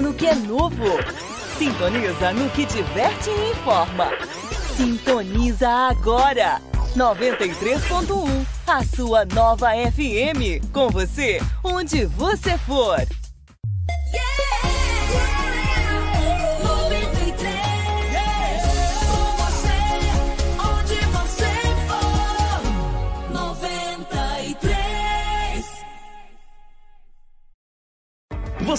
Sintoniza 0.00 0.02
no 0.02 0.14
que 0.14 0.26
é 0.26 0.34
novo. 0.34 0.84
Sintoniza 1.58 2.32
no 2.32 2.48
que 2.50 2.64
diverte 2.64 3.28
e 3.28 3.50
informa. 3.50 4.10
Sintoniza 4.76 5.68
agora. 5.68 6.60
93.1, 6.96 8.46
a 8.66 8.84
sua 8.84 9.24
nova 9.26 9.68
FM. 9.70 10.72
Com 10.72 10.88
você, 10.88 11.40
onde 11.62 12.06
você 12.06 12.56
for. 12.58 13.19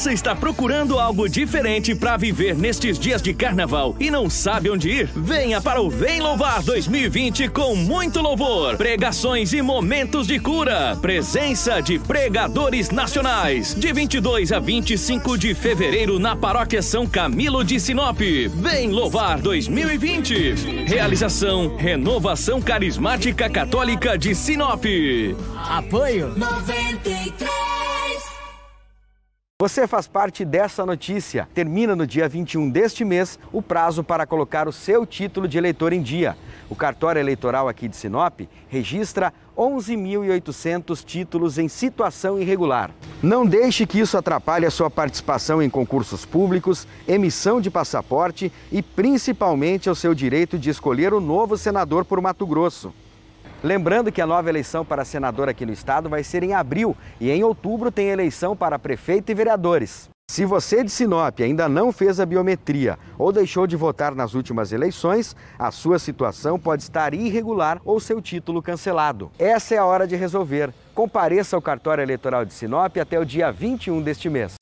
Você 0.01 0.13
está 0.13 0.35
procurando 0.35 0.97
algo 0.97 1.29
diferente 1.29 1.93
para 1.93 2.17
viver 2.17 2.57
nestes 2.57 2.97
dias 2.97 3.21
de 3.21 3.35
carnaval 3.35 3.95
e 3.99 4.09
não 4.09 4.31
sabe 4.31 4.67
onde 4.67 4.89
ir? 4.89 5.11
Venha 5.15 5.61
para 5.61 5.79
o 5.79 5.91
Vem 5.91 6.19
Louvar 6.19 6.63
2020 6.63 7.49
com 7.49 7.75
muito 7.75 8.19
louvor, 8.19 8.77
pregações 8.77 9.53
e 9.53 9.61
momentos 9.61 10.25
de 10.25 10.39
cura. 10.39 10.97
Presença 10.99 11.79
de 11.81 11.99
pregadores 11.99 12.89
nacionais. 12.89 13.75
De 13.75 13.93
22 13.93 14.51
a 14.51 14.59
25 14.59 15.37
de 15.37 15.53
fevereiro 15.53 16.17
na 16.17 16.35
Paróquia 16.35 16.81
São 16.81 17.05
Camilo 17.05 17.63
de 17.63 17.79
Sinop. 17.79 18.19
Vem 18.19 18.89
Louvar 18.89 19.39
2020. 19.39 20.87
Realização 20.87 21.77
Renovação 21.77 22.59
Carismática 22.59 23.47
Católica 23.47 24.17
de 24.17 24.33
Sinop. 24.33 24.83
Apoio 25.55 26.29
93. 26.35 28.00
Você 29.61 29.85
faz 29.85 30.07
parte 30.07 30.43
dessa 30.43 30.83
notícia. 30.87 31.47
Termina 31.53 31.95
no 31.95 32.07
dia 32.07 32.27
21 32.27 32.67
deste 32.67 33.05
mês 33.05 33.37
o 33.53 33.61
prazo 33.61 34.03
para 34.03 34.25
colocar 34.25 34.67
o 34.67 34.71
seu 34.71 35.05
título 35.05 35.47
de 35.47 35.55
eleitor 35.55 35.93
em 35.93 36.01
dia. 36.01 36.35
O 36.67 36.75
cartório 36.75 37.19
eleitoral 37.19 37.69
aqui 37.69 37.87
de 37.87 37.95
Sinop 37.95 38.41
registra 38.67 39.31
11.800 39.55 41.05
títulos 41.05 41.59
em 41.59 41.67
situação 41.67 42.41
irregular. 42.41 42.89
Não 43.21 43.45
deixe 43.45 43.85
que 43.85 43.99
isso 43.99 44.17
atrapalhe 44.17 44.65
a 44.65 44.71
sua 44.71 44.89
participação 44.89 45.61
em 45.61 45.69
concursos 45.69 46.25
públicos, 46.25 46.87
emissão 47.07 47.61
de 47.61 47.69
passaporte 47.69 48.51
e 48.71 48.81
principalmente 48.81 49.91
o 49.91 49.93
seu 49.93 50.15
direito 50.15 50.57
de 50.57 50.71
escolher 50.71 51.13
o 51.13 51.21
novo 51.21 51.55
senador 51.55 52.03
por 52.03 52.19
Mato 52.19 52.47
Grosso. 52.47 52.91
Lembrando 53.63 54.11
que 54.11 54.21
a 54.21 54.25
nova 54.25 54.49
eleição 54.49 54.83
para 54.83 55.05
senador 55.05 55.47
aqui 55.47 55.65
no 55.65 55.71
estado 55.71 56.09
vai 56.09 56.23
ser 56.23 56.41
em 56.41 56.53
abril 56.53 56.97
e 57.19 57.29
em 57.29 57.43
outubro 57.43 57.91
tem 57.91 58.09
eleição 58.09 58.55
para 58.55 58.79
prefeito 58.79 59.31
e 59.31 59.35
vereadores. 59.35 60.09
Se 60.31 60.45
você 60.45 60.83
de 60.83 60.89
Sinop 60.89 61.41
ainda 61.41 61.67
não 61.69 61.91
fez 61.91 62.19
a 62.19 62.25
biometria 62.25 62.97
ou 63.19 63.31
deixou 63.31 63.67
de 63.67 63.75
votar 63.75 64.15
nas 64.15 64.33
últimas 64.33 64.71
eleições, 64.71 65.35
a 65.59 65.69
sua 65.69 65.99
situação 65.99 66.57
pode 66.57 66.83
estar 66.83 67.13
irregular 67.13 67.79
ou 67.85 67.99
seu 67.99 68.21
título 68.21 68.61
cancelado. 68.61 69.29
Essa 69.37 69.75
é 69.75 69.77
a 69.77 69.85
hora 69.85 70.07
de 70.07 70.15
resolver. 70.15 70.73
Compareça 70.95 71.55
ao 71.55 71.61
cartório 71.61 72.01
eleitoral 72.01 72.45
de 72.45 72.53
Sinop 72.53 72.97
até 72.97 73.19
o 73.19 73.25
dia 73.25 73.51
21 73.51 74.01
deste 74.01 74.29
mês. 74.29 74.55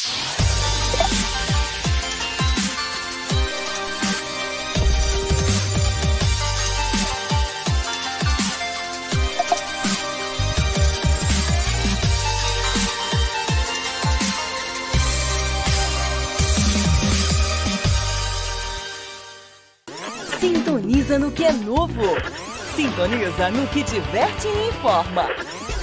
Sintoniza 21.10 21.26
no 21.26 21.32
que 21.32 21.44
é 21.44 21.52
novo. 21.52 22.04
Sintoniza 22.76 23.50
no 23.50 23.66
que 23.70 23.82
diverte 23.82 24.48
e 24.48 24.70
informa. 24.70 25.28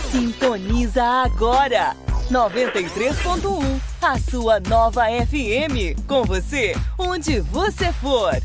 Sintoniza 0.08 1.02
agora. 1.02 1.96
93.1, 2.30 3.80
a 4.02 4.18
sua 4.20 4.60
nova 4.60 5.06
FM. 5.06 6.00
Com 6.06 6.22
você, 6.22 6.76
onde 6.96 7.40
você 7.40 7.92
for. 7.94 8.40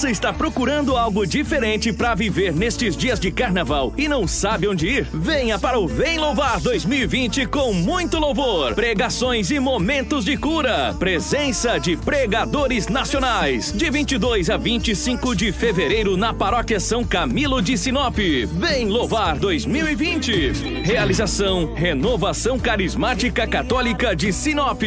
Você 0.00 0.12
está 0.12 0.32
procurando 0.32 0.96
algo 0.96 1.26
diferente 1.26 1.92
para 1.92 2.14
viver 2.14 2.54
nestes 2.54 2.96
dias 2.96 3.20
de 3.20 3.30
carnaval 3.30 3.92
e 3.98 4.08
não 4.08 4.26
sabe 4.26 4.66
onde 4.66 4.88
ir? 4.88 5.06
Venha 5.12 5.58
para 5.58 5.78
o 5.78 5.86
Vem 5.86 6.18
Louvar 6.18 6.58
2020 6.58 7.44
com 7.44 7.74
muito 7.74 8.18
louvor, 8.18 8.74
pregações 8.74 9.50
e 9.50 9.60
momentos 9.60 10.24
de 10.24 10.38
cura. 10.38 10.96
Presença 10.98 11.76
de 11.78 11.98
pregadores 11.98 12.88
nacionais. 12.88 13.72
De 13.72 13.90
22 13.90 14.48
a 14.48 14.56
25 14.56 15.36
de 15.36 15.52
fevereiro 15.52 16.16
na 16.16 16.32
Paróquia 16.32 16.80
São 16.80 17.04
Camilo 17.04 17.60
de 17.60 17.76
Sinop. 17.76 18.16
Vem 18.16 18.88
Louvar 18.88 19.38
2020. 19.38 20.80
Realização 20.82 21.74
Renovação 21.74 22.58
Carismática 22.58 23.46
Católica 23.46 24.16
de 24.16 24.32
Sinop. 24.32 24.82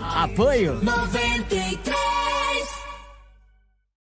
Apoio 0.00 0.82
93. 0.82 2.37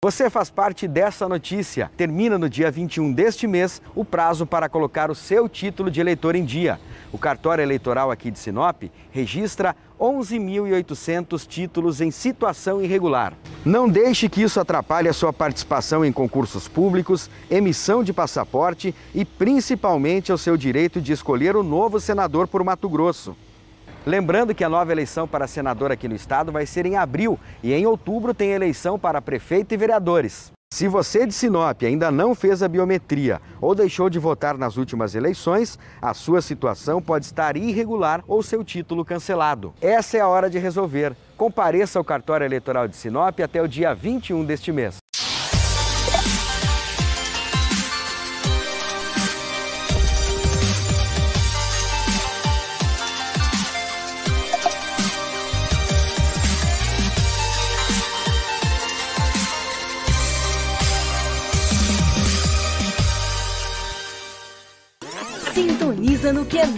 Você 0.05 0.29
faz 0.29 0.51
parte 0.51 0.87
dessa 0.87 1.27
notícia. 1.27 1.89
Termina 1.97 2.37
no 2.37 2.47
dia 2.47 2.69
21 2.69 3.11
deste 3.11 3.47
mês 3.47 3.81
o 3.95 4.05
prazo 4.05 4.45
para 4.45 4.69
colocar 4.69 5.09
o 5.09 5.15
seu 5.15 5.49
título 5.49 5.89
de 5.89 5.99
eleitor 5.99 6.35
em 6.35 6.45
dia. 6.45 6.79
O 7.11 7.17
cartório 7.17 7.63
eleitoral 7.63 8.11
aqui 8.11 8.29
de 8.29 8.37
Sinop 8.37 8.83
registra 9.09 9.75
11.800 9.99 11.47
títulos 11.47 12.01
em 12.01 12.11
situação 12.11 12.83
irregular. 12.83 13.33
Não 13.65 13.89
deixe 13.89 14.29
que 14.29 14.43
isso 14.43 14.59
atrapalhe 14.59 15.09
a 15.09 15.13
sua 15.13 15.33
participação 15.33 16.05
em 16.05 16.11
concursos 16.11 16.67
públicos, 16.67 17.27
emissão 17.49 18.03
de 18.03 18.13
passaporte 18.13 18.93
e 19.11 19.25
principalmente 19.25 20.31
o 20.31 20.37
seu 20.37 20.55
direito 20.55 21.01
de 21.01 21.13
escolher 21.13 21.55
o 21.55 21.63
novo 21.63 21.99
senador 21.99 22.47
por 22.47 22.63
Mato 22.63 22.87
Grosso. 22.87 23.35
Lembrando 24.05 24.53
que 24.53 24.63
a 24.63 24.69
nova 24.69 24.91
eleição 24.91 25.27
para 25.27 25.47
senador 25.47 25.91
aqui 25.91 26.07
no 26.07 26.13
estado 26.13 26.51
vai 26.51 26.67
ser 26.67 26.85
em 26.85 26.95
abril 26.95 27.39
e 27.63 27.73
em 27.73 27.87
outubro 27.87 28.35
tem 28.35 28.51
eleição 28.51 28.99
para 28.99 29.19
prefeito 29.19 29.73
e 29.73 29.77
vereadores. 29.77 30.51
Se 30.71 30.87
você 30.87 31.25
de 31.25 31.33
Sinop 31.33 31.81
ainda 31.83 32.11
não 32.11 32.35
fez 32.35 32.61
a 32.61 32.67
biometria 32.67 33.41
ou 33.59 33.73
deixou 33.73 34.09
de 34.09 34.19
votar 34.19 34.57
nas 34.57 34.77
últimas 34.77 35.15
eleições, 35.15 35.79
a 35.99 36.13
sua 36.13 36.41
situação 36.41 37.01
pode 37.01 37.25
estar 37.25 37.57
irregular 37.57 38.23
ou 38.27 38.43
seu 38.43 38.63
título 38.63 39.03
cancelado. 39.03 39.73
Essa 39.81 40.17
é 40.17 40.21
a 40.21 40.27
hora 40.27 40.49
de 40.49 40.59
resolver. 40.59 41.15
Compareça 41.35 41.97
ao 41.97 42.05
cartório 42.05 42.45
eleitoral 42.45 42.87
de 42.87 42.95
Sinop 42.95 43.39
até 43.39 43.61
o 43.61 43.67
dia 43.67 43.95
21 43.95 44.45
deste 44.45 44.71
mês. 44.71 44.97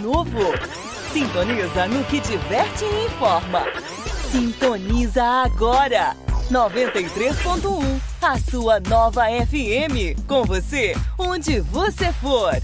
Novo. 0.08 0.54
Sintoniza 1.12 1.86
no 1.86 2.02
que 2.04 2.20
diverte 2.20 2.84
e 2.84 3.06
informa. 3.06 3.64
Sintoniza 4.30 5.22
agora. 5.22 6.16
93.1, 6.50 8.00
a 8.22 8.38
sua 8.38 8.80
nova 8.80 9.26
FM. 9.26 10.26
Com 10.26 10.44
você, 10.44 10.94
onde 11.18 11.60
você 11.60 12.10
for. 12.14 12.56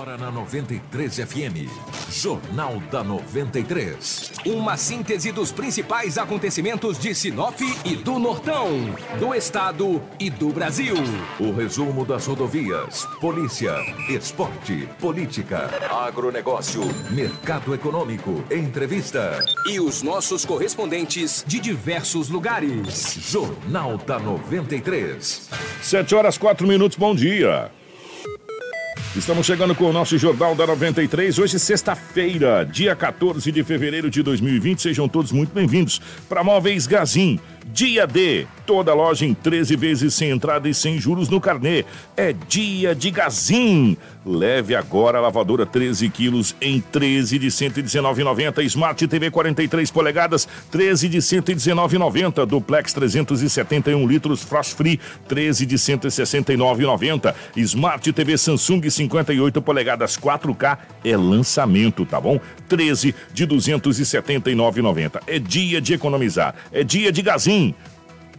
Agora 0.00 0.16
na 0.16 0.30
93 0.30 1.14
FM. 1.14 1.68
Jornal 2.10 2.80
da 2.90 3.04
93. 3.04 4.32
Uma 4.46 4.74
síntese 4.78 5.30
dos 5.30 5.52
principais 5.52 6.16
acontecimentos 6.16 6.98
de 6.98 7.14
Sinop 7.14 7.60
e 7.84 7.96
do 7.96 8.18
Nortão, 8.18 8.70
do 9.18 9.34
Estado 9.34 10.02
e 10.18 10.30
do 10.30 10.48
Brasil. 10.54 10.94
O 11.38 11.52
resumo 11.52 12.06
das 12.06 12.26
rodovias, 12.26 13.04
polícia, 13.20 13.74
esporte, 14.08 14.88
política, 14.98 15.68
agronegócio, 15.90 16.80
mercado 17.10 17.74
econômico, 17.74 18.42
entrevista. 18.50 19.38
E 19.66 19.80
os 19.80 20.02
nossos 20.02 20.46
correspondentes 20.46 21.44
de 21.46 21.60
diversos 21.60 22.30
lugares. 22.30 23.18
Jornal 23.20 23.98
da 23.98 24.18
93. 24.18 25.50
7 25.82 26.14
horas 26.14 26.38
4 26.38 26.66
minutos, 26.66 26.96
bom 26.96 27.14
dia. 27.14 27.70
Estamos 29.16 29.44
chegando 29.44 29.74
com 29.74 29.86
o 29.86 29.92
nosso 29.92 30.16
Jornal 30.16 30.54
da 30.54 30.64
93. 30.68 31.36
Hoje, 31.40 31.58
sexta-feira, 31.58 32.64
dia 32.64 32.94
14 32.94 33.50
de 33.50 33.64
fevereiro 33.64 34.08
de 34.08 34.22
2020. 34.22 34.80
Sejam 34.80 35.08
todos 35.08 35.32
muito 35.32 35.52
bem-vindos 35.52 36.00
para 36.28 36.44
Móveis 36.44 36.86
Gazin. 36.86 37.40
Dia 37.72 38.06
D, 38.06 38.46
toda 38.70 38.94
loja 38.94 39.26
em 39.26 39.34
13 39.34 39.74
vezes 39.74 40.14
sem 40.14 40.30
entrada 40.30 40.68
e 40.68 40.72
sem 40.72 40.96
juros 40.96 41.28
no 41.28 41.40
carnê. 41.40 41.84
É 42.16 42.32
dia 42.32 42.94
de 42.94 43.10
Gazin. 43.10 43.96
Leve 44.24 44.76
agora 44.76 45.18
a 45.18 45.20
lavadora 45.20 45.66
13 45.66 46.08
quilos 46.08 46.54
em 46.60 46.80
13 46.80 47.36
de 47.36 47.48
119,90. 47.48 48.62
Smart 48.62 49.08
TV 49.08 49.28
43 49.28 49.90
polegadas, 49.90 50.46
13 50.70 51.08
de 51.08 51.18
119,90. 51.18 52.46
Duplex 52.46 52.92
371 52.92 54.06
litros 54.06 54.44
Frost 54.44 54.76
Free, 54.76 55.00
13 55.26 55.66
de 55.66 55.74
169,90. 55.76 57.34
Smart 57.56 58.12
TV 58.12 58.38
Samsung 58.38 58.88
58 58.88 59.60
polegadas 59.60 60.16
4K 60.16 60.78
é 61.04 61.16
lançamento, 61.16 62.06
tá 62.06 62.20
bom? 62.20 62.38
13 62.68 63.16
de 63.34 63.46
279,90. 63.48 65.22
É 65.26 65.40
dia 65.40 65.80
de 65.80 65.92
economizar, 65.92 66.54
é 66.70 66.84
dia 66.84 67.10
de 67.10 67.20
Gazin. 67.20 67.74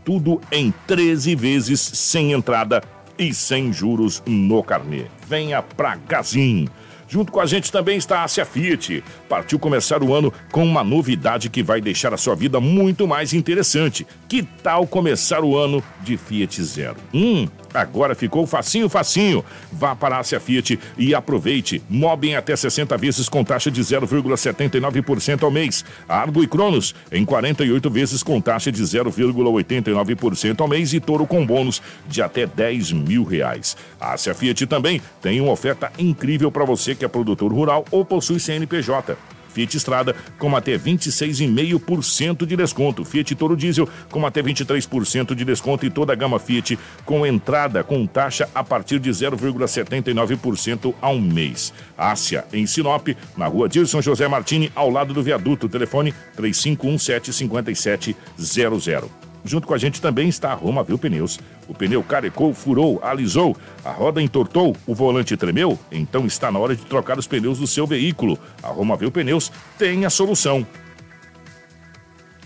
Tudo 0.04 0.42
em 0.52 0.74
13 0.88 1.36
vezes 1.36 1.80
sem 1.80 2.32
entrada 2.32 2.82
e 3.18 3.34
sem 3.34 3.72
juros 3.72 4.24
no 4.26 4.64
carnê. 4.64 5.06
Venha 5.28 5.62
pra 5.62 5.96
Gazin. 5.96 6.68
Junto 7.12 7.30
com 7.30 7.42
a 7.42 7.46
gente 7.46 7.74
também 7.74 7.98
está 7.98 8.20
a 8.20 8.24
Ásia 8.24 8.46
Fiat. 8.46 9.04
Partiu 9.28 9.60
começar 9.60 10.02
o 10.02 10.16
ano 10.16 10.32
com 10.50 10.64
uma 10.64 10.82
novidade 10.82 11.50
que 11.50 11.62
vai 11.62 11.82
deixar 11.82 12.14
a 12.14 12.18
sua 12.18 12.36
vida 12.36 12.62
muito 12.62 13.06
mais 13.06 13.34
interessante. 13.34 14.08
Que 14.30 14.42
tal 14.42 14.88
começar 14.88 15.44
o 15.44 15.58
ano 15.58 15.84
de 16.00 16.16
Fiat 16.16 16.64
Zero? 16.64 16.96
Hum, 17.14 17.50
agora 17.74 18.16
ficou 18.16 18.48
facinho, 18.48 18.88
facinho. 18.88 19.44
Vá 19.74 19.94
para 19.94 20.16
a 20.16 20.20
Ásia 20.20 20.40
Fiat 20.40 20.80
e 20.98 21.14
aproveite. 21.14 21.84
Mob 21.90 22.30
em 22.30 22.38
até 22.38 22.56
60 22.56 22.96
vezes 22.96 23.28
com 23.28 23.44
taxa 23.44 23.70
de 23.70 23.82
0,79% 23.82 25.44
ao 25.44 25.52
mês. 25.52 25.84
Argo 26.08 26.42
e 26.42 26.48
Cronos 26.48 26.96
em 27.12 27.26
48 27.26 27.90
vezes 27.90 28.24
com 28.24 28.40
taxa 28.40 28.72
de 28.72 28.82
0,89% 28.82 30.62
ao 30.62 30.68
mês 30.70 30.94
e 30.94 31.02
Toro 31.02 31.28
com 31.28 31.46
bônus 31.46 31.82
de 32.08 32.22
até 32.22 32.46
10 32.46 32.94
mil 32.94 33.26
reais. 33.26 33.76
A 34.00 34.14
Ásia 34.14 34.34
Fiat 34.34 34.66
também 34.66 35.02
tem 35.22 35.42
uma 35.42 35.52
oferta 35.52 35.92
incrível 36.00 36.50
para 36.50 36.64
você 36.64 37.01
é 37.06 37.08
produtor 37.08 37.52
rural 37.52 37.86
ou 37.92 38.06
possui 38.06 38.40
CNPJ. 38.40 39.18
Fiat 39.52 39.78
Estrada 39.78 40.16
com 40.40 40.56
até 40.56 40.78
26,5% 40.78 42.46
de 42.46 42.56
desconto. 42.56 43.06
Fiat 43.06 43.36
Toro 43.36 43.56
Diesel 43.56 43.88
com 44.10 44.26
até 44.26 44.42
23% 44.42 45.36
de 45.36 45.46
desconto 45.46 45.86
e 45.86 45.90
toda 45.90 46.14
a 46.14 46.16
gama 46.16 46.40
Fiat 46.40 46.80
com 47.06 47.26
entrada 47.26 47.84
com 47.84 48.08
taxa 48.08 48.50
a 48.56 48.64
partir 48.64 49.00
de 49.00 49.10
0,79% 49.10 50.94
ao 51.02 51.20
mês. 51.20 51.74
Ásia, 51.98 52.46
em 52.52 52.66
Sinop, 52.66 53.10
na 53.38 53.48
rua 53.48 53.68
Dilson 53.70 54.02
José 54.02 54.28
Martini, 54.28 54.72
ao 54.76 54.90
lado 54.90 55.14
do 55.14 55.22
viaduto. 55.22 55.70
Telefone 55.70 56.14
3517 56.36 57.34
5700. 57.34 59.31
Junto 59.44 59.68
com 59.68 59.74
a 59.74 59.78
gente 59.78 60.02
também 60.02 60.30
está 60.30 60.52
a 60.52 60.56
Roma 60.56 60.84
Viu 60.84 60.98
Pneus. 60.98 61.40
O 61.68 61.74
pneu 61.74 62.04
carecou, 62.04 62.54
furou, 62.54 63.00
alisou, 63.04 63.56
a 63.84 63.92
roda 63.92 64.22
entortou, 64.22 64.76
o 64.86 64.94
volante 64.94 65.36
tremeu? 65.38 65.80
Então 65.92 66.26
está 66.26 66.52
na 66.52 66.60
hora 66.60 66.76
de 66.76 66.86
trocar 66.86 67.18
os 67.18 67.28
pneus 67.28 67.58
do 67.60 67.68
seu 67.68 67.88
veículo. 67.88 68.38
A 68.62 68.68
Roma 68.68 68.96
Viu 68.98 69.12
Pneus 69.12 69.52
tem 69.78 70.06
a 70.06 70.10
solução. 70.10 70.66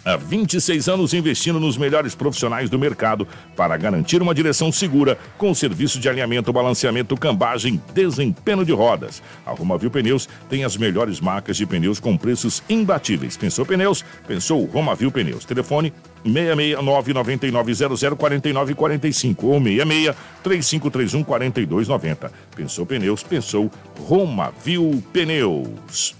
Há 0.06 0.18
26 0.18 0.88
anos 0.88 1.16
investindo 1.16 1.60
nos 1.60 1.78
melhores 1.78 2.14
profissionais 2.14 2.70
do 2.70 2.78
mercado 2.78 3.28
para 3.56 3.76
garantir 3.76 4.22
uma 4.22 4.36
direção 4.36 4.72
segura 4.72 5.18
com 5.36 5.52
serviço 5.52 6.00
de 6.00 6.08
alinhamento, 6.08 6.54
balanceamento, 6.54 7.18
cambagem, 7.18 7.82
desempenho 7.92 8.64
de 8.64 8.72
rodas. 8.72 9.24
A 9.44 9.50
Romavil 9.50 9.90
Pneus 9.90 10.30
tem 10.48 10.64
as 10.64 10.78
melhores 10.78 11.20
marcas 11.20 11.58
de 11.58 11.66
pneus 11.66 12.00
com 12.00 12.16
preços 12.16 12.62
imbatíveis. 12.70 13.36
Pensou 13.36 13.66
pneus? 13.66 14.06
Pensou 14.28 14.64
Romavil 14.66 15.12
Pneus. 15.12 15.44
Telefone 15.44 15.92
669 16.26 17.14
9900 17.14 18.00
4945 18.18 19.48
ou 19.48 19.62
66 19.62 20.16
3531 20.44 21.24
4290. 21.24 22.32
Pensou 22.56 22.86
pneus? 22.86 23.24
Pensou 23.24 23.72
Romavil 24.08 25.04
Pneus. 25.14 26.16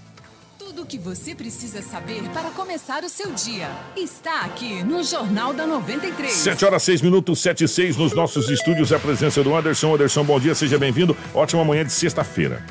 Tudo 0.58 0.82
o 0.82 0.86
que 0.86 0.98
você 0.98 1.34
precisa 1.34 1.82
saber 1.82 2.22
para 2.32 2.50
começar 2.50 3.02
o 3.02 3.08
seu 3.08 3.32
dia 3.32 3.68
está 3.96 4.42
aqui 4.42 4.82
no 4.84 5.02
Jornal 5.02 5.52
da 5.52 5.66
93. 5.66 6.32
7 6.32 6.64
horas 6.64 6.82
6 6.82 7.02
minutos, 7.02 7.40
7 7.40 7.64
e 7.64 7.68
6 7.68 7.96
nos 7.96 8.14
nossos 8.14 8.48
estúdios. 8.50 8.92
A 8.92 8.98
presença 8.98 9.42
do 9.42 9.54
Anderson. 9.54 9.94
Anderson, 9.94 10.24
bom 10.24 10.38
dia, 10.38 10.54
seja 10.54 10.78
bem-vindo. 10.78 11.16
Ótima 11.34 11.64
manhã 11.64 11.84
de 11.84 11.92
sexta-feira. 11.92 12.62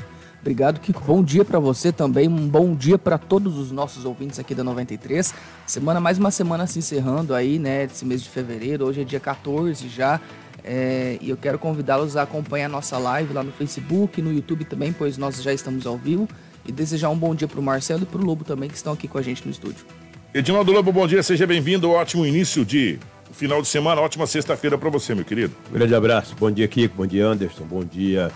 Obrigado, 0.45 0.79
Kiko. 0.79 1.01
Bom 1.03 1.23
dia 1.23 1.43
para 1.43 1.57
você 1.57 1.91
também. 1.91 2.27
Um 2.27 2.47
bom 2.47 2.75
dia 2.75 2.99
para 2.99 3.17
todos 3.17 3.57
os 3.57 3.71
nossos 3.71 4.05
ouvintes 4.05 4.37
aqui 4.37 4.53
da 4.53 4.63
93. 4.63 5.33
Semana, 5.65 5.99
mais 5.99 6.19
uma 6.19 6.29
semana 6.29 6.67
se 6.67 6.77
encerrando 6.77 7.33
aí, 7.33 7.57
né? 7.57 7.85
Esse 7.85 8.05
mês 8.05 8.21
de 8.21 8.29
fevereiro. 8.29 8.85
Hoje 8.85 9.01
é 9.01 9.03
dia 9.03 9.19
14 9.19 9.89
já. 9.89 10.21
É, 10.63 11.17
e 11.19 11.31
eu 11.31 11.35
quero 11.35 11.57
convidá-los 11.57 12.15
a 12.15 12.21
acompanhar 12.21 12.67
a 12.67 12.69
nossa 12.69 12.95
live 12.99 13.33
lá 13.33 13.41
no 13.41 13.51
Facebook, 13.51 14.21
no 14.21 14.31
YouTube 14.31 14.65
também, 14.65 14.93
pois 14.93 15.17
nós 15.17 15.41
já 15.41 15.51
estamos 15.51 15.87
ao 15.87 15.97
vivo. 15.97 16.29
E 16.63 16.71
desejar 16.71 17.09
um 17.09 17.17
bom 17.17 17.33
dia 17.33 17.47
para 17.47 17.59
o 17.59 17.63
Marcelo 17.63 18.03
e 18.03 18.05
para 18.05 18.21
o 18.21 18.23
Lobo 18.23 18.43
também, 18.43 18.69
que 18.69 18.75
estão 18.75 18.93
aqui 18.93 19.07
com 19.07 19.17
a 19.17 19.23
gente 19.23 19.43
no 19.43 19.49
estúdio. 19.49 19.83
Edinaldo 20.31 20.71
Lobo, 20.71 20.91
bom 20.91 21.07
dia, 21.07 21.23
seja 21.23 21.47
bem-vindo. 21.47 21.89
Ótimo 21.89 22.23
início 22.23 22.63
de 22.63 22.99
final 23.31 23.63
de 23.63 23.67
semana, 23.67 23.99
ótima 23.99 24.27
sexta-feira 24.27 24.77
para 24.77 24.91
você, 24.91 25.15
meu 25.15 25.25
querido. 25.25 25.55
grande 25.71 25.95
abraço. 25.95 26.35
Bom 26.39 26.51
dia, 26.51 26.67
Kiko. 26.67 26.97
Bom 26.97 27.07
dia, 27.07 27.25
Anderson. 27.25 27.63
Bom 27.63 27.83
dia, 27.83 28.31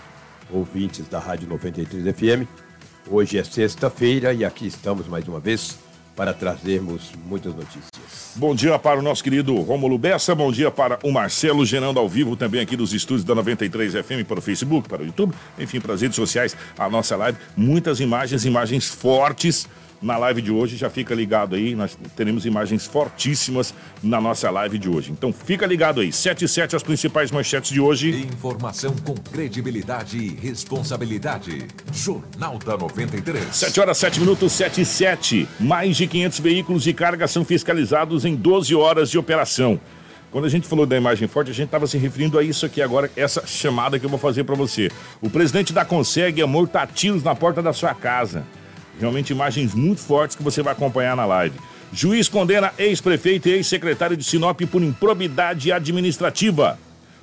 ouvintes 0.51 1.07
da 1.07 1.19
Rádio 1.19 1.48
93 1.48 2.16
FM. 2.16 2.48
Hoje 3.10 3.38
é 3.38 3.44
sexta-feira 3.44 4.34
e 4.34 4.44
aqui 4.46 4.68
estamos 4.68 5.07
mais 5.07 5.28
uma 5.28 5.40
vez 5.40 5.80
para 6.16 6.34
trazermos 6.34 7.13
muitas 7.25 7.56
notícias. 7.56 8.34
Bom 8.36 8.54
dia 8.54 8.78
para 8.78 9.00
o 9.00 9.01
nosso 9.01 9.24
querido 9.24 9.56
Rômulo 9.56 9.98
Bessa, 9.98 10.36
bom 10.36 10.51
dia 10.51 10.69
para 10.69 11.00
o 11.01 11.12
Marcelo 11.12 11.66
gerando 11.66 11.98
ao 11.98 12.10
vivo 12.10 12.36
também 12.36 12.60
aqui 12.60 12.75
dos 12.75 12.94
estúdios 12.94 13.24
da 13.24 13.34
93 13.34 13.94
FM 13.94 14.28
para 14.28 14.40
o 14.40 14.42
Facebook, 14.42 14.90
para 14.90 15.01
o 15.01 15.06
YouTube, 15.06 15.34
enfim, 15.57 15.80
para 15.80 15.94
as 15.94 16.01
redes 16.01 16.18
sociais, 16.18 16.57
a 16.78 16.90
nossa 16.90 17.16
live. 17.16 17.38
Muitas 17.56 18.01
imagens, 18.01 18.44
imagens 18.46 18.88
fortes 18.89 19.68
na 20.01 20.18
live 20.18 20.41
de 20.41 20.51
hoje. 20.51 20.77
Já 20.77 20.89
fica 20.89 21.13
ligado 21.13 21.56
aí, 21.56 21.75
nós 21.75 21.98
teremos 22.15 22.46
imagens 22.46 22.86
fortíssimas 22.86 23.74
na 24.01 24.20
nossa 24.20 24.50
live 24.50 24.77
de 24.77 24.89
hoje. 24.89 25.12
Então 25.12 25.32
fica 25.34 25.65
ligado 25.65 26.01
aí. 26.01 26.12
7 26.12 26.46
e 26.46 26.48
7 26.48 26.75
as 26.75 26.84
principais 26.84 27.32
manchetes 27.32 27.72
de 27.72 27.79
hoje. 27.79 28.10
Informação 28.10 28.96
com 29.06 29.15
credibilidade 29.15 30.18
e 30.18 30.36
responsabilidade. 30.36 31.65
Jornal 31.91 32.58
da 32.60 32.77
93. 32.77 33.56
7 33.56 33.79
horas 33.79 33.98
7 33.98 34.20
minutos, 34.20 34.51
7 34.53 34.82
e 34.82 34.86
7. 34.86 35.48
Mais 35.60 35.98
de 35.98 36.08
500 36.08 36.39
veículos 36.39 36.84
de 36.84 36.94
carga 36.94 37.27
são 37.27 37.44
fiscalizados 37.44 38.25
em 38.25 38.36
12 38.36 38.75
horas 38.75 39.10
de 39.10 39.18
operação. 39.18 39.79
Quando 40.32 40.46
a 40.46 40.50
gente 40.50 40.68
falou 40.68 40.86
da 40.86 40.96
imagem 40.96 41.27
forte, 41.27 41.50
a 41.50 41.53
gente 41.53 41.65
estava 41.65 41.88
se 41.88 41.98
referindo 41.98 42.38
a 42.38 42.44
isso 42.44 42.63
aqui 42.63 42.84
agora, 42.84 43.10
essa 43.15 43.46
chamada 43.48 43.98
que 43.98 44.06
eu 44.06 44.10
vou 44.10 44.20
fazer 44.20 44.44
para 44.44 44.56
você. 44.56 44.91
O 45.22 45.29
presidente 45.29 45.74
da 45.74 45.84
Consegue 45.84 46.41
amortar 46.41 46.88
tiros 46.94 47.24
na 47.24 47.34
porta 47.34 47.63
da 47.63 47.74
sua 47.74 47.96
casa. 47.96 48.46
Realmente 49.00 49.32
imagens 49.32 49.74
muito 49.74 50.01
fortes 50.01 50.36
que 50.36 50.44
você 50.44 50.62
vai 50.62 50.74
acompanhar 50.74 51.15
na 51.15 51.25
live. 51.25 51.58
Juiz 51.91 52.27
condena 52.27 52.74
ex-prefeito 52.77 53.48
e 53.48 53.53
ex-secretário 53.53 54.18
de 54.18 54.24
Sinop 54.24 54.62
por 54.70 54.84
improbidade 54.84 55.72
administrativa. 55.72 56.77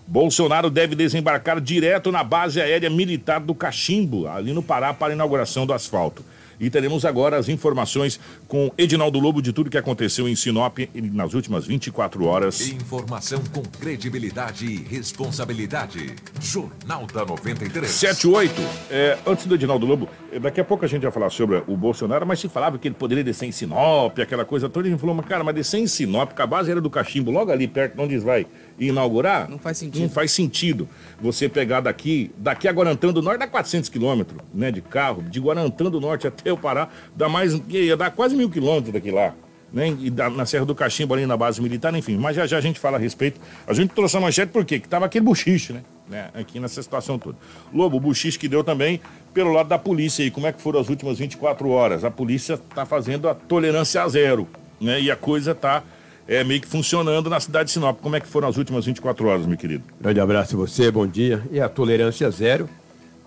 Bolsonaro 0.07 0.71
deve 0.71 0.95
desembarcar 0.95 1.61
direto 1.61 2.11
na 2.11 2.25
base 2.25 2.61
aérea 2.61 2.89
militar 2.89 3.41
do 3.41 3.55
Cachimbo, 3.55 4.27
ali 4.27 4.53
no 4.53 4.63
Pará, 4.63 4.95
para 4.95 5.13
a 5.13 5.15
inauguração 5.15 5.67
do 5.67 5.73
asfalto. 5.73 6.25
E 6.59 6.71
teremos 6.71 7.05
agora 7.05 7.37
as 7.37 7.49
informações 7.49 8.19
com 8.49 8.71
Edinaldo 8.79 9.19
Lobo 9.19 9.43
de 9.43 9.53
tudo 9.53 9.71
que 9.71 9.79
aconteceu 9.79 10.29
em 10.29 10.35
Sinop 10.35 10.79
nas 11.13 11.35
últimas 11.35 11.67
24 11.67 12.25
horas. 12.25 12.69
Informação 12.69 13.43
com 13.53 13.63
credibilidade 13.63 14.67
e 14.67 14.77
responsabilidade. 14.77 16.15
Jornal 16.41 17.07
da 17.07 17.25
93. 17.25 17.91
78. 17.91 18.55
É, 18.91 19.19
antes 19.27 19.47
do 19.47 19.55
Edinaldo 19.55 19.87
Lobo, 19.87 20.09
é, 20.33 20.39
daqui 20.39 20.61
a 20.61 20.65
pouco 20.65 20.85
a 20.85 20.89
gente 20.89 21.03
vai 21.03 21.13
falar 21.13 21.31
sobre 21.31 21.63
o 21.67 21.77
Bolsonaro, 21.77 22.27
mas 22.27 22.41
se 22.41 22.49
falava 22.49 22.79
que 22.79 22.89
ele 22.89 22.95
poderia 22.95 23.25
descer 23.25 23.47
em 23.47 23.53
Sinop, 23.53 24.19
aquela 24.19 24.45
coisa 24.45 24.69
toda. 24.69 24.87
A 24.87 24.91
gente 24.91 25.01
falou, 25.01 25.15
mas 25.15 25.27
cara, 25.27 25.45
mas 25.45 25.55
descer 25.55 25.79
em 25.79 25.87
Sinop, 25.87 26.33
com 26.33 26.43
a 26.43 26.47
base 26.47 26.71
era 26.71 26.81
do 26.81 26.91
Cachimbo, 26.91 27.31
logo 27.31 27.51
ali 27.51 27.69
perto, 27.69 28.01
onde 28.01 28.19
vai 28.19 28.47
inaugurar. 28.79 29.49
Não 29.49 29.59
faz 29.59 29.79
sentido. 29.79 30.03
Não 30.03 30.09
faz 30.09 30.31
sentido 30.31 30.89
você 31.21 31.49
pegar 31.49 31.81
daqui, 31.81 32.31
daqui 32.37 32.69
a 32.69 32.73
Guarantã 32.73 33.13
do 33.13 33.23
Norte 33.23 33.39
dá 33.39 33.47
400 33.47 33.89
quilômetros, 33.89 34.41
né, 34.53 34.71
de 34.71 34.81
carro, 34.81 35.23
de 35.23 35.41
Guarantã 35.41 35.91
do 35.91 36.01
Norte 36.01 36.27
até 36.27 36.53
o 36.53 36.57
Pará, 36.57 36.89
dá 37.15 37.29
mais, 37.29 37.61
ia 37.69 37.97
dar 37.97 38.11
quase 38.11 38.37
mil 38.37 38.51
quilômetros 38.51 38.93
daqui 38.93 39.11
lá. 39.11 39.35
Né, 39.73 39.95
e 40.01 40.11
da, 40.11 40.31
na 40.31 40.47
Serra 40.47 40.65
do 40.65 40.75
Cachimbo, 40.75 41.13
ali 41.13 41.27
na 41.27 41.37
base 41.37 41.61
militar, 41.61 41.95
enfim. 41.95 42.17
Mas 42.17 42.37
já 42.37 42.47
já 42.47 42.57
a 42.57 42.61
gente 42.61 42.79
fala 42.79 42.97
a 42.97 43.01
respeito. 43.01 43.41
A 43.67 43.75
gente 43.75 43.91
trouxe 43.91 44.17
a 44.17 44.21
manchete 44.21 44.53
por 44.53 44.65
quê? 44.65 44.79
Que 44.79 44.89
tava 44.89 45.07
aquele 45.07 45.25
buchiche, 45.25 45.73
né? 45.73 45.83
né? 46.09 46.31
Aqui 46.35 46.61
nessa 46.61 46.81
situação 46.81 47.19
toda. 47.19 47.37
Lobo, 47.75 47.97
o 47.97 48.01
buchiche 48.01 48.39
que 48.39 48.49
deu 48.49 48.63
também 48.63 49.01
pelo 49.35 49.53
lado 49.53 49.69
da 49.69 49.77
polícia 49.77 50.25
aí. 50.25 50.31
Como 50.31 50.47
é 50.47 50.53
que 50.53 50.63
foram 50.63 50.81
as 50.81 50.89
últimas 50.89 51.19
24 51.19 51.69
horas? 51.69 52.05
A 52.05 52.11
polícia 52.11 52.55
está 52.55 52.87
fazendo 52.87 53.29
a 53.29 53.35
tolerância 53.35 54.03
a 54.03 54.09
zero, 54.09 54.49
né? 54.81 55.01
E 55.01 55.11
a 55.11 55.17
coisa 55.17 55.51
está 55.51 55.83
é, 56.29 56.43
meio 56.43 56.61
que 56.61 56.67
funcionando 56.67 57.31
na 57.31 57.39
cidade 57.39 57.67
de 57.67 57.73
Sinop. 57.73 58.01
Como 58.01 58.17
é 58.17 58.21
que 58.21 58.27
foram 58.27 58.49
as 58.49 58.57
últimas 58.57 58.85
24 58.85 59.27
horas, 59.27 59.47
meu 59.47 59.57
querido? 59.57 59.85
Grande 60.01 60.21
abraço 60.21 60.57
a 60.57 60.59
você, 60.59 60.91
bom 60.91 61.07
dia. 61.07 61.43
E 61.51 61.61
a 61.61 61.69
tolerância 61.69 62.29
zero 62.31 62.69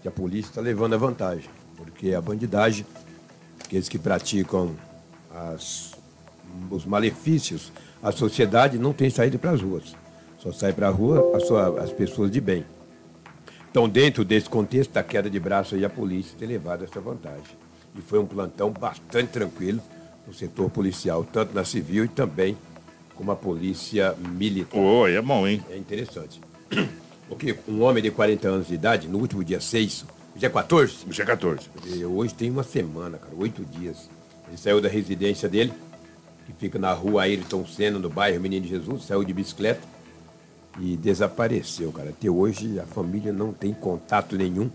que 0.01 0.07
a 0.07 0.11
polícia 0.11 0.49
está 0.49 0.61
levando 0.61 0.93
a 0.93 0.97
vantagem, 0.97 1.49
porque 1.77 2.13
a 2.13 2.21
bandidagem, 2.21 2.85
aqueles 3.63 3.89
que 3.89 3.97
praticam 3.97 4.75
as, 5.33 5.93
os 6.69 6.85
malefícios 6.85 7.71
à 8.01 8.11
sociedade, 8.11 8.77
não 8.77 8.93
tem 8.93 9.09
saída 9.09 9.37
para 9.37 9.51
as 9.51 9.61
ruas. 9.61 9.95
Só 10.37 10.51
sai 10.51 10.73
para 10.73 10.87
a 10.87 10.91
rua 10.91 11.33
as, 11.35 11.83
as 11.83 11.91
pessoas 11.91 12.31
de 12.31 12.39
bem. 12.39 12.65
Então, 13.71 13.87
dentro 13.87 14.25
desse 14.25 14.49
contexto 14.49 14.91
da 14.91 15.03
queda 15.03 15.29
de 15.29 15.39
braço, 15.39 15.75
aí, 15.75 15.85
a 15.85 15.89
polícia 15.89 16.35
tem 16.37 16.47
levado 16.47 16.83
essa 16.83 16.99
vantagem. 16.99 17.57
E 17.95 18.01
foi 18.01 18.19
um 18.19 18.25
plantão 18.25 18.71
bastante 18.71 19.29
tranquilo 19.29 19.81
no 20.25 20.33
setor 20.33 20.69
policial, 20.69 21.23
tanto 21.23 21.53
na 21.53 21.63
civil 21.63 22.05
e 22.05 22.07
também 22.07 22.57
como 23.19 23.31
a 23.33 23.35
polícia 23.35 24.15
militar. 24.37 24.79
Oi, 24.79 25.13
é 25.13 25.21
bom, 25.21 25.45
hein? 25.45 25.61
É 25.69 25.75
interessante. 25.75 26.39
Porque 27.27 27.53
um 27.67 27.81
homem 27.81 28.01
de 28.01 28.09
40 28.09 28.47
anos 28.47 28.67
de 28.69 28.75
idade, 28.75 29.09
no 29.09 29.17
último 29.17 29.43
dia 29.43 29.59
6, 29.59 30.05
dia 30.37 30.49
14? 30.49 31.05
Dia 31.05 31.25
14. 31.25 31.69
Hoje 32.05 32.33
tem 32.33 32.49
uma 32.49 32.63
semana, 32.63 33.17
cara, 33.17 33.33
oito 33.37 33.65
dias. 33.65 34.09
Ele 34.47 34.55
saiu 34.55 34.79
da 34.79 34.87
residência 34.87 35.49
dele, 35.49 35.73
que 36.45 36.53
fica 36.53 36.79
na 36.79 36.93
rua 36.93 37.23
Ayrton 37.23 37.67
Senna, 37.67 37.99
no 37.99 38.09
bairro 38.09 38.39
Menino 38.39 38.65
Jesus, 38.65 39.03
saiu 39.03 39.25
de 39.25 39.33
bicicleta 39.33 39.81
e 40.79 40.95
desapareceu, 40.95 41.91
cara. 41.91 42.11
Até 42.11 42.29
hoje 42.29 42.79
a 42.79 42.85
família 42.85 43.33
não 43.33 43.51
tem 43.51 43.73
contato 43.73 44.37
nenhum. 44.37 44.71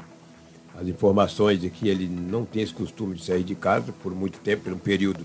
As 0.79 0.87
informações 0.87 1.63
de 1.63 1.71
que 1.71 1.89
ele 1.89 2.07
não 2.07 2.45
tem 2.45 2.63
esse 2.63 2.75
costume 2.75 3.15
de 3.15 3.25
sair 3.25 3.43
de 3.43 3.55
casa 3.55 3.91
por 4.03 4.15
muito 4.15 4.39
tempo, 4.41 4.65
por 4.65 4.73
um 4.75 4.79
período 4.79 5.25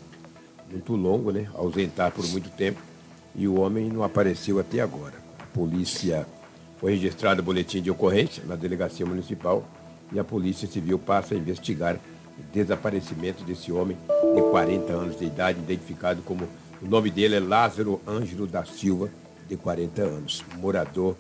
muito 0.72 0.96
longo, 0.96 1.32
né? 1.32 1.50
Ausentar 1.54 2.14
por 2.14 2.26
muito 2.30 2.50
tempo. 2.52 2.88
E 3.36 3.48
o 3.48 3.60
homem 3.60 3.90
não 3.90 4.04
apareceu 4.04 4.60
até 4.60 4.82
agora. 4.82 5.16
A 5.40 5.46
polícia 5.46 6.26
foi 6.80 6.94
registrado 6.94 7.42
o 7.42 7.44
boletim 7.44 7.82
de 7.82 7.92
ocorrência 7.92 8.44
na 8.46 8.56
delegacia 8.56 9.06
municipal 9.06 9.68
e 10.12 10.20
a 10.20 10.24
Polícia 10.24 10.68
Civil 10.68 10.98
passa 10.98 11.36
a 11.36 11.38
investigar 11.38 11.96
o 11.96 12.44
desaparecimento 12.54 13.44
desse 13.44 13.72
homem 13.72 13.98
de 14.36 14.42
40 14.50 14.94
anos 14.94 15.20
de 15.20 15.26
idade, 15.26 15.60
identificado 15.60 16.22
como 16.22 16.48
o 16.82 16.88
nome 16.88 17.12
dele 17.12 17.36
é 17.36 17.40
Lázaro 17.40 18.02
Ângelo 18.08 18.48
da 18.48 18.64
Silva, 18.64 19.10
de 19.48 19.58
40 19.58 20.02
anos, 20.02 20.44
morador 20.58 21.16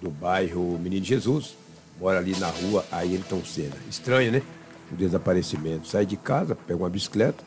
do 0.00 0.10
bairro 0.10 0.78
Menino 0.78 1.04
Jesus, 1.04 1.56
mora 2.00 2.18
ali 2.18 2.34
na 2.38 2.48
rua 2.48 2.84
Ayrton 2.90 3.44
Senna. 3.44 3.76
Estranho, 3.90 4.32
né? 4.32 4.42
O 4.90 4.96
desaparecimento. 4.96 5.86
Sai 5.86 6.06
de 6.06 6.16
casa, 6.16 6.54
pega 6.54 6.78
uma 6.78 6.88
bicicleta, 6.88 7.44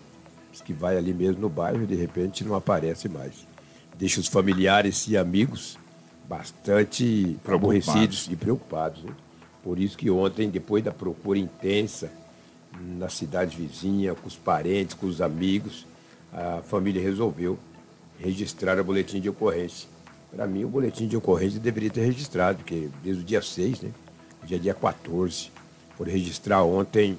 diz 0.52 0.62
que 0.62 0.74
vai 0.74 0.98
ali 0.98 1.14
mesmo 1.14 1.42
no 1.42 1.50
bairro 1.50 1.84
e 1.84 1.88
de 1.88 1.96
repente 1.96 2.44
não 2.44 2.54
aparece 2.54 3.10
mais. 3.10 3.49
Deixa 4.00 4.22
os 4.22 4.28
familiares 4.28 5.10
e 5.10 5.18
amigos 5.18 5.78
bastante 6.26 7.38
aborrecidos 7.46 8.30
e 8.32 8.36
preocupados. 8.38 9.04
Né? 9.04 9.12
Por 9.62 9.78
isso 9.78 9.98
que 9.98 10.10
ontem, 10.10 10.50
depois 10.50 10.82
da 10.82 10.94
procura 10.94 11.38
intensa 11.38 12.10
na 12.98 13.10
cidade 13.10 13.58
vizinha, 13.58 14.16
com 14.16 14.26
os 14.26 14.38
parentes, 14.38 14.96
com 14.96 15.06
os 15.06 15.20
amigos, 15.20 15.86
a 16.32 16.62
família 16.62 17.02
resolveu 17.02 17.60
registrar 18.18 18.80
o 18.80 18.84
boletim 18.86 19.20
de 19.20 19.28
ocorrência. 19.28 19.90
Para 20.34 20.48
mim, 20.48 20.64
o 20.64 20.70
boletim 20.70 21.06
de 21.06 21.18
ocorrência 21.18 21.60
deveria 21.60 21.90
ter 21.90 22.06
registrado, 22.06 22.60
porque 22.60 22.88
desde 23.04 23.22
o 23.22 23.26
dia 23.26 23.42
6, 23.42 23.82
né? 23.82 23.92
Dia 24.46 24.74
14. 24.74 25.52
Foram 25.98 26.12
registrar 26.14 26.64
ontem, 26.64 27.18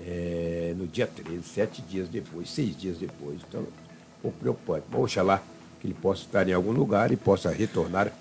é, 0.00 0.74
no 0.76 0.88
dia 0.88 1.06
13, 1.06 1.44
sete 1.44 1.80
dias 1.80 2.08
depois, 2.08 2.50
seis 2.50 2.76
dias 2.76 2.98
depois. 2.98 3.38
Então, 3.48 3.60
um 3.60 4.20
pouco 4.20 4.38
preocupante. 4.38 4.84
Mas 4.90 5.00
oxalá 5.00 5.40
que 5.82 5.88
ele 5.88 5.94
possa 5.94 6.22
estar 6.22 6.48
em 6.48 6.52
algum 6.52 6.70
lugar 6.70 7.10
e 7.10 7.16
possa 7.16 7.50
retornar 7.50 8.12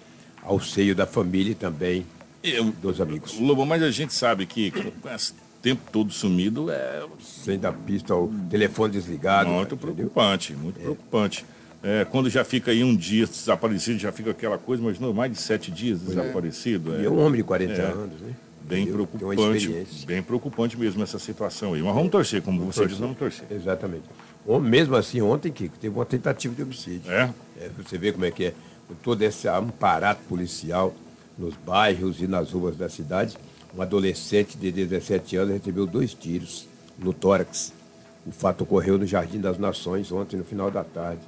ao 0.42 0.60
seio 0.60 0.96
da 0.96 1.06
família 1.06 1.52
e 1.52 1.56
também 1.56 2.04
Eu, 2.44 2.74
dos 2.82 3.00
amigos. 3.00 3.40
Lobo, 3.40 3.64
mas 3.68 3.84
a 3.84 3.92
gente 3.92 4.16
sabe 4.16 4.48
que 4.48 4.72
com 4.72 5.08
esse 5.14 5.36
tempo 5.62 5.84
todo 5.92 6.12
sumido 6.12 6.72
é. 6.72 7.04
Sem 7.22 7.60
dar 7.60 7.72
pista 7.72 8.16
ao 8.16 8.30
telefone 8.50 8.94
desligado. 8.94 9.48
Muito 9.48 9.78
preocupante, 9.78 10.54
muito 10.54 10.80
é. 10.80 10.82
preocupante. 10.82 11.46
É, 11.84 12.04
quando 12.06 12.32
já 12.32 12.44
fica 12.44 12.72
aí 12.72 12.84
um 12.84 12.96
dia 12.96 13.28
desaparecido, 13.28 14.00
já 14.00 14.12
fica 14.12 14.32
aquela 14.32 14.58
coisa, 14.58 14.82
mas 14.82 15.00
não, 15.00 15.14
mais 15.14 15.32
de 15.32 15.38
sete 15.38 15.70
dias 15.70 16.02
é. 16.02 16.06
desaparecido. 16.06 16.96
É. 16.96 17.02
E 17.02 17.06
é 17.06 17.10
um 17.10 17.20
homem 17.20 17.38
de 17.38 17.44
40 17.44 17.74
é. 17.74 17.86
anos, 17.86 18.22
né? 18.22 18.34
Bem 18.64 18.88
preocupante, 18.88 19.86
bem 20.06 20.24
preocupante 20.24 20.80
mesmo 20.80 21.04
essa 21.04 21.20
situação 21.20 21.74
aí. 21.74 21.82
Mas 21.82 21.94
vamos 21.94 22.10
torcer, 22.10 22.42
como 22.42 22.60
vamos 22.60 22.76
você 22.76 22.82
torcer. 22.82 22.96
diz, 22.96 23.02
vamos 23.02 23.18
torcer. 23.18 23.46
Exatamente. 23.52 24.06
Mesmo 24.62 24.96
assim, 24.96 25.22
ontem, 25.22 25.52
que 25.52 25.70
teve 25.70 25.94
uma 25.94 26.06
tentativa 26.06 26.56
de 26.56 26.64
homicídio. 26.64 27.12
É? 27.12 27.30
É? 27.62 27.70
Você 27.78 27.98
vê 27.98 28.12
como 28.12 28.26
é 28.26 28.32
que 28.32 28.46
é 28.46 28.54
todo 29.04 29.22
esse 29.22 29.48
aparato 29.48 30.22
policial 30.28 30.94
nos 31.38 31.56
bairros 31.56 32.22
e 32.22 32.28
nas 32.28 32.52
ruas 32.52 32.76
da 32.76 32.90
cidade. 32.90 33.38
Um 33.76 33.82
adolescente 33.82 34.58
de 34.58 34.72
17 34.72 35.38
anos 35.38 35.54
recebeu 35.54 35.86
dois 35.86 36.14
tiros 36.14 36.68
no 37.00 37.14
tórax. 37.14 37.74
O 38.26 38.32
fato 38.32 38.64
ocorreu 38.64 38.98
no 38.98 39.06
Jardim 39.06 39.40
das 39.40 39.58
Nações 39.58 40.12
ontem, 40.12 40.36
no 40.36 40.44
final 40.44 40.70
da 40.70 40.84
tarde. 40.84 41.22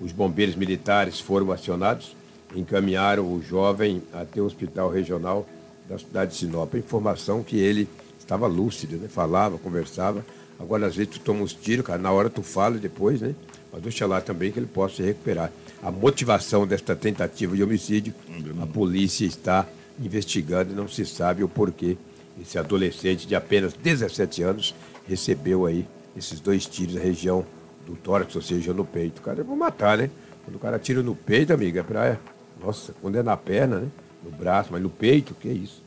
Os 0.00 0.12
bombeiros 0.12 0.56
militares 0.56 1.20
foram 1.20 1.52
acionados, 1.52 2.14
encaminharam 2.54 3.24
o 3.32 3.42
jovem 3.42 4.02
até 4.12 4.40
o 4.40 4.44
hospital 4.44 4.90
regional 4.90 5.46
da 5.88 5.98
cidade 5.98 6.32
de 6.32 6.38
Sinop. 6.38 6.74
A 6.74 6.78
informação 6.78 7.42
que 7.42 7.56
ele 7.56 7.88
estava 8.18 8.46
lúcido, 8.46 8.96
né? 8.96 9.08
falava, 9.08 9.56
conversava. 9.58 10.24
Agora, 10.58 10.86
às 10.86 10.96
vezes, 10.96 11.14
tu 11.14 11.20
toma 11.20 11.42
uns 11.42 11.54
tiros, 11.54 11.86
cara, 11.86 11.98
na 11.98 12.10
hora 12.10 12.28
tu 12.28 12.42
fala 12.42 12.76
depois, 12.76 13.20
né? 13.20 13.34
Mas 13.76 13.82
deixa 13.82 14.06
lá 14.06 14.22
também 14.22 14.50
que 14.50 14.58
ele 14.58 14.66
possa 14.66 14.96
se 14.96 15.02
recuperar. 15.02 15.52
A 15.82 15.90
motivação 15.90 16.66
desta 16.66 16.96
tentativa 16.96 17.54
de 17.54 17.62
homicídio, 17.62 18.14
a 18.58 18.66
polícia 18.66 19.26
está 19.26 19.66
investigando 20.00 20.72
e 20.72 20.74
não 20.74 20.88
se 20.88 21.04
sabe 21.04 21.44
o 21.44 21.48
porquê. 21.48 21.98
Esse 22.40 22.58
adolescente 22.58 23.26
de 23.26 23.34
apenas 23.34 23.74
17 23.74 24.42
anos 24.42 24.74
recebeu 25.06 25.66
aí 25.66 25.86
esses 26.16 26.40
dois 26.40 26.64
tiros 26.64 26.94
na 26.94 27.02
região 27.02 27.44
do 27.84 27.94
tórax, 27.96 28.34
ou 28.34 28.40
seja, 28.40 28.72
no 28.72 28.86
peito. 28.86 29.20
Cara, 29.20 29.42
é 29.42 29.44
pra 29.44 29.54
matar, 29.54 29.98
né? 29.98 30.10
Quando 30.42 30.56
o 30.56 30.58
cara 30.58 30.78
tira 30.78 31.02
no 31.02 31.14
peito, 31.14 31.52
amiga, 31.52 31.80
é 31.80 31.82
pra. 31.82 32.18
Nossa, 32.58 32.94
quando 33.02 33.16
é 33.16 33.22
na 33.22 33.36
perna, 33.36 33.80
né? 33.80 33.88
No 34.24 34.30
braço, 34.30 34.70
mas 34.72 34.82
no 34.82 34.88
peito, 34.88 35.34
que 35.34 35.50
é 35.50 35.52
isso? 35.52 35.82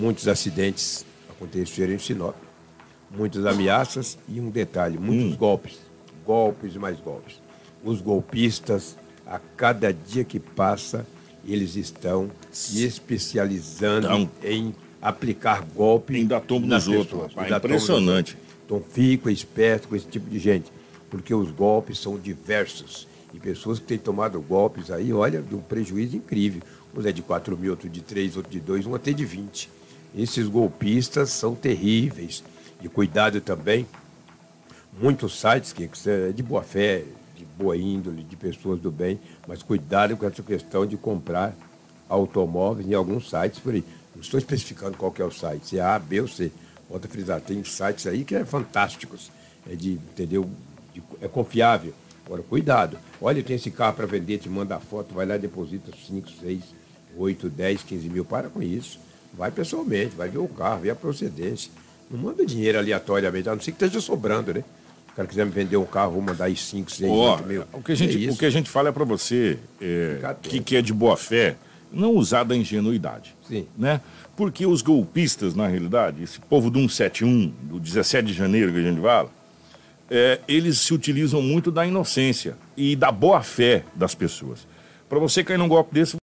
Muitos 0.00 0.26
acidentes 0.26 1.06
aconteceram 1.30 1.92
em 1.92 1.98
Sinop. 1.98 2.34
Muitas 3.08 3.46
ameaças 3.46 4.18
e 4.28 4.40
um 4.40 4.50
detalhe, 4.50 4.98
muitos 4.98 5.34
hum. 5.34 5.36
golpes. 5.36 5.89
Golpes 6.30 6.74
e 6.74 6.78
mais 6.78 7.00
golpes. 7.00 7.40
Os 7.82 8.00
golpistas, 8.00 8.96
a 9.26 9.40
cada 9.56 9.92
dia 9.92 10.22
que 10.22 10.38
passa, 10.38 11.04
eles 11.44 11.74
estão 11.74 12.30
se 12.50 12.84
especializando 12.84 14.06
então, 14.06 14.30
em 14.44 14.74
aplicar 15.02 15.64
golpes. 15.74 16.16
Ainda 16.16 16.40
tombo 16.40 16.66
nos 16.66 16.86
outros, 16.86 17.34
rapaz. 17.34 17.50
Impressionante. 17.52 18.36
Então 18.64 18.80
fica 18.80 19.32
esperto 19.32 19.88
com 19.88 19.96
esse 19.96 20.06
tipo 20.06 20.30
de 20.30 20.38
gente 20.38 20.70
porque 21.10 21.34
os 21.34 21.50
golpes 21.50 21.98
são 21.98 22.16
diversos. 22.16 23.06
E 23.34 23.38
pessoas 23.38 23.78
que 23.78 23.86
têm 23.86 23.98
tomado 23.98 24.40
golpes 24.40 24.90
aí, 24.90 25.12
olha, 25.12 25.42
de 25.42 25.54
um 25.54 25.60
prejuízo 25.60 26.16
incrível. 26.16 26.62
Um 26.96 27.06
é 27.06 27.12
de 27.12 27.22
4 27.22 27.56
mil, 27.56 27.72
outro 27.72 27.88
de 27.88 28.00
3, 28.00 28.36
outro 28.36 28.50
de 28.50 28.60
2, 28.60 28.86
um 28.86 28.94
até 28.94 29.12
de 29.12 29.24
20. 29.24 29.68
Esses 30.16 30.46
golpistas 30.48 31.30
são 31.30 31.54
terríveis. 31.54 32.42
E 32.82 32.88
cuidado 32.88 33.40
também, 33.40 33.86
muitos 34.98 35.38
sites 35.38 35.72
que 35.72 35.90
é 36.06 36.32
de 36.32 36.42
boa 36.42 36.62
fé, 36.62 37.04
de 37.36 37.44
boa 37.44 37.76
índole, 37.76 38.22
de 38.22 38.36
pessoas 38.36 38.80
do 38.80 38.90
bem, 38.90 39.18
mas 39.46 39.62
cuidado 39.62 40.16
com 40.16 40.26
essa 40.26 40.42
questão 40.42 40.86
de 40.86 40.96
comprar 40.96 41.54
automóveis 42.08 42.88
em 42.88 42.94
alguns 42.94 43.28
sites 43.30 43.58
por 43.60 43.74
aí. 43.74 43.84
Não 44.14 44.22
estou 44.22 44.38
especificando 44.38 44.96
qual 44.96 45.14
é 45.18 45.24
o 45.24 45.30
site, 45.30 45.68
se 45.68 45.78
é 45.78 45.82
A, 45.82 45.98
B 45.98 46.20
ou 46.20 46.28
C. 46.28 46.50
Volta 46.88 47.06
a 47.06 47.10
frisar, 47.10 47.40
tem 47.40 47.62
sites 47.62 48.06
aí 48.06 48.24
que 48.24 48.34
é 48.34 48.44
fantásticos. 48.44 49.30
É 49.70 49.74
de, 49.74 49.92
entendeu? 49.92 50.50
é 51.20 51.28
confiável. 51.28 51.92
Agora, 52.24 52.42
cuidado. 52.42 52.98
Olha, 53.20 53.42
tem 53.42 53.56
esse 53.56 53.70
carro 53.70 53.94
para 53.94 54.06
vender, 54.06 54.38
te 54.38 54.48
manda 54.48 54.76
a 54.76 54.80
foto, 54.80 55.14
vai 55.14 55.26
lá 55.26 55.36
deposita 55.36 55.90
5, 56.06 56.28
6, 56.40 56.62
8, 57.16 57.48
10, 57.48 57.82
15 57.82 58.08
mil. 58.08 58.24
Para 58.24 58.48
com 58.48 58.62
isso. 58.62 58.98
Vai 59.32 59.50
pessoalmente, 59.50 60.16
vai 60.16 60.28
ver 60.28 60.38
o 60.38 60.48
carro, 60.48 60.80
ver 60.80 60.90
a 60.90 60.94
procedência. 60.94 61.70
Não 62.10 62.18
manda 62.18 62.44
dinheiro 62.44 62.78
aleatoriamente, 62.78 63.48
a 63.48 63.54
não 63.54 63.60
ser 63.60 63.72
que 63.72 63.84
esteja 63.84 64.00
sobrando, 64.00 64.52
né? 64.54 64.64
O 65.12 65.16
cara 65.16 65.28
quiser 65.28 65.44
me 65.44 65.52
vender 65.52 65.76
um 65.76 65.84
carro, 65.84 66.12
vou 66.12 66.22
mandar 66.22 66.44
aí 66.44 66.56
5, 66.56 66.90
6, 66.90 67.10
8 67.10 67.46
mil. 67.46 67.64
O 67.72 67.82
que 67.82 67.92
a 67.92 67.94
gente, 67.94 68.28
é 68.28 68.30
o 68.30 68.36
que 68.36 68.46
a 68.46 68.50
gente 68.50 68.70
fala 68.70 68.90
é 68.90 68.92
para 68.92 69.04
você 69.04 69.58
é, 69.80 70.34
que, 70.40 70.60
que 70.60 70.76
é 70.76 70.82
de 70.82 70.92
boa 70.92 71.16
fé, 71.16 71.56
não 71.92 72.14
usar 72.14 72.44
da 72.44 72.56
ingenuidade. 72.56 73.34
Sim. 73.46 73.66
Né? 73.76 74.00
Porque 74.36 74.64
os 74.64 74.82
golpistas, 74.82 75.54
na 75.54 75.66
realidade, 75.66 76.22
esse 76.22 76.40
povo 76.40 76.70
do 76.70 76.78
171, 76.78 77.48
do 77.62 77.80
17 77.80 78.28
de 78.28 78.32
janeiro 78.32 78.72
que 78.72 78.78
a 78.78 78.82
gente 78.82 79.00
fala, 79.00 79.30
é, 80.08 80.40
eles 80.48 80.78
se 80.78 80.94
utilizam 80.94 81.42
muito 81.42 81.70
da 81.70 81.86
inocência 81.86 82.56
e 82.76 82.96
da 82.96 83.12
boa 83.12 83.42
fé 83.42 83.84
das 83.94 84.14
pessoas. 84.14 84.66
Para 85.08 85.18
você 85.18 85.42
cair 85.42 85.58
num 85.58 85.68
golpe 85.68 85.92
desse, 85.92 86.16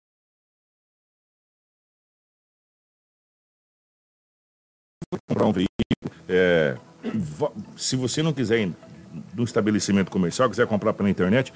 comprar 5.27 5.45
um 5.45 5.51
veículo. 5.51 5.67
É, 6.27 6.77
se 7.75 7.95
você 7.95 8.23
não 8.23 8.33
quiser 8.33 8.61
ir 8.61 8.73
no 9.35 9.43
estabelecimento 9.43 10.11
comercial, 10.11 10.49
quiser 10.49 10.67
comprar 10.67 10.93
pela 10.93 11.09
internet, 11.09 11.53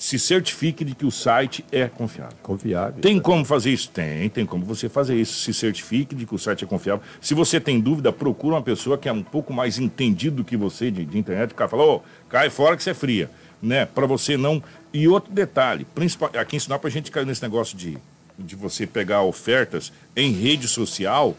se 0.00 0.18
certifique 0.18 0.82
de 0.82 0.94
que 0.94 1.04
o 1.04 1.10
site 1.10 1.62
é 1.70 1.86
confiável. 1.86 2.34
Confiável. 2.42 3.02
Tem 3.02 3.20
como 3.20 3.44
fazer 3.44 3.70
isso? 3.70 3.90
Tem, 3.90 4.30
tem 4.30 4.46
como 4.46 4.64
você 4.64 4.88
fazer 4.88 5.14
isso. 5.14 5.40
Se 5.40 5.52
certifique 5.52 6.14
de 6.14 6.24
que 6.24 6.34
o 6.34 6.38
site 6.38 6.64
é 6.64 6.66
confiável. 6.66 7.04
Se 7.20 7.34
você 7.34 7.60
tem 7.60 7.78
dúvida, 7.78 8.10
procura 8.10 8.54
uma 8.54 8.62
pessoa 8.62 8.96
que 8.96 9.10
é 9.10 9.12
um 9.12 9.22
pouco 9.22 9.52
mais 9.52 9.78
entendido 9.78 10.36
do 10.36 10.44
que 10.44 10.56
você 10.56 10.90
de, 10.90 11.04
de 11.04 11.18
internet. 11.18 11.52
O 11.52 11.54
cara 11.54 11.68
fala, 11.68 11.84
ô, 11.84 12.02
cai 12.30 12.48
fora 12.48 12.78
que 12.78 12.82
você 12.82 12.90
é 12.90 12.94
fria. 12.94 13.30
Né? 13.60 13.84
Para 13.84 14.06
você 14.06 14.38
não. 14.38 14.62
E 14.90 15.06
outro 15.06 15.30
detalhe, 15.34 15.84
principal, 15.94 16.30
aqui 16.32 16.56
em 16.56 16.58
Sinop 16.58 16.82
a 16.86 16.88
gente 16.88 17.10
caiu 17.10 17.26
nesse 17.26 17.42
negócio 17.42 17.76
de, 17.76 17.98
de 18.38 18.56
você 18.56 18.86
pegar 18.86 19.20
ofertas 19.20 19.92
em 20.16 20.32
rede 20.32 20.66
social. 20.66 21.36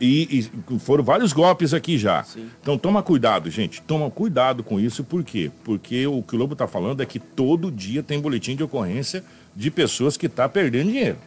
E, 0.00 0.48
e, 0.70 0.78
foram 0.78 1.04
vários 1.04 1.32
golpes 1.32 1.74
aqui 1.74 1.98
já. 1.98 2.22
Sim. 2.22 2.48
Então 2.62 2.78
toma 2.78 3.02
cuidado, 3.02 3.50
gente. 3.50 3.82
Toma 3.82 4.10
cuidado 4.10 4.62
com 4.64 4.80
isso, 4.80 5.04
por 5.04 5.22
quê? 5.22 5.50
Porque 5.62 6.06
o 6.06 6.22
que 6.22 6.34
o 6.34 6.38
Lobo 6.38 6.54
está 6.54 6.66
falando 6.66 7.02
é 7.02 7.06
que 7.06 7.18
todo 7.18 7.70
dia 7.70 8.02
tem 8.02 8.18
boletim 8.18 8.56
de 8.56 8.62
ocorrência 8.62 9.22
de 9.54 9.70
pessoas 9.70 10.16
que 10.16 10.26
estão 10.26 10.46
tá 10.46 10.48
perdendo 10.48 10.88
dinheiro. 10.88 11.18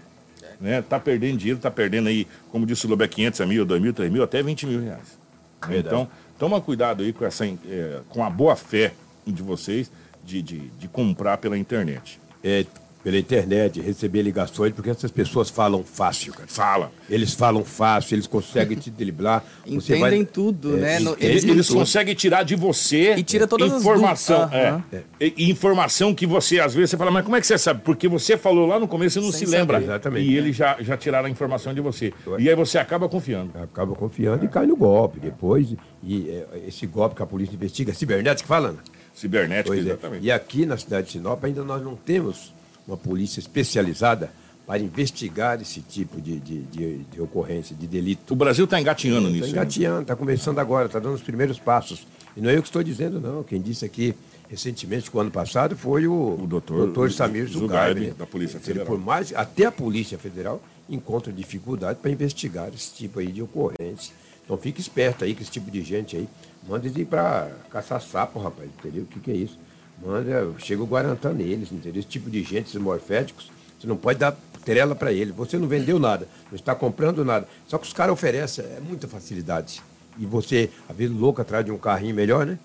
É. 0.41 0.47
Né? 0.59 0.81
Tá 0.81 0.99
perdendo 0.99 1.37
dinheiro, 1.37 1.59
tá 1.59 1.69
perdendo 1.69 2.09
aí, 2.09 2.27
como 2.51 2.65
disse 2.65 2.85
o 2.85 2.89
Lobo, 2.89 3.03
é 3.03 3.07
500 3.07 3.47
mil, 3.47 3.65
2 3.65 3.81
mil, 3.81 3.93
3 3.93 4.11
mil, 4.11 4.23
até 4.23 4.41
20 4.41 4.65
mil 4.65 4.81
reais. 4.81 5.19
Verdade. 5.67 5.87
Então, 5.87 6.07
toma 6.39 6.59
cuidado 6.59 7.03
aí 7.03 7.13
com, 7.13 7.25
essa, 7.25 7.45
é, 7.45 7.99
com 8.09 8.23
a 8.23 8.29
boa 8.29 8.55
fé 8.55 8.93
de 9.25 9.43
vocês 9.43 9.91
de, 10.23 10.41
de, 10.41 10.59
de 10.79 10.87
comprar 10.87 11.37
pela 11.37 11.57
internet. 11.57 12.19
É, 12.43 12.65
pela 13.03 13.17
internet, 13.17 13.81
receber 13.81 14.21
ligações, 14.21 14.71
porque 14.71 14.89
essas 14.89 15.11
pessoas 15.11 15.49
falam 15.49 15.83
fácil, 15.83 16.31
cara. 16.31 16.47
Fala. 16.47 16.91
Eles 17.09 17.33
falam 17.33 17.65
fácil, 17.65 18.15
eles 18.15 18.25
conseguem 18.25 18.77
te 18.77 18.89
driblar. 18.89 19.43
Entendem 19.67 19.99
vai... 19.99 20.25
tudo, 20.25 20.77
é, 20.77 20.79
né? 20.79 20.99
No, 20.99 21.17
eles, 21.19 21.43
eles 21.43 21.69
conseguem 21.69 22.15
tirar 22.15 22.43
de 22.43 22.55
você 22.55 23.13
e 23.15 23.23
tira 23.23 23.45
todas 23.45 23.73
informação, 23.73 24.43
as. 24.43 24.53
É, 24.53 24.81
é. 25.19 25.33
informação 25.37 26.15
que 26.15 26.25
você, 26.25 26.61
às 26.61 26.73
vezes, 26.73 26.91
você 26.91 26.97
fala, 26.97 27.11
mas 27.11 27.25
como 27.25 27.35
é 27.35 27.41
que 27.41 27.47
você 27.47 27.57
sabe? 27.57 27.81
Porque 27.83 28.07
você 28.07 28.37
falou 28.37 28.65
lá 28.65 28.79
no 28.79 28.87
começo 28.87 29.19
e 29.19 29.21
não 29.21 29.31
Sem 29.31 29.45
se 29.45 29.51
lembra. 29.51 29.77
Saber. 29.77 29.85
Exatamente. 29.85 30.29
E 30.29 30.37
eles 30.37 30.55
já, 30.55 30.77
já 30.79 30.95
tiraram 30.95 31.27
a 31.27 31.29
informação 31.29 31.73
de 31.73 31.81
você. 31.81 32.13
E 32.39 32.47
aí 32.47 32.55
você 32.55 32.77
acaba 32.77 33.09
confiando. 33.09 33.51
Acaba 33.61 33.93
confiando 33.95 34.45
e 34.45 34.47
cai 34.47 34.65
no 34.65 34.77
golpe 34.77 35.19
depois. 35.19 35.75
E 36.01 36.29
é, 36.29 36.67
esse 36.67 36.87
golpe 36.87 37.17
que 37.17 37.23
a 37.23 37.25
polícia 37.25 37.53
investiga, 37.53 37.93
cibernética 37.93 38.47
falando. 38.47 38.79
Cibernética, 39.13 39.67
pois 39.67 39.85
é. 39.85 39.89
exatamente. 39.89 40.25
E 40.25 40.31
aqui 40.31 40.65
na 40.65 40.77
cidade 40.77 41.07
de 41.07 41.13
Sinop 41.13 41.43
ainda 41.43 41.63
nós 41.63 41.83
não 41.83 41.95
temos 41.95 42.52
uma 42.87 42.97
polícia 42.97 43.39
especializada 43.39 44.31
para 44.65 44.79
investigar 44.79 45.61
esse 45.61 45.81
tipo 45.81 46.21
de, 46.21 46.39
de, 46.39 46.61
de, 46.63 46.97
de 47.03 47.21
ocorrência, 47.21 47.75
de 47.75 47.85
delito. 47.85 48.33
O 48.33 48.35
Brasil 48.35 48.65
está 48.65 48.79
engatinhando 48.79 49.27
tá 49.27 49.29
nisso. 49.29 49.45
Está 49.45 49.57
engatinhando, 49.57 50.01
está 50.03 50.15
começando 50.15 50.59
agora, 50.59 50.85
está 50.85 50.99
dando 50.99 51.15
os 51.15 51.21
primeiros 51.21 51.59
passos. 51.59 52.07
E 52.35 52.41
não 52.41 52.49
é 52.49 52.57
eu 52.57 52.61
que 52.61 52.69
estou 52.69 52.81
dizendo, 52.81 53.19
não. 53.19 53.43
Quem 53.43 53.61
disse 53.61 53.83
aqui 53.83 54.15
recentemente, 54.49 55.09
o 55.11 55.19
ano 55.19 55.31
passado, 55.31 55.75
foi 55.75 56.07
o, 56.07 56.39
o 56.41 56.47
doutor, 56.47 56.85
doutor 56.85 57.11
Samir 57.11 57.47
Zugaib, 57.47 58.11
da 58.11 58.25
Polícia 58.25 58.59
Federal. 58.59 58.85
Por 58.85 58.99
mais, 58.99 59.33
até 59.33 59.65
a 59.65 59.71
Polícia 59.71 60.17
Federal 60.17 60.61
encontra 60.89 61.33
dificuldade 61.33 61.99
para 61.99 62.11
investigar 62.11 62.69
esse 62.73 62.93
tipo 62.93 63.19
aí 63.19 63.31
de 63.31 63.41
ocorrência. 63.41 64.13
Então 64.45 64.57
fique 64.57 64.79
esperto 64.79 65.23
aí 65.23 65.33
que 65.33 65.41
esse 65.41 65.51
tipo 65.51 65.71
de 65.71 65.81
gente 65.81 66.15
aí 66.15 66.27
manda 66.67 66.87
ir 66.87 67.05
para 67.05 67.51
caçar 67.69 68.01
sapo, 68.01 68.39
rapaz, 68.39 68.69
entendeu? 68.77 69.03
O 69.03 69.05
que, 69.07 69.19
que 69.19 69.31
é 69.31 69.35
isso? 69.35 69.57
Manda, 70.01 70.53
chega 70.59 70.81
o 70.81 70.85
Guarantã 70.85 71.33
neles, 71.33 71.71
entendeu? 71.71 71.99
Esse 71.99 72.09
tipo 72.09 72.29
de 72.29 72.41
gente, 72.43 72.67
esses 72.67 72.81
morféticos, 72.81 73.51
você 73.79 73.87
não 73.87 73.97
pode 73.97 74.19
dar 74.19 74.37
trela 74.63 74.95
para 74.95 75.11
ele. 75.11 75.31
Você 75.31 75.57
não 75.57 75.67
vendeu 75.67 75.99
nada, 75.99 76.27
não 76.51 76.55
está 76.55 76.73
comprando 76.73 77.23
nada. 77.23 77.47
Só 77.67 77.77
que 77.77 77.85
os 77.85 77.93
caras 77.93 78.13
oferecem 78.13 78.65
é 78.65 78.79
muita 78.79 79.07
facilidade. 79.07 79.81
E 80.17 80.25
você, 80.25 80.69
às 80.87 80.95
vezes, 80.95 81.15
louco 81.15 81.41
atrás 81.41 81.65
de 81.65 81.71
um 81.71 81.77
carrinho 81.77 82.15
melhor, 82.15 82.45
né? 82.45 82.57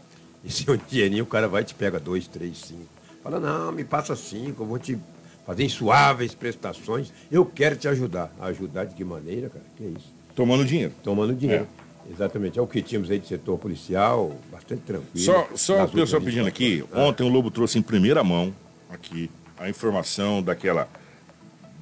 E 0.45 0.51
se 0.51 0.71
um 0.71 0.77
dinheirinho, 0.77 1.25
o 1.25 1.27
cara 1.27 1.49
vai 1.49 1.62
e 1.62 1.64
te 1.64 1.75
pega 1.75 1.99
dois, 1.99 2.27
três, 2.27 2.59
cinco. 2.59 2.87
Fala, 3.23 3.41
não, 3.41 3.73
me 3.73 3.85
passa 3.85 4.14
cinco, 4.14 4.62
eu 4.62 4.67
vou 4.67 4.79
te 4.79 4.99
fazer 5.47 5.64
em 5.64 5.69
suaves 5.69 6.35
prestações. 6.35 7.12
Eu 7.31 7.45
quero 7.45 7.77
te 7.77 7.88
ajudar. 7.88 8.33
Ajudar 8.41 8.85
de 8.85 8.95
que 8.95 9.05
maneira, 9.05 9.49
cara? 9.49 9.64
Que 9.77 9.85
é 9.85 9.88
isso? 9.88 10.12
Tomando 10.35 10.64
dinheiro. 10.64 10.93
Tomando 11.03 11.35
dinheiro. 11.35 11.64
É. 11.64 11.88
Exatamente, 12.11 12.59
é 12.59 12.62
o 12.62 12.66
que 12.66 12.81
tínhamos 12.81 13.11
aí 13.11 13.18
de 13.18 13.27
setor 13.27 13.59
policial, 13.59 14.35
bastante 14.51 14.83
tranquilo. 14.83 15.25
Só, 15.25 15.49
só 15.55 15.85
o 15.85 15.88
pessoal 15.88 16.23
pedindo 16.23 16.49
aqui, 16.49 16.85
ah. 16.92 17.01
ontem 17.01 17.23
o 17.23 17.29
Lobo 17.29 17.51
trouxe 17.51 17.79
em 17.79 17.83
primeira 17.83 18.25
mão 18.25 18.55
aqui 18.90 19.31
a 19.59 19.68
informação 19.68 20.42
daquela 20.42 20.88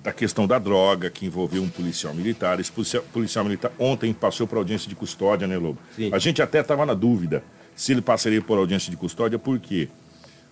da 0.03 0.13
questão 0.13 0.47
da 0.47 0.57
droga 0.57 1.11
que 1.11 1.27
envolveu 1.27 1.61
um 1.61 1.69
policial 1.69 2.15
militar. 2.15 2.61
Esse 2.61 2.71
policial, 2.71 3.03
policial 3.13 3.45
militar 3.45 3.73
ontem 3.77 4.13
passou 4.13 4.47
por 4.47 4.57
audiência 4.57 4.89
de 4.89 4.95
custódia, 4.95 5.49
né, 5.49 5.59
Lobo? 5.59 5.81
Sim. 5.97 6.11
A 6.13 6.19
gente 6.19 6.41
até 6.41 6.61
estava 6.61 6.87
na 6.87 6.95
dúvida 6.95 7.43
se 7.75 7.91
ele 7.91 8.01
passaria 8.01 8.41
por 8.41 8.57
audiência 8.57 8.89
de 8.89 8.97
custódia, 8.97 9.37
por 9.37 9.59
quê? 9.59 9.89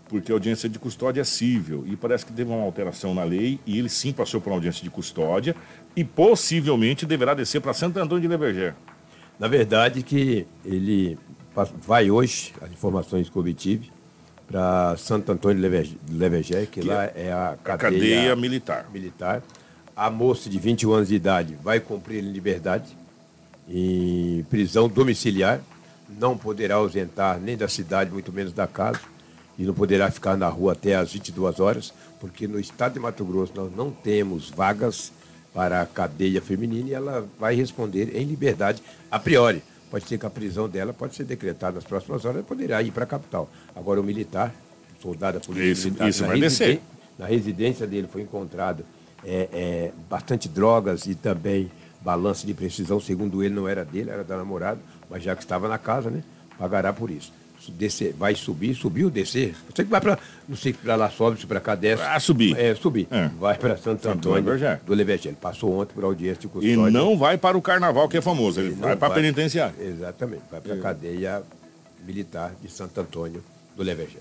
Porque 0.08 0.32
a 0.32 0.34
audiência 0.34 0.68
de 0.68 0.76
custódia 0.76 1.20
é 1.20 1.24
cível 1.24 1.84
e 1.87 1.96
parece 1.96 2.26
que 2.26 2.32
teve 2.32 2.50
uma 2.50 2.64
alteração 2.64 3.14
na 3.14 3.22
lei 3.22 3.60
e 3.64 3.78
ele 3.78 3.88
sim 3.88 4.12
passou 4.12 4.40
por 4.40 4.52
audiência 4.52 4.82
de 4.82 4.90
custódia 4.90 5.54
e 5.94 6.02
possivelmente 6.02 7.06
deverá 7.06 7.32
descer 7.32 7.60
para 7.60 7.72
Santo 7.72 7.98
Antônio 7.98 8.22
de 8.22 8.28
Leverger. 8.28 8.74
Na 9.38 9.48
verdade, 9.48 10.02
que 10.02 10.46
ele 10.64 11.18
vai 11.82 12.10
hoje, 12.10 12.52
as 12.60 12.70
informações 12.70 13.28
que 13.28 13.38
obtive, 13.38 13.90
para 14.46 14.96
Santo 14.96 15.32
Antônio 15.32 15.56
de 15.56 15.98
Levegé, 16.12 16.66
que, 16.66 16.80
que 16.80 16.86
lá 16.86 17.04
é 17.04 17.32
a 17.32 17.56
cadeia, 17.62 17.74
a 17.74 17.78
cadeia, 17.78 18.36
militar. 18.36 18.86
militar. 18.92 19.42
A 19.96 20.10
moça 20.10 20.50
de 20.50 20.58
21 20.58 20.92
anos 20.92 21.08
de 21.08 21.14
idade 21.14 21.56
vai 21.62 21.80
cumprir 21.80 22.22
em 22.22 22.30
liberdade, 22.30 22.96
em 23.68 24.44
prisão 24.50 24.88
domiciliar, 24.88 25.60
não 26.08 26.36
poderá 26.36 26.76
ausentar 26.76 27.40
nem 27.40 27.56
da 27.56 27.68
cidade, 27.68 28.10
muito 28.10 28.32
menos 28.32 28.52
da 28.52 28.66
casa, 28.66 29.00
e 29.58 29.62
não 29.64 29.72
poderá 29.72 30.10
ficar 30.10 30.36
na 30.36 30.48
rua 30.48 30.72
até 30.72 30.94
às 30.96 31.12
22 31.12 31.60
horas, 31.60 31.94
porque 32.20 32.46
no 32.46 32.58
estado 32.58 32.94
de 32.94 33.00
Mato 33.00 33.24
Grosso 33.24 33.52
nós 33.54 33.74
não 33.74 33.90
temos 33.90 34.50
vagas 34.50 35.12
para 35.54 35.80
a 35.80 35.86
cadeia 35.86 36.42
feminina 36.42 36.88
e 36.88 36.92
ela 36.92 37.26
vai 37.38 37.54
responder 37.54 38.14
em 38.16 38.24
liberdade 38.26 38.82
a 39.10 39.18
priori. 39.18 39.62
Pode 39.90 40.06
ser 40.08 40.18
que 40.18 40.26
a 40.26 40.30
prisão 40.30 40.68
dela 40.68 40.92
pode 40.92 41.14
ser 41.14 41.22
decretada 41.22 41.76
nas 41.76 41.84
próximas 41.84 42.24
horas, 42.24 42.38
ela 42.38 42.44
poderá 42.44 42.82
ir 42.82 42.90
para 42.90 43.04
a 43.04 43.06
capital. 43.06 43.48
Agora, 43.76 44.00
o 44.00 44.04
militar, 44.04 44.52
soldado 45.00 45.38
da 45.38 45.44
polícia 45.44 45.70
isso, 45.70 45.86
militar, 45.86 46.08
isso 46.08 46.22
na, 46.22 46.28
vai 46.28 46.40
descer. 46.40 46.80
na 47.16 47.26
residência 47.26 47.86
dele 47.86 48.08
foi 48.10 48.22
encontrado 48.22 48.84
é, 49.24 49.48
é, 49.52 49.92
bastante 50.10 50.48
drogas 50.48 51.06
e 51.06 51.14
também 51.14 51.70
balança 52.00 52.44
de 52.44 52.52
precisão, 52.52 52.98
segundo 52.98 53.42
ele, 53.42 53.54
não 53.54 53.68
era 53.68 53.84
dele, 53.84 54.10
era 54.10 54.24
da 54.24 54.36
namorada, 54.36 54.80
mas 55.08 55.22
já 55.22 55.36
que 55.36 55.42
estava 55.42 55.68
na 55.68 55.78
casa, 55.78 56.10
né, 56.10 56.22
pagará 56.58 56.92
por 56.92 57.10
isso 57.10 57.32
descer, 57.70 58.14
vai 58.18 58.35
subir, 58.35 58.74
subiu, 58.74 59.11
descer. 59.11 59.55
Você 59.68 59.85
que 59.85 59.90
vai 59.90 60.00
para, 60.00 60.18
não 60.48 60.57
sei 60.57 60.72
para 60.72 60.96
lá 60.96 61.11
sobe, 61.11 61.40
se 61.40 61.46
para 61.46 61.61
cá 61.61 61.74
desce. 61.74 62.03
Ah, 62.03 62.18
subir. 62.20 62.57
É, 62.59 62.74
subir. 62.74 63.07
É. 63.11 63.29
Vai 63.38 63.57
para 63.57 63.77
Santo 63.77 64.09
Antônio 64.09 64.42
do 64.85 64.94
Levergé. 64.94 65.29
Ele 65.29 65.37
passou 65.40 65.81
ontem 65.81 65.94
por 65.94 66.05
audiência 66.05 66.42
de 66.42 66.48
custódia. 66.48 66.72
E 66.72 66.90
não 66.90 67.16
vai 67.16 67.38
para 67.38 67.57
o 67.57 67.62
carnaval 67.62 68.09
que 68.09 68.16
é 68.16 68.20
famoso, 68.20 68.61
ele, 68.61 68.68
ele 68.68 68.77
vai 68.77 68.96
para 68.96 69.09
a 69.09 69.16
penitenciária. 69.16 69.74
Exatamente, 69.79 70.42
vai 70.50 70.61
para 70.61 70.74
a 70.74 70.77
é. 70.77 70.81
cadeia 70.81 71.42
militar 72.05 72.53
de 72.62 72.70
Santo 72.70 73.00
Antônio 73.00 73.42
do 73.77 73.83
Levergé. 73.83 74.18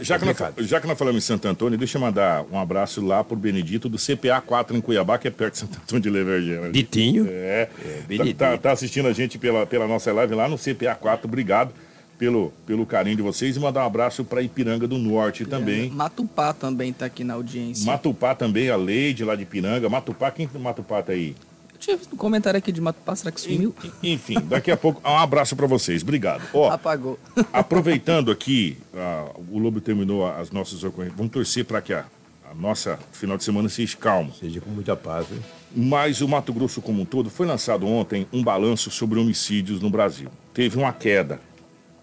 Já 0.00 0.18
que, 0.18 0.24
nós, 0.24 0.36
já 0.66 0.80
que 0.80 0.86
nós 0.86 0.98
falamos 0.98 1.22
em 1.22 1.26
Santo 1.26 1.46
Antônio, 1.46 1.78
deixa 1.78 1.96
eu 1.96 2.00
mandar 2.00 2.44
um 2.50 2.58
abraço 2.58 3.04
lá 3.04 3.22
pro 3.22 3.36
Benedito 3.36 3.88
do 3.88 3.98
CPA 3.98 4.40
4 4.40 4.76
em 4.76 4.80
Cuiabá, 4.80 5.16
que 5.16 5.28
é 5.28 5.30
perto 5.30 5.52
de 5.52 5.58
Santo 5.60 5.78
Antônio 5.80 6.02
de 6.02 6.10
Levergé. 6.10 6.60
Né? 6.60 6.70
Ditinho. 6.70 7.26
É. 7.28 7.68
é 8.08 8.34
tá, 8.34 8.34
tá, 8.34 8.58
tá, 8.58 8.72
assistindo 8.72 9.06
a 9.06 9.12
gente 9.12 9.38
pela, 9.38 9.64
pela 9.64 9.86
nossa 9.86 10.12
live 10.12 10.34
lá 10.34 10.48
no 10.48 10.58
CPA 10.58 10.94
4, 10.96 11.28
obrigado 11.28 11.72
pelo, 12.18 12.52
pelo 12.64 12.86
carinho 12.86 13.16
de 13.16 13.22
vocês 13.22 13.56
e 13.56 13.60
mandar 13.60 13.82
um 13.82 13.86
abraço 13.86 14.24
para 14.24 14.42
Ipiranga 14.42 14.86
do 14.86 14.98
Norte 14.98 15.44
também. 15.44 15.90
Matupá 15.90 16.52
também 16.52 16.90
está 16.90 17.06
aqui 17.06 17.24
na 17.24 17.34
audiência. 17.34 17.86
Matupá 17.86 18.34
também, 18.34 18.70
a 18.70 18.76
Leide 18.76 19.24
lá 19.24 19.34
de 19.34 19.42
Ipiranga. 19.42 19.88
Matupá, 19.88 20.30
quem 20.30 20.48
Matupá 20.58 21.02
tá 21.02 21.12
aí? 21.12 21.34
Eu 21.72 21.78
tinha 21.78 21.96
visto 21.96 22.14
um 22.14 22.16
comentário 22.16 22.56
aqui 22.56 22.72
de 22.72 22.80
Matupá, 22.80 23.14
será 23.14 23.30
que 23.30 23.40
sumiu? 23.40 23.74
Enfim, 24.02 24.36
daqui 24.44 24.70
a 24.70 24.76
pouco, 24.76 25.06
um 25.06 25.16
abraço 25.16 25.54
para 25.54 25.66
vocês, 25.66 26.02
obrigado. 26.02 26.42
Ó, 26.54 26.70
Apagou. 26.70 27.18
aproveitando 27.52 28.30
aqui, 28.30 28.78
uh, 28.94 29.44
o 29.50 29.58
Lobo 29.58 29.80
terminou 29.80 30.26
as 30.26 30.50
nossas 30.50 30.82
ocorrências, 30.82 31.16
vamos 31.18 31.32
torcer 31.32 31.66
para 31.66 31.82
que 31.82 31.92
a, 31.92 32.06
a, 32.50 32.54
nossa 32.54 32.98
final 33.12 33.36
de 33.36 33.44
semana 33.44 33.68
seja 33.68 33.94
calmo. 33.96 34.32
Seja 34.32 34.58
com 34.60 34.70
muita 34.70 34.96
paz, 34.96 35.28
né? 35.28 35.38
Mas 35.74 36.22
o 36.22 36.28
Mato 36.28 36.50
Grosso 36.54 36.80
como 36.80 37.02
um 37.02 37.04
todo, 37.04 37.28
foi 37.28 37.46
lançado 37.46 37.86
ontem 37.86 38.26
um 38.32 38.42
balanço 38.42 38.90
sobre 38.90 39.18
homicídios 39.18 39.78
no 39.78 39.90
Brasil. 39.90 40.30
Teve 40.54 40.78
uma 40.78 40.94
queda 40.94 41.38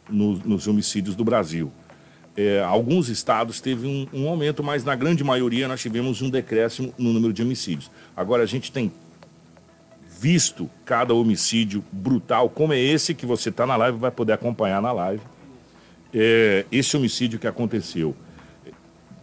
no, 0.10 0.34
nos 0.40 0.68
homicídios 0.68 1.16
do 1.16 1.24
Brasil. 1.24 1.72
É, 2.36 2.64
alguns 2.64 3.10
estados 3.10 3.62
teve 3.62 3.86
um, 3.86 4.08
um, 4.12 4.28
aumento, 4.28 4.64
mas 4.64 4.84
na 4.84 4.96
grande 4.96 5.24
maioria 5.24 5.68
nós 5.68 5.80
tivemos 5.80 6.22
um 6.22 6.30
decréscimo 6.30 6.94
no 6.98 7.14
número 7.14 7.32
de 7.32 7.44
homicídios. 7.44 7.92
Agora 8.16 8.44
a 8.44 8.48
gente 8.48 8.72
tem 8.72 8.92
visto 10.20 10.70
cada 10.86 11.14
homicídio 11.14 11.84
brutal, 11.92 12.50
como 12.50 12.74
é 12.74 12.80
esse 12.80 13.14
que 13.14 13.26
você 13.26 13.50
está 13.50 13.68
na 13.68 13.76
live, 13.76 13.98
vai 13.98 14.10
poder 14.10 14.34
acompanhar 14.34 14.82
na 14.82 14.92
live. 14.92 15.22
É, 16.14 16.66
esse 16.72 16.96
homicídio 16.96 17.38
que 17.38 17.46
aconteceu, 17.46 18.16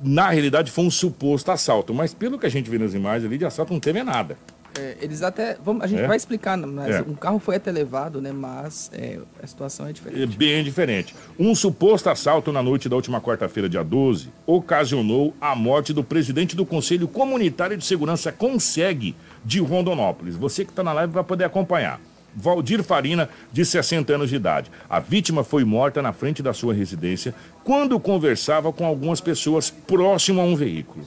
na 0.03 0.31
realidade 0.31 0.71
foi 0.71 0.85
um 0.85 0.91
suposto 0.91 1.51
assalto, 1.51 1.93
mas 1.93 2.15
pelo 2.15 2.39
que 2.39 2.47
a 2.47 2.51
gente 2.51 2.71
vê 2.71 2.79
nas 2.79 2.95
imagens 2.95 3.25
ali, 3.25 3.39
de 3.39 3.45
assalto 3.45 3.73
não 3.73 3.81
teve 3.81 4.03
nada. 4.03 4.37
É, 4.79 4.97
eles 5.01 5.23
até. 5.23 5.57
Vamos, 5.65 5.83
a 5.83 5.87
gente 5.87 6.03
É? 6.03 6.07
vai 6.07 6.17
explicar, 6.17 6.57
mas 6.57 6.97
É. 6.97 7.03
um 7.03 7.15
carro 7.15 7.39
foi 7.39 7.57
até 7.57 7.73
levado, 7.73 8.21
né? 8.21 8.31
Mas 8.33 8.91
é, 8.95 9.19
a 9.43 9.47
situação 9.47 9.87
é 9.87 9.93
diferente. 9.93 10.23
É 10.23 10.27
bem 10.27 10.63
diferente. 10.63 11.15
Um 11.39 11.55
suposto 11.55 12.09
assalto 12.09 12.53
na 12.53 12.63
noite 12.63 12.89
da 12.89 12.97
última 12.97 13.21
quarta-feira, 13.21 13.69
dia 13.69 13.83
12, 13.83 14.29
ocasionou 14.47 15.35
a 15.41 15.55
morte 15.57 15.93
do 15.93 16.05
presidente 16.05 16.55
do 16.55 16.65
Conselho 16.65 17.09
Comunitário 17.09 17.77
de 17.77 17.85
Segurança 17.85 18.31
Consegue 18.31 19.17
de 19.45 19.59
Rondonópolis. 19.61 20.37
Você 20.37 20.65
que 20.65 20.71
está 20.71 20.83
na 20.85 20.93
live 20.93 21.13
vai 21.13 21.25
poder 21.25 21.45
acompanhar. 21.45 22.01
Valdir 22.33 22.85
Farina, 22.85 23.29
de 23.53 23.65
60 23.65 24.15
anos 24.15 24.31
de 24.31 24.37
idade. 24.37 24.71
A 24.89 25.01
vítima 25.01 25.43
foi 25.43 25.65
morta 25.65 26.01
na 26.01 26.13
frente 26.13 26.43
da 26.45 26.53
sua 26.53 26.73
residência 26.73 27.35
quando 27.65 27.99
conversava 27.99 28.73
com 28.73 28.87
algumas 28.87 29.21
pessoas 29.21 29.69
próximo 29.69 30.41
a 30.41 30.45
um 30.45 30.55
veículo. 30.55 31.05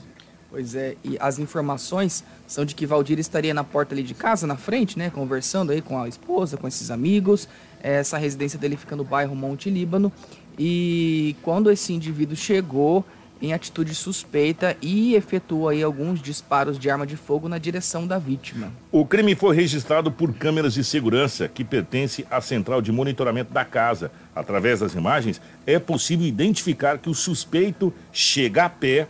Pois 0.54 0.76
é, 0.76 0.94
e 1.02 1.16
as 1.18 1.40
informações 1.40 2.22
são 2.46 2.64
de 2.64 2.76
que 2.76 2.86
Valdir 2.86 3.18
estaria 3.18 3.52
na 3.52 3.64
porta 3.64 3.92
ali 3.92 4.04
de 4.04 4.14
casa, 4.14 4.46
na 4.46 4.56
frente, 4.56 4.96
né? 4.96 5.10
Conversando 5.10 5.72
aí 5.72 5.82
com 5.82 6.00
a 6.00 6.06
esposa, 6.06 6.56
com 6.56 6.68
esses 6.68 6.92
amigos. 6.92 7.48
Essa 7.82 8.18
residência 8.18 8.56
dele 8.56 8.76
fica 8.76 8.94
no 8.94 9.02
bairro 9.02 9.34
Monte 9.34 9.68
Líbano. 9.68 10.12
E 10.56 11.34
quando 11.42 11.72
esse 11.72 11.92
indivíduo 11.92 12.36
chegou 12.36 13.04
em 13.42 13.52
atitude 13.52 13.94
suspeita 13.94 14.76
e 14.80 15.14
efetuou 15.14 15.68
aí 15.68 15.82
alguns 15.82 16.22
disparos 16.22 16.78
de 16.78 16.88
arma 16.88 17.06
de 17.06 17.16
fogo 17.16 17.48
na 17.48 17.58
direção 17.58 18.06
da 18.06 18.18
vítima. 18.18 18.72
O 18.90 19.04
crime 19.04 19.34
foi 19.34 19.54
registrado 19.54 20.10
por 20.10 20.32
câmeras 20.32 20.74
de 20.74 20.84
segurança 20.84 21.48
que 21.48 21.64
pertence 21.64 22.24
à 22.30 22.40
central 22.40 22.80
de 22.80 22.92
monitoramento 22.92 23.52
da 23.52 23.64
casa. 23.64 24.10
Através 24.34 24.80
das 24.80 24.94
imagens, 24.94 25.40
é 25.66 25.78
possível 25.78 26.26
identificar 26.26 26.98
que 26.98 27.10
o 27.10 27.14
suspeito 27.14 27.92
chega 28.12 28.64
a 28.64 28.68
pé, 28.70 29.06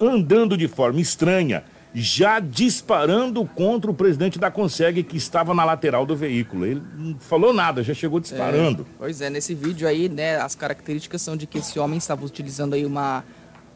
andando 0.00 0.56
de 0.56 0.68
forma 0.68 1.00
estranha, 1.00 1.64
já 1.94 2.38
disparando 2.38 3.44
contra 3.44 3.90
o 3.90 3.94
presidente 3.94 4.38
da 4.38 4.50
Consegue 4.50 5.02
que 5.02 5.16
estava 5.16 5.54
na 5.54 5.64
lateral 5.64 6.04
do 6.04 6.14
veículo. 6.14 6.66
Ele 6.66 6.82
não 6.96 7.18
falou 7.18 7.52
nada, 7.52 7.82
já 7.82 7.94
chegou 7.94 8.20
disparando. 8.20 8.82
É, 8.82 8.94
pois 8.98 9.20
é, 9.20 9.30
nesse 9.30 9.54
vídeo 9.54 9.88
aí, 9.88 10.08
né, 10.08 10.36
as 10.36 10.54
características 10.54 11.22
são 11.22 11.36
de 11.36 11.46
que 11.46 11.58
esse 11.58 11.78
homem 11.78 11.98
estava 11.98 12.24
utilizando 12.24 12.74
aí 12.74 12.84
uma, 12.84 13.24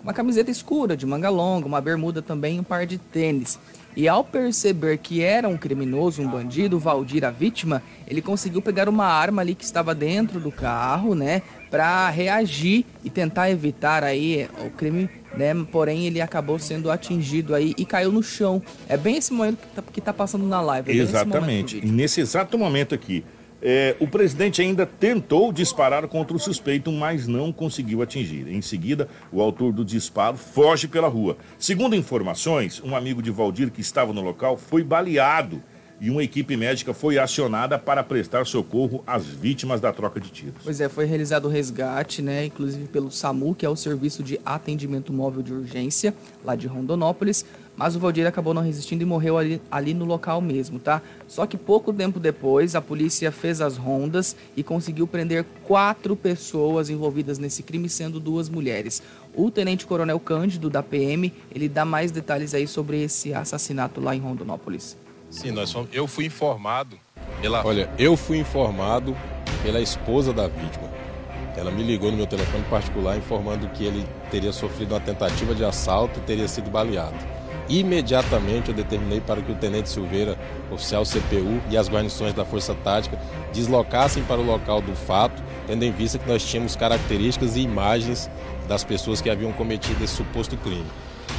uma 0.02 0.12
camiseta 0.12 0.50
escura, 0.50 0.96
de 0.96 1.06
manga 1.06 1.30
longa, 1.30 1.66
uma 1.66 1.80
bermuda 1.80 2.20
também 2.20 2.60
um 2.60 2.64
par 2.64 2.86
de 2.86 2.98
tênis. 2.98 3.58
E 3.94 4.08
ao 4.08 4.24
perceber 4.24 4.96
que 4.98 5.22
era 5.22 5.46
um 5.46 5.56
criminoso, 5.56 6.22
um 6.22 6.28
bandido, 6.28 6.78
Valdir, 6.78 7.24
a 7.24 7.30
vítima, 7.30 7.82
ele 8.08 8.22
conseguiu 8.22 8.62
pegar 8.62 8.88
uma 8.88 9.04
arma 9.04 9.42
ali 9.42 9.54
que 9.54 9.64
estava 9.64 9.94
dentro 9.94 10.40
do 10.40 10.50
carro, 10.50 11.14
né, 11.14 11.42
para 11.70 12.08
reagir 12.08 12.86
e 13.04 13.10
tentar 13.10 13.50
evitar 13.50 14.02
aí 14.02 14.48
o 14.64 14.70
crime, 14.70 15.10
né, 15.36 15.54
porém 15.70 16.06
ele 16.06 16.20
acabou 16.20 16.58
sendo 16.58 16.90
atingido 16.90 17.54
aí 17.54 17.74
e 17.76 17.84
caiu 17.84 18.12
no 18.12 18.22
chão. 18.22 18.62
É 18.88 18.96
bem 18.96 19.16
esse 19.16 19.32
momento 19.32 19.58
que 19.58 19.74
tá, 19.74 19.82
que 19.92 20.00
tá 20.00 20.12
passando 20.12 20.46
na 20.46 20.60
live. 20.60 20.90
é 20.90 20.94
Exatamente. 20.94 21.76
vídeo. 21.76 21.92
Nesse 21.92 22.20
exato 22.20 22.58
momento 22.58 22.94
aqui, 22.94 23.24
é, 23.64 23.94
o 24.00 24.08
presidente 24.08 24.60
ainda 24.60 24.84
tentou 24.84 25.52
disparar 25.52 26.08
contra 26.08 26.36
o 26.36 26.40
suspeito, 26.40 26.90
mas 26.90 27.28
não 27.28 27.52
conseguiu 27.52 28.02
atingir. 28.02 28.48
Em 28.48 28.60
seguida, 28.60 29.08
o 29.30 29.40
autor 29.40 29.72
do 29.72 29.84
disparo 29.84 30.36
foge 30.36 30.88
pela 30.88 31.06
rua. 31.06 31.36
Segundo 31.58 31.94
informações, 31.94 32.82
um 32.84 32.96
amigo 32.96 33.22
de 33.22 33.30
Valdir 33.30 33.70
que 33.70 33.80
estava 33.80 34.12
no 34.12 34.20
local 34.20 34.56
foi 34.56 34.82
baleado 34.82 35.62
e 36.02 36.10
uma 36.10 36.24
equipe 36.24 36.56
médica 36.56 36.92
foi 36.92 37.16
acionada 37.16 37.78
para 37.78 38.02
prestar 38.02 38.44
socorro 38.44 39.04
às 39.06 39.24
vítimas 39.24 39.80
da 39.80 39.92
troca 39.92 40.18
de 40.18 40.30
tiros. 40.30 40.60
Pois 40.64 40.80
é, 40.80 40.88
foi 40.88 41.04
realizado 41.04 41.44
o 41.44 41.48
resgate, 41.48 42.20
né, 42.20 42.46
inclusive 42.46 42.88
pelo 42.88 43.08
SAMU, 43.08 43.54
que 43.54 43.64
é 43.64 43.68
o 43.68 43.76
Serviço 43.76 44.20
de 44.20 44.40
Atendimento 44.44 45.12
Móvel 45.12 45.44
de 45.44 45.54
Urgência, 45.54 46.12
lá 46.44 46.56
de 46.56 46.66
Rondonópolis, 46.66 47.46
mas 47.76 47.94
o 47.94 48.00
Valdir 48.00 48.26
acabou 48.26 48.52
não 48.52 48.62
resistindo 48.62 49.02
e 49.02 49.04
morreu 49.04 49.38
ali, 49.38 49.62
ali 49.70 49.94
no 49.94 50.04
local 50.04 50.40
mesmo, 50.40 50.80
tá? 50.80 51.00
Só 51.28 51.46
que 51.46 51.56
pouco 51.56 51.92
tempo 51.92 52.18
depois, 52.18 52.74
a 52.74 52.82
polícia 52.82 53.30
fez 53.30 53.60
as 53.60 53.76
rondas 53.76 54.34
e 54.56 54.62
conseguiu 54.64 55.06
prender 55.06 55.46
quatro 55.64 56.16
pessoas 56.16 56.90
envolvidas 56.90 57.38
nesse 57.38 57.62
crime, 57.62 57.88
sendo 57.88 58.18
duas 58.18 58.48
mulheres. 58.48 59.00
O 59.34 59.52
Tenente 59.52 59.86
Coronel 59.86 60.18
Cândido, 60.18 60.68
da 60.68 60.82
PM, 60.82 61.32
ele 61.54 61.68
dá 61.68 61.84
mais 61.84 62.10
detalhes 62.10 62.54
aí 62.54 62.66
sobre 62.66 63.04
esse 63.04 63.32
assassinato 63.32 64.00
lá 64.00 64.16
em 64.16 64.20
Rondonópolis. 64.20 64.96
Sim, 65.32 65.50
nós 65.50 65.72
fomos, 65.72 65.88
eu 65.94 66.06
fui 66.06 66.26
informado 66.26 66.98
pela. 67.40 67.66
Olha, 67.66 67.90
eu 67.98 68.18
fui 68.18 68.38
informado 68.38 69.16
pela 69.62 69.80
esposa 69.80 70.30
da 70.30 70.46
vítima. 70.46 70.90
Ela 71.56 71.70
me 71.70 71.82
ligou 71.82 72.10
no 72.10 72.18
meu 72.18 72.26
telefone 72.26 72.62
particular 72.64 73.16
informando 73.16 73.66
que 73.68 73.82
ele 73.82 74.06
teria 74.30 74.52
sofrido 74.52 74.92
uma 74.92 75.00
tentativa 75.00 75.54
de 75.54 75.64
assalto 75.64 76.20
e 76.20 76.22
teria 76.22 76.46
sido 76.46 76.70
baleado. 76.70 77.16
Imediatamente 77.66 78.68
eu 78.68 78.74
determinei 78.74 79.22
para 79.22 79.40
que 79.40 79.50
o 79.50 79.54
Tenente 79.54 79.88
Silveira, 79.88 80.38
oficial 80.70 81.02
CPU 81.04 81.62
e 81.70 81.78
as 81.78 81.88
guarnições 81.88 82.34
da 82.34 82.44
Força 82.44 82.74
Tática 82.74 83.18
deslocassem 83.54 84.22
para 84.24 84.38
o 84.38 84.44
local 84.44 84.82
do 84.82 84.94
fato, 84.94 85.42
tendo 85.66 85.82
em 85.82 85.92
vista 85.92 86.18
que 86.18 86.28
nós 86.28 86.44
tínhamos 86.44 86.76
características 86.76 87.56
e 87.56 87.60
imagens 87.60 88.30
das 88.68 88.84
pessoas 88.84 89.22
que 89.22 89.30
haviam 89.30 89.52
cometido 89.52 90.04
esse 90.04 90.14
suposto 90.14 90.58
crime. 90.58 90.84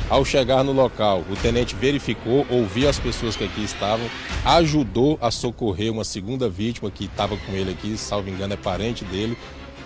Ao 0.10 0.24
chegar 0.24 0.64
no 0.64 0.74
local, 0.74 1.24
o 1.30 1.36
tenente 1.36 1.76
verificou, 1.76 2.46
ouviu 2.50 2.90
as 2.90 3.00
pessoas 3.00 3.36
que 3.36 3.44
aqui 3.46 3.64
estavam, 3.64 4.06
ajudou 4.46 5.18
a 5.22 5.32
socorrer 5.32 5.92
uma 5.92 6.04
segunda 6.04 6.50
vítima 6.50 6.92
que 6.92 7.06
estava 7.06 7.38
com 7.38 7.54
ele 7.54 7.72
aqui, 7.72 7.98
salvo 7.98 8.30
engano 8.30 8.54
é 8.54 8.58
parente 8.58 9.06
dele. 9.06 9.38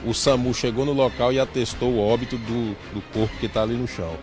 O 0.06 0.14
SAMU 0.14 0.54
chegou 0.54 0.86
no 0.86 0.94
local 0.94 1.32
e 1.32 1.40
atestou 1.40 1.90
o 1.90 2.00
óbito 2.00 2.38
do, 2.38 2.76
do 2.94 3.02
corpo 3.14 3.36
que 3.40 3.46
está 3.46 3.64
ali 3.64 3.76
no 3.76 3.88
chão. 3.88 4.16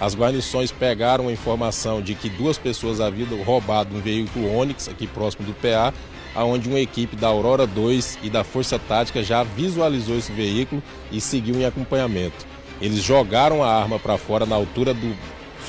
As 0.00 0.14
guarnições 0.14 0.70
pegaram 0.70 1.28
a 1.28 1.32
informação 1.32 2.00
de 2.00 2.14
que 2.14 2.28
duas 2.28 2.56
pessoas 2.56 3.00
haviam 3.00 3.42
roubado 3.42 3.96
um 3.96 4.00
veículo 4.00 4.54
Onix 4.54 4.88
aqui 4.88 5.06
próximo 5.06 5.44
do 5.44 5.54
PA, 5.54 5.92
aonde 6.34 6.68
uma 6.68 6.78
equipe 6.78 7.16
da 7.16 7.26
Aurora 7.26 7.66
2 7.66 8.20
e 8.22 8.30
da 8.30 8.44
Força 8.44 8.78
Tática 8.78 9.24
já 9.24 9.42
visualizou 9.42 10.16
esse 10.16 10.30
veículo 10.30 10.82
e 11.10 11.20
seguiu 11.20 11.56
em 11.56 11.64
acompanhamento. 11.64 12.46
Eles 12.80 13.02
jogaram 13.02 13.62
a 13.62 13.74
arma 13.74 13.98
para 13.98 14.16
fora 14.16 14.46
na 14.46 14.54
altura 14.54 14.94
do 14.94 15.16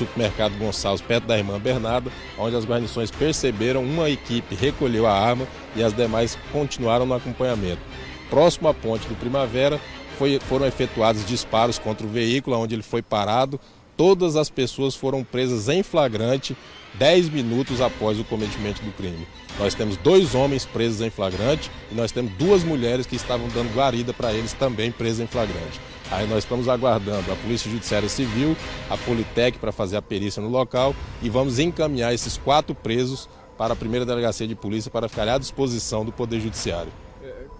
supermercado 0.06 0.56
Gonçalves, 0.58 1.00
perto 1.00 1.26
da 1.26 1.38
irmã 1.38 1.58
Bernarda, 1.58 2.10
onde 2.38 2.56
as 2.56 2.64
guarnições 2.64 3.10
perceberam 3.10 3.82
uma 3.84 4.08
equipe 4.10 4.54
recolheu 4.54 5.06
a 5.06 5.12
arma 5.12 5.46
e 5.76 5.82
as 5.82 5.92
demais 5.94 6.36
continuaram 6.52 7.06
no 7.06 7.14
acompanhamento. 7.14 7.80
Próximo 8.28 8.68
à 8.68 8.74
ponte 8.74 9.06
do 9.08 9.14
Primavera, 9.14 9.80
foi- 10.18 10.38
foram 10.40 10.66
efetuados 10.66 11.24
disparos 11.26 11.78
contra 11.78 12.06
o 12.06 12.10
veículo, 12.10 12.56
onde 12.58 12.74
ele 12.74 12.82
foi 12.82 13.02
parado. 13.02 13.58
Todas 13.96 14.36
as 14.36 14.48
pessoas 14.48 14.94
foram 14.94 15.22
presas 15.22 15.68
em 15.68 15.82
flagrante 15.82 16.56
10 17.00 17.30
minutos 17.30 17.80
após 17.80 18.20
o 18.20 18.24
cometimento 18.24 18.82
do 18.82 18.92
crime. 18.92 19.26
Nós 19.58 19.74
temos 19.74 19.96
dois 19.96 20.34
homens 20.34 20.66
presos 20.66 21.00
em 21.00 21.08
flagrante 21.08 21.70
e 21.90 21.94
nós 21.94 22.12
temos 22.12 22.30
duas 22.32 22.62
mulheres 22.62 23.06
que 23.06 23.16
estavam 23.16 23.48
dando 23.48 23.74
guarida 23.74 24.12
para 24.12 24.34
eles 24.34 24.52
também 24.52 24.92
presas 24.92 25.20
em 25.20 25.26
flagrante. 25.26 25.80
Aí 26.10 26.28
nós 26.28 26.44
estamos 26.44 26.68
aguardando 26.68 27.32
a 27.32 27.36
Polícia 27.36 27.70
Judiciária 27.70 28.08
Civil, 28.08 28.54
a 28.90 28.98
Politec 28.98 29.58
para 29.58 29.72
fazer 29.72 29.96
a 29.96 30.02
perícia 30.02 30.42
no 30.42 30.50
local 30.50 30.94
e 31.22 31.30
vamos 31.30 31.58
encaminhar 31.58 32.12
esses 32.12 32.36
quatro 32.36 32.74
presos 32.74 33.30
para 33.56 33.72
a 33.72 33.76
primeira 33.76 34.04
delegacia 34.04 34.46
de 34.46 34.54
polícia 34.54 34.90
para 34.90 35.08
ficar 35.08 35.26
à 35.26 35.38
disposição 35.38 36.04
do 36.04 36.12
Poder 36.12 36.38
Judiciário. 36.38 36.92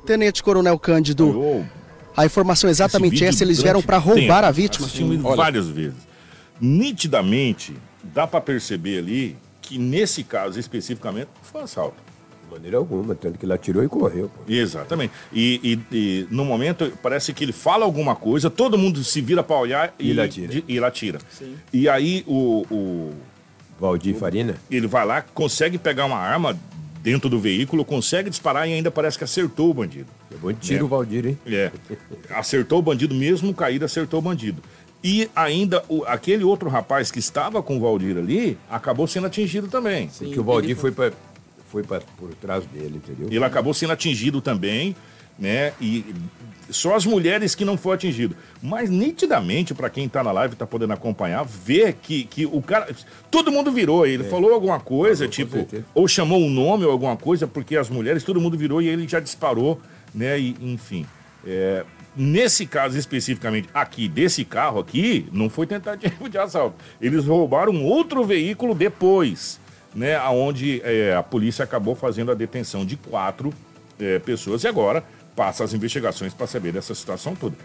Tenente 0.05 0.43
Coronel 0.43 0.79
Cândido, 0.79 1.65
a 2.15 2.27
informação 2.27 2.69
é 2.69 2.71
exatamente 2.73 3.25
essa, 3.25 3.43
eles 3.43 3.63
vieram 3.63 3.81
para 3.81 3.97
roubar 3.97 4.19
tempo, 4.19 4.47
a 4.47 4.51
vítima? 4.51 4.89
Olha, 5.25 5.37
várias 5.37 5.67
vezes. 5.67 6.11
Nitidamente, 6.61 7.75
dá 8.15 8.27
para 8.27 8.41
perceber 8.41 8.99
ali 8.99 9.37
que 9.63 9.79
nesse 9.79 10.23
caso 10.25 10.59
especificamente 10.59 11.29
foi 11.43 11.61
um 11.61 11.65
assalto. 11.65 11.97
De 12.45 12.55
maneira 12.55 12.77
alguma, 12.79 13.15
tanto 13.15 13.39
que 13.39 13.45
ele 13.45 13.53
atirou 13.53 13.85
e 13.85 13.89
correu. 13.89 14.29
Pô. 14.29 14.53
Exatamente. 14.53 15.13
E, 15.33 15.79
e- 15.93 15.97
e 15.97 16.27
no 16.31 16.45
momento 16.45 16.93
parece 17.03 17.33
que 17.33 17.45
ele 17.45 17.53
fala 17.53 17.85
alguma 17.85 18.17
coisa, 18.17 18.51
todo 18.51 18.77
mundo 18.77 19.05
se 19.05 19.21
vira 19.21 19.43
para 19.43 19.57
olhar 19.57 19.95
e, 19.99 20.09
E 20.09 20.11
ele 20.11 20.21
atira. 20.21 20.49
de- 20.49 20.65
e 20.67 20.77
ele 20.77 20.85
atira. 20.85 21.19
E 21.73 21.89
aí 21.89 22.25
o, 22.27 22.67
o 22.71 23.13
Valdir 23.79 24.17
Farina, 24.17 24.57
ele 24.71 24.87
vai 24.89 25.07
lá, 25.07 25.23
consegue 25.23 25.79
pegar 25.79 26.07
uma 26.07 26.19
arma 26.19 26.59
dentro 27.03 27.31
do 27.31 27.39
veículo, 27.41 27.83
consegue 27.83 28.29
disparar 28.29 28.69
e 28.69 28.75
ainda 28.75 28.91
parece 28.91 29.17
que 29.17 29.25
acertou 29.25 29.71
o 29.71 29.75
bandido. 29.75 30.07
é 30.31 30.37
bom 30.37 30.53
tiro 30.53 30.85
o 30.85 30.89
Valdir, 30.89 31.27
hein? 31.29 31.39
É. 31.47 31.71
Acertou 32.35 32.79
o 32.79 32.83
bandido, 32.83 33.15
mesmo 33.15 33.55
caído, 33.55 33.85
acertou 33.87 34.19
o 34.19 34.23
bandido. 34.23 34.63
E 35.03 35.31
ainda 35.35 35.83
o- 35.89 36.05
aquele 36.05 36.45
outro 36.45 36.69
rapaz 36.69 37.11
que 37.11 37.19
estava 37.19 37.63
com 37.63 37.77
o 37.79 37.81
Valdir 37.81 38.17
ali 38.19 38.59
acabou 38.69 39.07
sendo 39.07 39.27
atingido 39.27 39.67
também. 39.69 40.09
Porque 40.09 40.39
o 40.41 40.45
Valdir 40.45 40.77
foi, 40.77 40.91
pra, 40.93 41.11
foi 41.69 41.83
pra, 41.83 42.01
por 42.19 42.35
trás 42.35 42.65
dele, 42.67 42.97
entendeu? 43.03 43.29
Ele 43.31 43.45
acabou 43.45 43.73
sendo 43.73 43.93
atingido 43.95 44.41
também, 44.43 44.95
né? 45.39 45.73
E 45.81 46.05
só 46.69 46.95
as 46.95 47.05
mulheres 47.07 47.55
que 47.55 47.65
não 47.65 47.77
foram 47.79 47.95
atingido. 47.95 48.37
Mas 48.63 48.91
nitidamente, 48.91 49.73
para 49.75 49.89
quem 49.89 50.07
tá 50.09 50.23
na 50.23 50.31
live 50.33 50.53
e 50.55 50.57
tá 50.57 50.67
podendo 50.67 50.93
acompanhar, 50.93 51.45
vê 51.45 51.93
que, 51.95 52.25
que 52.25 52.45
o 52.47 52.61
cara. 52.61 52.95
Todo 53.31 53.51
mundo 53.51 53.73
virou. 53.73 54.07
Ele 54.07 54.25
falou 54.25 54.53
alguma 54.53 54.79
coisa, 54.79 55.27
tipo, 55.27 55.57
ou 55.95 56.07
chamou 56.07 56.39
um 56.39 56.51
nome 56.51 56.85
ou 56.85 56.93
alguma 56.93 57.17
coisa, 57.17 57.47
porque 57.47 57.75
as 57.77 57.89
mulheres, 57.89 58.23
todo 58.23 58.41
mundo 58.41 58.57
virou 58.59 58.83
e 58.83 58.87
ele 58.89 59.09
já 59.09 59.19
disparou, 59.19 59.81
né? 60.15 60.39
E, 60.39 60.55
enfim. 60.61 61.07
é, 61.47 61.85
nesse 62.17 62.67
caso 62.67 62.99
especificamente 62.99 63.69
aqui, 63.73 64.09
desse 64.09 64.45
carro 64.45 64.81
aqui, 64.81 65.29
não 65.33 65.49
foi 65.49 65.67
tentativa 65.67 66.29
de 66.29 66.39
assalto. 66.39 66.77
Eles 67.01 67.27
roubaram 67.27 67.83
outro 67.85 68.25
veículo 68.25 68.75
depois. 68.75 69.59
né, 69.95 70.21
onde 70.29 70.81
é, 70.85 71.15
a 71.15 71.23
polícia 71.23 71.65
acabou 71.65 71.95
fazendo 71.95 72.31
a 72.31 72.35
detenção 72.35 72.85
de 72.85 72.97
quatro 72.97 73.53
é, 73.99 74.19
pessoas 74.19 74.63
e 74.65 74.69
agora 74.69 75.05
passa 75.35 75.65
as 75.65 75.73
investigações 75.75 76.35
para 76.35 76.47
saber 76.47 76.73
dessa 76.73 76.95
situação 76.95 77.35
toda. 77.35 77.57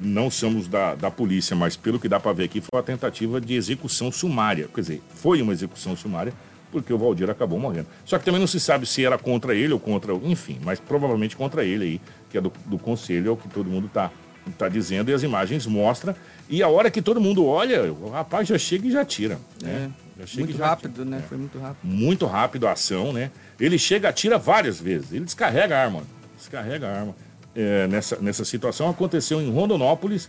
Não 0.00 0.30
somos 0.30 0.66
da, 0.66 0.94
da 0.94 1.10
polícia, 1.10 1.54
mas 1.54 1.76
pelo 1.76 2.00
que 2.00 2.08
dá 2.08 2.18
para 2.18 2.32
ver 2.32 2.44
aqui, 2.44 2.60
foi 2.60 2.70
uma 2.74 2.82
tentativa 2.82 3.40
de 3.40 3.54
execução 3.54 4.10
sumária. 4.10 4.68
Quer 4.74 4.80
dizer, 4.80 5.02
foi 5.14 5.40
uma 5.40 5.52
execução 5.52 5.94
sumária 5.94 6.32
porque 6.72 6.92
o 6.92 6.98
Valdir 6.98 7.30
acabou 7.30 7.60
morrendo. 7.60 7.86
Só 8.04 8.18
que 8.18 8.24
também 8.24 8.40
não 8.40 8.46
se 8.46 8.58
sabe 8.58 8.86
se 8.86 9.04
era 9.04 9.18
contra 9.18 9.54
ele 9.54 9.74
ou 9.74 9.78
contra. 9.78 10.14
Enfim, 10.14 10.58
mas 10.64 10.80
provavelmente 10.80 11.36
contra 11.36 11.62
ele 11.64 11.84
aí, 11.84 12.00
que 12.30 12.38
é 12.38 12.40
do, 12.40 12.50
do 12.64 12.78
conselho, 12.78 13.28
é 13.28 13.30
o 13.30 13.36
que 13.36 13.48
todo 13.48 13.68
mundo 13.68 13.86
está 13.86 14.10
tá 14.58 14.68
dizendo, 14.68 15.10
e 15.10 15.14
as 15.14 15.22
imagens 15.22 15.66
mostram. 15.66 16.16
E 16.48 16.62
a 16.62 16.68
hora 16.68 16.90
que 16.90 17.00
todo 17.00 17.20
mundo 17.20 17.46
olha, 17.46 17.92
o 17.92 18.10
rapaz 18.10 18.48
já 18.48 18.58
chega 18.58 18.88
e 18.88 18.90
já 18.90 19.04
tira. 19.04 19.38
Né? 19.62 19.90
É, 20.18 20.36
muito 20.36 20.56
rápido, 20.56 21.04
né? 21.04 21.22
Foi 21.28 21.38
muito 21.38 21.58
rápido. 21.58 21.78
Muito 21.84 22.26
rápido 22.26 22.66
a 22.66 22.72
ação, 22.72 23.12
né? 23.12 23.30
Ele 23.60 23.78
chega, 23.78 24.08
atira 24.08 24.38
várias 24.38 24.80
vezes. 24.80 25.12
Ele 25.12 25.24
descarrega 25.24 25.76
a 25.76 25.82
arma. 25.82 26.02
Descarrega 26.36 26.88
a 26.88 27.00
arma. 27.00 27.14
É, 27.54 27.86
nessa, 27.86 28.16
nessa 28.20 28.44
situação 28.44 28.88
aconteceu 28.88 29.40
em 29.40 29.50
Rondonópolis, 29.50 30.28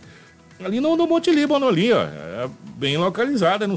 ali 0.62 0.80
no, 0.80 0.96
no 0.96 1.06
Monte 1.06 1.30
Líbano 1.30 1.68
ali, 1.68 1.92
ó. 1.92 2.02
É 2.02 2.50
bem 2.76 2.96
localizada, 2.96 3.66
no, 3.66 3.76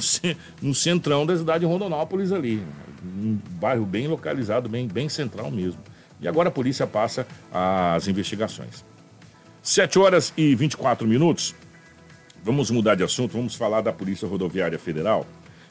no 0.62 0.76
centrão 0.76 1.26
da 1.26 1.38
cidade 1.38 1.60
de 1.60 1.66
Rondonópolis 1.66 2.32
ali. 2.32 2.62
Um 3.04 3.38
bairro 3.60 3.86
bem 3.86 4.08
localizado, 4.08 4.68
bem, 4.68 4.88
bem 4.88 5.08
central 5.08 5.50
mesmo. 5.52 5.80
E 6.20 6.28
agora 6.28 6.50
a 6.50 6.52
polícia 6.52 6.88
passa 6.88 7.28
as 7.52 8.08
investigações. 8.08 8.84
7 9.62 10.00
horas 10.00 10.34
e 10.36 10.56
24 10.56 11.08
minutos. 11.08 11.54
Vamos 12.44 12.72
mudar 12.72 12.96
de 12.96 13.04
assunto, 13.04 13.34
vamos 13.34 13.56
falar 13.56 13.82
da 13.82 13.92
Polícia 13.92 14.28
Rodoviária 14.28 14.80
Federal. 14.80 15.26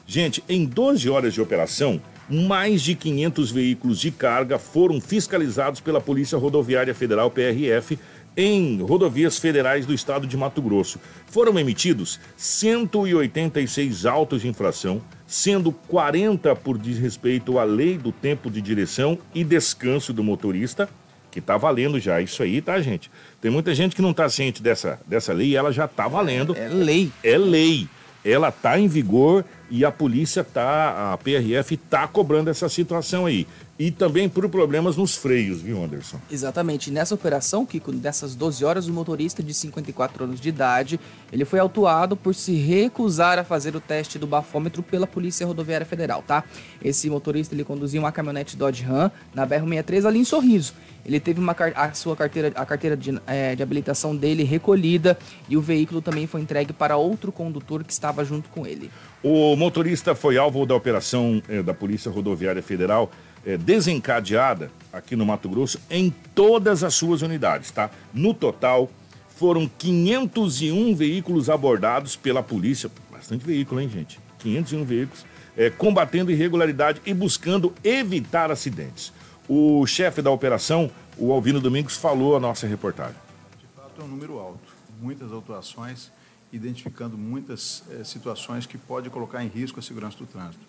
Gente, 0.05 0.43
em 0.47 0.65
12 0.65 1.09
horas 1.09 1.33
de 1.33 1.41
operação, 1.41 2.01
mais 2.29 2.81
de 2.81 2.95
500 2.95 3.51
veículos 3.51 3.99
de 3.99 4.11
carga 4.11 4.59
foram 4.59 5.01
fiscalizados 5.01 5.81
pela 5.81 5.99
Polícia 5.99 6.37
Rodoviária 6.37 6.93
Federal, 6.93 7.31
PRF, 7.31 7.97
em 8.37 8.79
rodovias 8.79 9.39
federais 9.39 9.87
do 9.87 9.93
estado 9.95 10.27
de 10.27 10.37
Mato 10.37 10.61
Grosso. 10.61 10.99
Foram 11.25 11.57
emitidos 11.57 12.19
186 12.37 14.05
autos 14.05 14.43
de 14.43 14.47
infração, 14.47 15.01
sendo 15.25 15.71
40 15.71 16.55
por 16.55 16.77
desrespeito 16.77 17.57
à 17.57 17.63
lei 17.63 17.97
do 17.97 18.11
tempo 18.11 18.51
de 18.51 18.61
direção 18.61 19.17
e 19.33 19.43
descanso 19.43 20.13
do 20.13 20.23
motorista, 20.23 20.87
que 21.31 21.39
está 21.39 21.57
valendo 21.57 21.99
já 21.99 22.21
isso 22.21 22.43
aí, 22.43 22.61
tá, 22.61 22.79
gente? 22.79 23.09
Tem 23.41 23.49
muita 23.49 23.73
gente 23.73 23.95
que 23.95 24.01
não 24.01 24.11
está 24.11 24.29
ciente 24.29 24.61
dessa, 24.61 24.99
dessa 25.07 25.33
lei 25.33 25.47
e 25.47 25.55
ela 25.55 25.71
já 25.71 25.85
está 25.85 26.07
valendo. 26.07 26.55
É 26.55 26.67
lei. 26.67 27.11
É 27.23 27.37
lei. 27.37 27.87
Ela 28.23 28.49
está 28.49 28.79
em 28.79 28.87
vigor 28.87 29.43
e 29.69 29.83
a 29.83 29.91
polícia 29.91 30.43
tá, 30.43 31.13
a 31.13 31.17
PRF 31.17 31.75
está 31.75 32.07
cobrando 32.07 32.49
essa 32.49 32.69
situação 32.69 33.25
aí. 33.25 33.47
E 33.79 33.91
também 33.91 34.27
por 34.27 34.49
problemas 34.49 34.97
nos 34.97 35.15
freios, 35.15 35.61
viu, 35.61 35.83
Anderson? 35.83 36.19
Exatamente. 36.31 36.89
Nessa 36.89 37.13
operação, 37.13 37.63
Kiko, 37.63 37.91
dessas 37.91 38.33
12 38.33 38.65
horas, 38.65 38.87
o 38.87 38.93
motorista 38.93 39.43
de 39.43 39.53
54 39.53 40.23
anos 40.23 40.41
de 40.41 40.49
idade, 40.49 40.99
ele 41.31 41.45
foi 41.45 41.59
autuado 41.59 42.17
por 42.17 42.33
se 42.33 42.53
recusar 42.55 43.37
a 43.37 43.43
fazer 43.43 43.75
o 43.75 43.79
teste 43.79 44.17
do 44.17 44.25
bafômetro 44.25 44.81
pela 44.81 45.05
Polícia 45.05 45.45
Rodoviária 45.45 45.85
Federal, 45.85 46.23
tá? 46.25 46.43
Esse 46.83 47.07
motorista, 47.07 47.53
ele 47.53 47.63
conduzia 47.63 47.99
uma 47.99 48.11
caminhonete 48.11 48.57
Dodge 48.57 48.83
Ram 48.83 49.11
na 49.35 49.45
BR-63 49.45 50.05
ali 50.05 50.19
em 50.19 50.25
Sorriso. 50.25 50.73
Ele 51.05 51.19
teve 51.19 51.39
uma, 51.39 51.55
a 51.75 51.93
sua 51.93 52.15
carteira, 52.15 52.51
a 52.55 52.65
carteira 52.65 52.97
de, 52.97 53.17
é, 53.27 53.55
de 53.55 53.63
habilitação 53.63 54.15
dele 54.15 54.43
recolhida 54.43 55.17
e 55.47 55.55
o 55.55 55.61
veículo 55.61 56.01
também 56.01 56.27
foi 56.27 56.41
entregue 56.41 56.73
para 56.73 56.97
outro 56.97 57.31
condutor 57.31 57.83
que 57.83 57.93
estava 57.93 58.25
junto 58.25 58.49
com 58.49 58.67
ele. 58.67 58.91
O 59.23 59.55
motorista 59.55 60.13
foi 60.13 60.37
alvo 60.37 60.65
da 60.65 60.75
operação 60.75 61.41
é, 61.47 61.63
da 61.63 61.73
Polícia 61.73 62.11
Rodoviária 62.11 62.61
Federal 62.61 63.09
é, 63.45 63.57
desencadeada 63.57 64.71
aqui 64.91 65.15
no 65.15 65.25
Mato 65.25 65.49
Grosso 65.49 65.79
em 65.89 66.13
todas 66.33 66.83
as 66.83 66.93
suas 66.95 67.21
unidades, 67.21 67.71
tá? 67.71 67.89
No 68.13 68.33
total, 68.33 68.89
foram 69.37 69.69
501 69.77 70.95
veículos 70.95 71.49
abordados 71.49 72.15
pela 72.15 72.41
polícia. 72.41 72.89
Bastante 73.11 73.45
veículo, 73.45 73.79
hein, 73.79 73.87
gente? 73.87 74.19
501 74.39 74.83
veículos, 74.83 75.25
é, 75.55 75.69
combatendo 75.69 76.31
irregularidade 76.31 77.01
e 77.05 77.13
buscando 77.13 77.73
evitar 77.83 78.51
acidentes. 78.51 79.13
O 79.47 79.85
chefe 79.85 80.21
da 80.21 80.31
operação, 80.31 80.91
o 81.17 81.31
Alvino 81.31 81.61
Domingos, 81.61 81.95
falou 81.95 82.35
a 82.35 82.39
nossa 82.39 82.67
reportagem. 82.67 83.15
De 83.59 83.67
fato, 83.75 84.01
é 84.01 84.03
um 84.03 84.07
número 84.07 84.39
alto. 84.39 84.75
Muitas 84.99 85.31
autuações, 85.31 86.11
identificando 86.51 87.17
muitas 87.17 87.83
é, 87.91 88.03
situações 88.03 88.65
que 88.65 88.77
podem 88.77 89.11
colocar 89.11 89.43
em 89.43 89.47
risco 89.47 89.79
a 89.79 89.83
segurança 89.83 90.17
do 90.17 90.25
trânsito. 90.25 90.65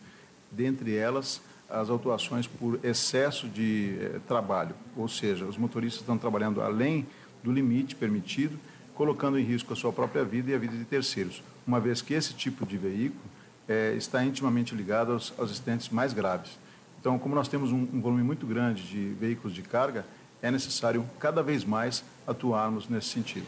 Dentre 0.51 0.95
elas, 0.95 1.41
as 1.69 1.91
autuações 1.91 2.47
por 2.47 2.81
excesso 2.83 3.47
de 3.47 3.99
eh, 4.01 4.21
trabalho, 4.27 4.75
ou 4.97 5.07
seja, 5.07 5.45
os 5.45 5.59
motoristas 5.59 6.01
estão 6.01 6.17
trabalhando 6.17 6.63
além 6.63 7.07
do 7.43 7.53
limite 7.53 7.95
permitido, 7.95 8.59
colocando 8.95 9.39
em 9.39 9.45
risco 9.45 9.73
a 9.73 9.77
sua 9.77 9.93
própria 9.93 10.25
vida 10.25 10.51
e 10.51 10.55
a 10.55 10.59
vida 10.59 10.77
de 10.77 10.85
terceiros, 10.85 11.43
uma 11.67 11.79
vez 11.79 12.01
que 12.01 12.15
esse 12.15 12.33
tipo 12.33 12.65
de 12.65 12.79
veículo 12.79 13.21
eh, 13.69 13.95
está 13.97 14.25
intimamente 14.25 14.75
ligado 14.75 15.13
aos, 15.13 15.33
aos 15.39 15.51
acidentes 15.51 15.91
mais 15.91 16.13
graves. 16.13 16.59
Então, 17.01 17.19
como 17.19 17.35
nós 17.35 17.49
temos 17.49 17.71
um, 17.71 17.87
um 17.93 18.01
volume 18.01 18.23
muito 18.23 18.47
grande 18.47 18.83
de 18.83 19.15
veículos 19.21 19.55
de 19.55 19.63
carga, 19.63 20.05
é 20.41 20.51
necessário 20.51 21.05
cada 21.21 21.43
vez 21.43 21.65
mais 21.65 22.03
atuarmos 22.27 22.89
nesse 22.89 23.09
sentido. 23.09 23.47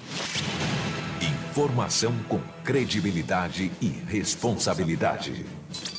Informação 1.51 2.13
com 2.29 2.41
credibilidade 2.65 3.73
e 3.81 3.89
responsabilidade. 3.89 5.45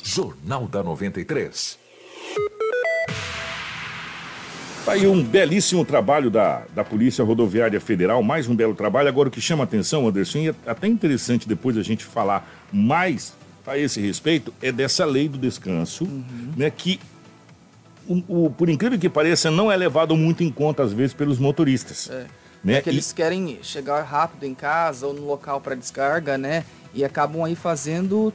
Jornal 0.02 0.66
da 0.66 0.82
93. 0.82 1.81
Tá 4.84 4.92
aí 4.92 5.06
um 5.06 5.22
belíssimo 5.22 5.84
trabalho 5.84 6.28
da, 6.28 6.64
da 6.74 6.82
Polícia 6.82 7.24
Rodoviária 7.24 7.80
Federal, 7.80 8.20
mais 8.20 8.48
um 8.48 8.56
belo 8.56 8.74
trabalho. 8.74 9.08
Agora, 9.08 9.28
o 9.28 9.32
que 9.32 9.40
chama 9.40 9.62
atenção, 9.62 10.08
Anderson, 10.08 10.38
e 10.38 10.48
é 10.48 10.54
até 10.66 10.88
interessante 10.88 11.48
depois 11.48 11.76
a 11.78 11.82
gente 11.84 12.04
falar 12.04 12.50
mais 12.72 13.32
a 13.64 13.78
esse 13.78 14.00
respeito, 14.00 14.52
é 14.60 14.72
dessa 14.72 15.04
lei 15.04 15.28
do 15.28 15.38
descanso, 15.38 16.02
uhum. 16.02 16.52
né, 16.56 16.68
que, 16.68 16.98
o, 18.08 18.46
o, 18.46 18.50
por 18.50 18.68
incrível 18.68 18.98
que 18.98 19.08
pareça, 19.08 19.52
não 19.52 19.70
é 19.70 19.76
levado 19.76 20.16
muito 20.16 20.42
em 20.42 20.50
conta, 20.50 20.82
às 20.82 20.92
vezes, 20.92 21.14
pelos 21.14 21.38
motoristas. 21.38 22.10
É. 22.10 22.26
Né? 22.64 22.74
É 22.74 22.80
que 22.80 22.90
eles 22.90 23.08
e... 23.08 23.14
querem 23.14 23.60
chegar 23.62 24.02
rápido 24.02 24.44
em 24.44 24.54
casa 24.54 25.06
ou 25.06 25.14
no 25.14 25.24
local 25.24 25.60
para 25.60 25.76
descarga, 25.76 26.36
né? 26.36 26.64
E 26.92 27.04
acabam 27.04 27.44
aí 27.44 27.54
fazendo 27.54 28.32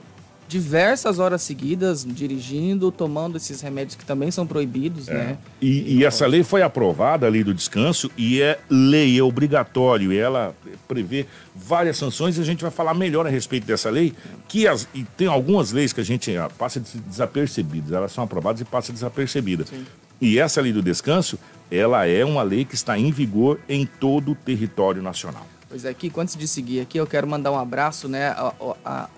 diversas 0.47 1.19
horas 1.19 1.41
seguidas 1.41 2.05
dirigindo, 2.05 2.91
tomando 2.91 3.37
esses 3.37 3.59
remédios 3.61 3.95
que 3.95 4.05
também 4.05 4.31
são 4.31 4.47
proibidos, 4.47 5.07
é. 5.07 5.13
né? 5.13 5.37
E, 5.61 5.97
e 5.97 6.05
essa 6.05 6.25
lei 6.25 6.43
foi 6.43 6.61
aprovada, 6.61 7.27
a 7.27 7.29
lei 7.29 7.43
do 7.43 7.53
descanso, 7.53 8.09
e 8.17 8.41
é 8.41 8.57
lei, 8.69 9.19
é 9.19 9.23
obrigatório, 9.23 10.13
e 10.13 10.17
ela 10.17 10.55
prevê 10.87 11.25
várias 11.53 11.97
sanções, 11.97 12.37
e 12.37 12.41
a 12.41 12.45
gente 12.45 12.61
vai 12.61 12.71
falar 12.71 12.93
melhor 12.93 13.27
a 13.27 13.29
respeito 13.29 13.65
dessa 13.65 13.89
lei, 13.89 14.13
que 14.47 14.67
as, 14.67 14.87
e 14.93 15.03
tem 15.03 15.27
algumas 15.27 15.71
leis 15.71 15.91
que 15.91 15.99
a 15.99 16.05
gente 16.05 16.35
ah, 16.37 16.49
passa 16.57 16.79
desapercebidas, 16.79 17.91
elas 17.91 18.11
são 18.11 18.23
aprovadas 18.23 18.61
e 18.61 18.65
passam 18.65 18.93
desapercebidas. 18.93 19.67
Sim. 19.67 19.85
E 20.19 20.39
essa 20.39 20.61
lei 20.61 20.71
do 20.71 20.81
descanso, 20.81 21.37
ela 21.69 22.07
é 22.07 22.23
uma 22.23 22.41
lei 22.41 22.63
que 22.65 22.73
está 22.73 22.97
em 22.97 23.11
vigor 23.11 23.59
em 23.67 23.85
todo 23.85 24.31
o 24.31 24.35
território 24.35 25.01
nacional. 25.01 25.45
Pois 25.69 25.83
é, 25.83 25.93
Kiko, 25.93 26.21
antes 26.21 26.35
de 26.35 26.47
seguir 26.47 26.79
aqui, 26.79 26.97
eu 26.97 27.05
quero 27.05 27.27
mandar 27.27 27.51
um 27.51 27.59
abraço, 27.59 28.07
né, 28.07 28.29
a, 28.29 28.53
a, 28.85 29.09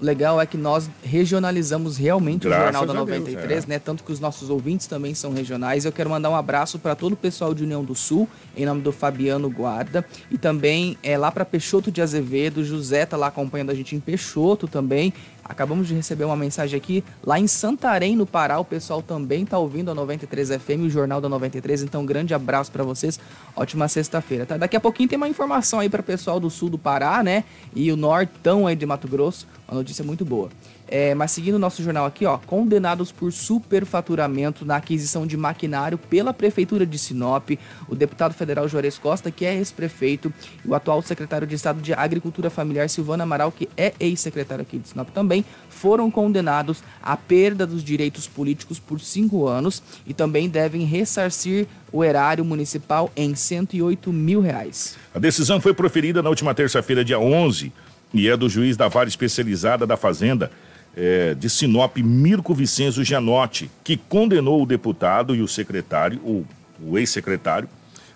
o 0.00 0.04
legal 0.04 0.40
é 0.40 0.46
que 0.46 0.56
nós 0.56 0.88
regionalizamos 1.02 1.96
realmente 1.96 2.48
Graças 2.48 2.60
o 2.60 2.64
Jornal 2.64 2.86
da 2.86 2.94
93, 2.94 3.48
Deus, 3.48 3.64
é. 3.64 3.68
né? 3.68 3.78
Tanto 3.78 4.02
que 4.02 4.12
os 4.12 4.20
nossos 4.20 4.50
ouvintes 4.50 4.86
também 4.86 5.14
são 5.14 5.32
regionais. 5.32 5.84
Eu 5.84 5.92
quero 5.92 6.10
mandar 6.10 6.30
um 6.30 6.36
abraço 6.36 6.78
para 6.78 6.94
todo 6.94 7.12
o 7.12 7.16
pessoal 7.16 7.54
de 7.54 7.64
União 7.64 7.84
do 7.84 7.94
Sul, 7.94 8.28
em 8.56 8.64
nome 8.64 8.80
do 8.80 8.92
Fabiano 8.92 9.50
Guarda. 9.50 10.04
E 10.30 10.38
também 10.38 10.96
é 11.02 11.18
lá 11.18 11.30
para 11.30 11.44
Peixoto 11.44 11.90
de 11.90 12.00
Azevedo. 12.00 12.64
José 12.64 13.04
tá 13.06 13.16
lá 13.16 13.28
acompanhando 13.28 13.70
a 13.70 13.74
gente 13.74 13.94
em 13.94 14.00
Peixoto 14.00 14.66
também. 14.66 15.12
Acabamos 15.50 15.88
de 15.88 15.94
receber 15.94 16.22
uma 16.22 16.36
mensagem 16.36 16.76
aqui 16.76 17.02
lá 17.24 17.36
em 17.36 17.48
Santarém, 17.48 18.14
no 18.14 18.24
Pará. 18.24 18.60
O 18.60 18.64
pessoal 18.64 19.02
também 19.02 19.44
tá 19.44 19.58
ouvindo 19.58 19.90
a 19.90 19.94
93 19.94 20.50
FM, 20.50 20.82
o 20.86 20.88
Jornal 20.88 21.20
da 21.20 21.28
93. 21.28 21.82
Então, 21.82 22.06
grande 22.06 22.32
abraço 22.32 22.70
para 22.70 22.84
vocês. 22.84 23.18
Ótima 23.56 23.88
sexta-feira, 23.88 24.46
tá? 24.46 24.56
Daqui 24.56 24.76
a 24.76 24.80
pouquinho 24.80 25.08
tem 25.08 25.16
uma 25.16 25.28
informação 25.28 25.80
aí 25.80 25.88
para 25.88 26.00
o 26.00 26.04
pessoal 26.04 26.38
do 26.38 26.48
sul 26.48 26.70
do 26.70 26.78
Pará, 26.78 27.22
né? 27.22 27.44
E 27.74 27.90
o 27.90 27.96
nortão 27.96 28.66
aí 28.66 28.76
de 28.76 28.86
Mato 28.86 29.08
Grosso. 29.08 29.46
Uma 29.68 29.78
notícia 29.78 30.04
muito 30.04 30.24
boa. 30.24 30.48
É, 30.90 31.14
mas 31.14 31.30
seguindo 31.30 31.54
o 31.54 31.58
nosso 31.58 31.84
jornal 31.84 32.04
aqui, 32.04 32.26
ó, 32.26 32.36
condenados 32.36 33.12
por 33.12 33.32
superfaturamento 33.32 34.64
na 34.64 34.74
aquisição 34.76 35.24
de 35.24 35.36
maquinário 35.36 35.96
pela 35.96 36.34
Prefeitura 36.34 36.84
de 36.84 36.98
Sinop, 36.98 37.50
o 37.88 37.94
deputado 37.94 38.34
federal 38.34 38.68
Juarez 38.68 38.98
Costa, 38.98 39.30
que 39.30 39.46
é 39.46 39.54
ex-prefeito, 39.54 40.32
e 40.64 40.68
o 40.68 40.74
atual 40.74 41.00
secretário 41.00 41.46
de 41.46 41.54
Estado 41.54 41.80
de 41.80 41.92
Agricultura 41.94 42.50
Familiar, 42.50 42.90
Silvana 42.90 43.22
Amaral, 43.22 43.52
que 43.52 43.68
é 43.76 43.94
ex-secretário 44.00 44.62
aqui 44.62 44.78
de 44.78 44.88
Sinop 44.88 45.10
também, 45.10 45.44
foram 45.68 46.10
condenados 46.10 46.82
à 47.00 47.16
perda 47.16 47.64
dos 47.64 47.84
direitos 47.84 48.26
políticos 48.26 48.80
por 48.80 49.00
cinco 49.00 49.46
anos 49.46 49.80
e 50.04 50.12
também 50.12 50.48
devem 50.48 50.84
ressarcir 50.84 51.68
o 51.92 52.02
erário 52.02 52.44
municipal 52.44 53.12
em 53.14 53.36
108 53.36 54.12
mil 54.12 54.40
reais. 54.40 54.96
A 55.14 55.20
decisão 55.20 55.60
foi 55.60 55.72
proferida 55.72 56.20
na 56.20 56.28
última 56.28 56.52
terça-feira, 56.52 57.04
dia 57.04 57.18
11, 57.20 57.72
e 58.12 58.28
é 58.28 58.36
do 58.36 58.48
juiz 58.48 58.76
da 58.76 58.88
vara 58.88 59.08
especializada 59.08 59.86
da 59.86 59.96
Fazenda, 59.96 60.50
é, 60.96 61.34
de 61.34 61.48
Sinop, 61.48 61.96
Mirko 61.98 62.54
Vicenzo 62.54 63.04
Gianotti, 63.04 63.70
que 63.82 63.96
condenou 63.96 64.62
o 64.62 64.66
deputado 64.66 65.34
e 65.34 65.42
o 65.42 65.48
secretário, 65.48 66.18
o, 66.24 66.44
o 66.82 66.98
ex-secretário, 66.98 67.68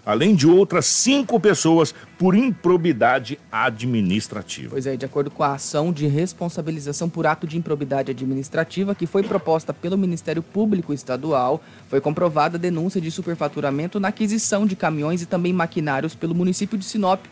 além 0.05 0.35
de 0.35 0.47
outras 0.47 0.85
cinco 0.87 1.41
pessoas 1.41 1.95
por 2.19 2.35
improbidade 2.35 3.39
administrativa. 3.51 4.71
Pois 4.71 4.87
é, 4.87 4.97
de 4.97 5.07
acordo 5.07 5.31
com 5.31 5.43
a 5.43 5.55
ação 5.55 5.93
de 5.93 6.07
responsabilização 6.07 7.09
por 7.09 7.27
ato 7.27 7.47
de 7.47 7.57
improbidade 7.57 8.11
administrativa 8.11 8.95
que 8.95 9.07
foi 9.07 9.23
proposta 9.23 9.73
pelo 9.73 9.97
Ministério 9.97 10.43
Público 10.43 10.93
Estadual, 10.93 11.63
foi 11.89 12.01
comprovada 12.01 12.57
a 12.57 12.61
denúncia 12.61 13.01
de 13.01 13.11
superfaturamento 13.11 13.99
na 13.99 14.09
aquisição 14.09 14.67
de 14.67 14.77
caminhões 14.77 15.23
e 15.23 15.27
também 15.27 15.53
maquinários 15.53 16.15
pelo 16.15 16.35
município 16.35 16.77
de 16.77 16.85
Sinop 16.85 17.25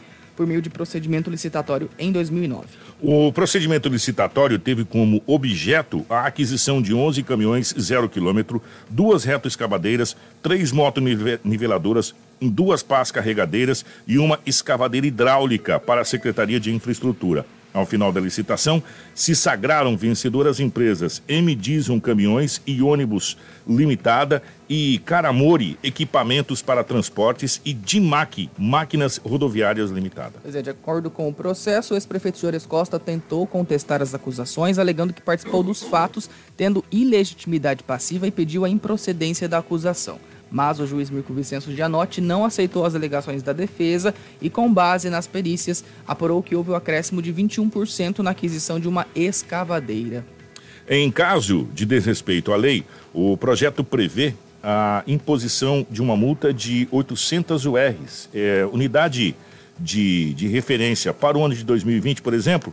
por 0.42 0.46
meio 0.46 0.61
de 0.61 0.68
procedimento 0.68 1.31
licitatório 1.31 1.88
em 1.96 2.11
2009. 2.11 2.66
O 3.00 3.33
procedimento 3.33 3.88
licitatório 3.88 4.59
teve 4.59 4.85
como 4.85 5.22
objeto 5.24 6.05
a 6.11 6.26
aquisição 6.26 6.83
de 6.83 6.92
11 6.92 7.22
caminhões 7.22 7.72
zero 7.78 8.09
quilômetro, 8.09 8.61
duas 8.90 9.22
reto-escavadeiras, 9.22 10.16
três 10.42 10.72
motoniveladoras, 10.72 12.12
duas 12.40 12.83
pás 12.83 13.12
carregadeiras 13.12 13.85
e 14.05 14.18
uma 14.18 14.40
escavadeira 14.44 15.07
hidráulica 15.07 15.78
para 15.78 16.00
a 16.00 16.05
Secretaria 16.05 16.59
de 16.59 16.74
Infraestrutura. 16.74 17.46
Ao 17.72 17.87
final 17.87 18.12
da 18.12 18.20
licitação, 18.20 18.82
se 19.14 19.35
sagraram 19.35 19.96
vencedoras 19.96 20.61
empresas 20.61 21.22
M 21.26 21.54
Diesel 21.54 21.98
Caminhões 22.00 22.61
e 22.66 22.82
Ônibus 22.82 23.37
Limitada 23.66 24.42
e 24.68 24.98
Caramori 25.04 25.78
Equipamentos 25.82 26.61
para 26.61 26.85
Transportes 26.85 27.61
e 27.64 27.72
Dimac 27.72 28.50
Máquinas 28.58 29.16
Rodoviárias 29.18 29.90
Limitada. 29.90 30.35
Pois 30.42 30.54
é, 30.54 30.61
de 30.61 30.70
acordo 30.70 31.11
com 31.11 31.28
o 31.28 31.32
processo, 31.32 31.94
o 31.94 31.96
ex-prefeito 31.96 32.38
Jores 32.38 32.66
Costa 32.66 32.98
tentou 32.98 33.46
contestar 33.46 34.02
as 34.02 34.14
acusações, 34.14 34.78
alegando 34.78 35.14
que 35.14 35.22
participou 35.22 35.62
dos 35.62 35.82
fatos, 35.82 36.28
tendo 36.56 36.85
ilegitimidade 36.90 37.82
passiva 37.82 38.26
e 38.26 38.30
pediu 38.30 38.64
a 38.64 38.68
improcedência 38.68 39.48
da 39.48 39.58
acusação 39.58 40.18
mas 40.52 40.78
o 40.78 40.86
juiz 40.86 41.08
Mirko 41.08 41.32
Vicenço 41.32 41.74
Gianotti 41.74 42.20
não 42.20 42.44
aceitou 42.44 42.84
as 42.84 42.94
alegações 42.94 43.42
da 43.42 43.54
defesa 43.54 44.14
e, 44.40 44.50
com 44.50 44.72
base 44.72 45.08
nas 45.08 45.26
perícias, 45.26 45.82
apurou 46.06 46.42
que 46.42 46.54
houve 46.54 46.70
o 46.70 46.72
um 46.74 46.76
acréscimo 46.76 47.22
de 47.22 47.32
21% 47.32 48.18
na 48.18 48.30
aquisição 48.30 48.78
de 48.78 48.86
uma 48.86 49.06
escavadeira. 49.16 50.24
Em 50.88 51.10
caso 51.10 51.68
de 51.72 51.86
desrespeito 51.86 52.52
à 52.52 52.56
lei, 52.56 52.84
o 53.14 53.36
projeto 53.36 53.82
prevê 53.82 54.34
a 54.62 55.02
imposição 55.06 55.86
de 55.90 56.02
uma 56.02 56.16
multa 56.16 56.52
de 56.52 56.86
800 56.90 57.64
URs, 57.66 58.28
é, 58.34 58.68
unidade 58.70 59.34
de, 59.78 60.34
de 60.34 60.46
referência 60.46 61.12
para 61.12 61.36
o 61.36 61.44
ano 61.44 61.54
de 61.54 61.64
2020, 61.64 62.22
por 62.22 62.34
exemplo, 62.34 62.72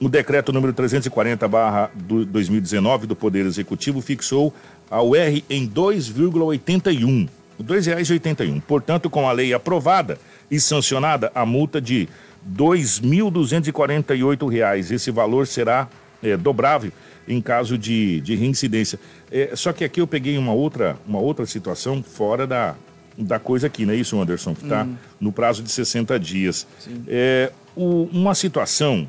no 0.00 0.08
decreto 0.08 0.52
número 0.52 0.72
340 0.72 1.46
barra 1.48 1.90
2019 1.94 3.06
do 3.06 3.16
Poder 3.16 3.46
Executivo 3.46 4.00
fixou 4.00 4.52
a 4.90 5.00
UR 5.02 5.42
em 5.48 5.68
2,81, 5.68 7.28
R$ 7.58 7.64
2,81. 7.64 8.60
Portanto, 8.62 9.08
com 9.08 9.28
a 9.28 9.32
lei 9.32 9.54
aprovada 9.54 10.18
e 10.50 10.58
sancionada, 10.60 11.30
a 11.34 11.46
multa 11.46 11.80
de 11.80 12.00
R$ 12.00 12.08
2.248. 12.56 14.92
Esse 14.92 15.10
valor 15.10 15.46
será 15.46 15.88
é, 16.22 16.36
dobrável 16.36 16.92
em 17.26 17.40
caso 17.40 17.78
de, 17.78 18.20
de 18.20 18.34
reincidência. 18.34 19.00
É, 19.30 19.52
só 19.54 19.72
que 19.72 19.84
aqui 19.84 19.98
eu 20.00 20.06
peguei 20.06 20.36
uma 20.36 20.52
outra, 20.52 20.98
uma 21.06 21.18
outra 21.18 21.46
situação 21.46 22.02
fora 22.02 22.46
da, 22.46 22.74
da 23.16 23.38
coisa 23.38 23.66
aqui, 23.66 23.86
não 23.86 23.94
é 23.94 23.96
isso, 23.96 24.20
Anderson? 24.20 24.54
Que 24.54 24.64
está 24.64 24.84
hum. 24.84 24.94
no 25.20 25.32
prazo 25.32 25.62
de 25.62 25.70
60 25.70 26.18
dias. 26.18 26.66
É, 27.08 27.50
o, 27.74 28.02
uma 28.12 28.34
situação 28.34 29.08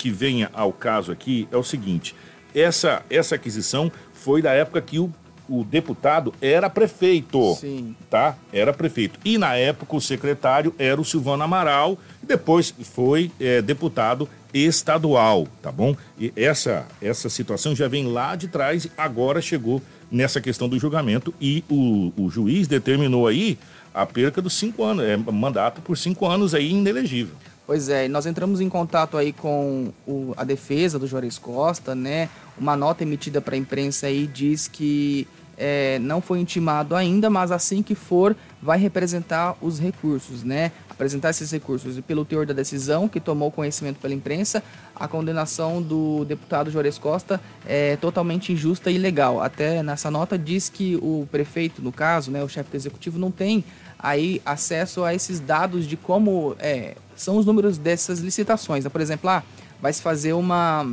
que 0.00 0.10
venha 0.10 0.50
ao 0.54 0.72
caso 0.72 1.12
aqui 1.12 1.46
é 1.52 1.56
o 1.58 1.62
seguinte: 1.62 2.16
essa, 2.54 3.02
essa 3.10 3.34
aquisição 3.34 3.92
foi 4.14 4.40
da 4.40 4.50
época 4.52 4.80
que 4.80 4.98
o, 4.98 5.12
o 5.46 5.62
deputado 5.62 6.32
era 6.40 6.70
prefeito. 6.70 7.54
Sim. 7.56 7.94
Tá? 8.08 8.34
Era 8.50 8.72
prefeito. 8.72 9.20
E 9.22 9.36
na 9.36 9.54
época 9.56 9.94
o 9.94 10.00
secretário 10.00 10.74
era 10.78 10.98
o 10.98 11.04
Silvano 11.04 11.42
Amaral, 11.42 11.98
e 12.22 12.26
depois 12.26 12.74
foi 12.82 13.30
é, 13.38 13.60
deputado 13.60 14.26
estadual, 14.54 15.46
tá 15.62 15.70
bom? 15.70 15.94
E 16.18 16.32
essa, 16.34 16.86
essa 17.00 17.28
situação 17.28 17.76
já 17.76 17.86
vem 17.86 18.06
lá 18.06 18.34
de 18.34 18.48
trás, 18.48 18.88
agora 18.96 19.42
chegou 19.42 19.82
nessa 20.10 20.40
questão 20.40 20.68
do 20.68 20.78
julgamento 20.78 21.32
e 21.40 21.62
o, 21.70 22.10
o 22.16 22.30
juiz 22.30 22.66
determinou 22.66 23.28
aí 23.28 23.58
a 23.92 24.06
perca 24.06 24.40
dos 24.40 24.54
cinco 24.54 24.82
anos, 24.82 25.04
é, 25.04 25.16
mandato 25.16 25.82
por 25.82 25.96
cinco 25.96 26.26
anos 26.26 26.54
aí 26.54 26.70
inelegível. 26.70 27.34
Pois 27.70 27.88
é, 27.88 28.08
nós 28.08 28.26
entramos 28.26 28.60
em 28.60 28.68
contato 28.68 29.16
aí 29.16 29.32
com 29.32 29.92
o, 30.04 30.34
a 30.36 30.42
defesa 30.42 30.98
do 30.98 31.06
Juarez 31.06 31.38
Costa, 31.38 31.94
né? 31.94 32.28
Uma 32.58 32.74
nota 32.74 33.04
emitida 33.04 33.40
para 33.40 33.54
a 33.54 33.58
imprensa 33.58 34.08
aí 34.08 34.26
diz 34.26 34.66
que 34.66 35.24
é, 35.56 35.96
não 36.00 36.20
foi 36.20 36.40
intimado 36.40 36.96
ainda, 36.96 37.30
mas 37.30 37.52
assim 37.52 37.80
que 37.80 37.94
for, 37.94 38.34
vai 38.60 38.76
representar 38.76 39.56
os 39.60 39.78
recursos, 39.78 40.42
né? 40.42 40.72
Apresentar 40.88 41.30
esses 41.30 41.48
recursos. 41.52 41.96
E 41.96 42.02
pelo 42.02 42.24
teor 42.24 42.44
da 42.44 42.52
decisão 42.52 43.08
que 43.08 43.20
tomou 43.20 43.52
conhecimento 43.52 44.00
pela 44.00 44.14
imprensa, 44.14 44.64
a 45.00 45.08
condenação 45.08 45.80
do 45.80 46.26
deputado 46.26 46.70
Juarez 46.70 46.98
Costa 46.98 47.40
é 47.66 47.96
totalmente 47.96 48.52
injusta 48.52 48.90
e 48.90 48.96
ilegal. 48.96 49.40
Até 49.40 49.82
nessa 49.82 50.10
nota 50.10 50.38
diz 50.38 50.68
que 50.68 50.96
o 50.96 51.26
prefeito, 51.32 51.80
no 51.80 51.90
caso, 51.90 52.30
né, 52.30 52.44
o 52.44 52.48
chefe 52.48 52.70
do 52.70 52.76
executivo, 52.76 53.18
não 53.18 53.30
tem 53.30 53.64
aí 53.98 54.42
acesso 54.44 55.02
a 55.02 55.14
esses 55.14 55.40
dados 55.40 55.86
de 55.86 55.96
como 55.96 56.54
é, 56.58 56.96
são 57.16 57.38
os 57.38 57.46
números 57.46 57.78
dessas 57.78 58.18
licitações. 58.20 58.86
Por 58.86 59.00
exemplo, 59.00 59.26
lá 59.26 59.38
ah, 59.38 59.64
vai 59.80 59.90
se 59.90 60.02
fazer 60.02 60.34
uma. 60.34 60.86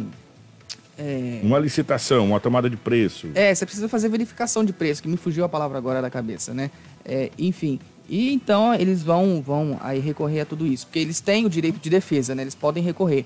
É... 0.98 1.41
Uma 1.43 1.60
licitação, 1.60 2.28
uma 2.28 2.39
tomada 2.39 2.70
de 2.70 2.78
preço. 2.78 3.28
É, 3.36 3.54
você 3.54 3.65
precisa 3.65 3.89
fazer 3.89 4.08
verificação 4.08 4.63
de 4.63 4.72
preço, 4.72 5.04
que 5.04 5.10
me 5.10 5.17
fugiu 5.17 5.43
a 5.43 5.50
palavra 5.50 5.78
agora 5.78 6.02
da 6.02 6.10
cabeça, 6.10 6.54
né? 6.54 6.72
É, 7.04 7.30
enfim. 7.38 7.78
E 8.10 8.34
então 8.34 8.74
eles 8.74 9.04
vão, 9.04 9.41
vão 9.41 9.78
aí 9.82 10.00
recorrer 10.00 10.41
a 10.41 10.46
tudo 10.46 10.65
isso, 10.65 10.86
porque 10.88 11.00
eles 11.00 11.20
têm 11.20 11.46
o 11.46 11.50
direito 11.50 11.78
de 11.80 11.89
defesa, 11.89 12.34
né? 12.34 12.41
Eles 12.41 12.56
podem 12.56 12.82
recorrer. 12.82 13.26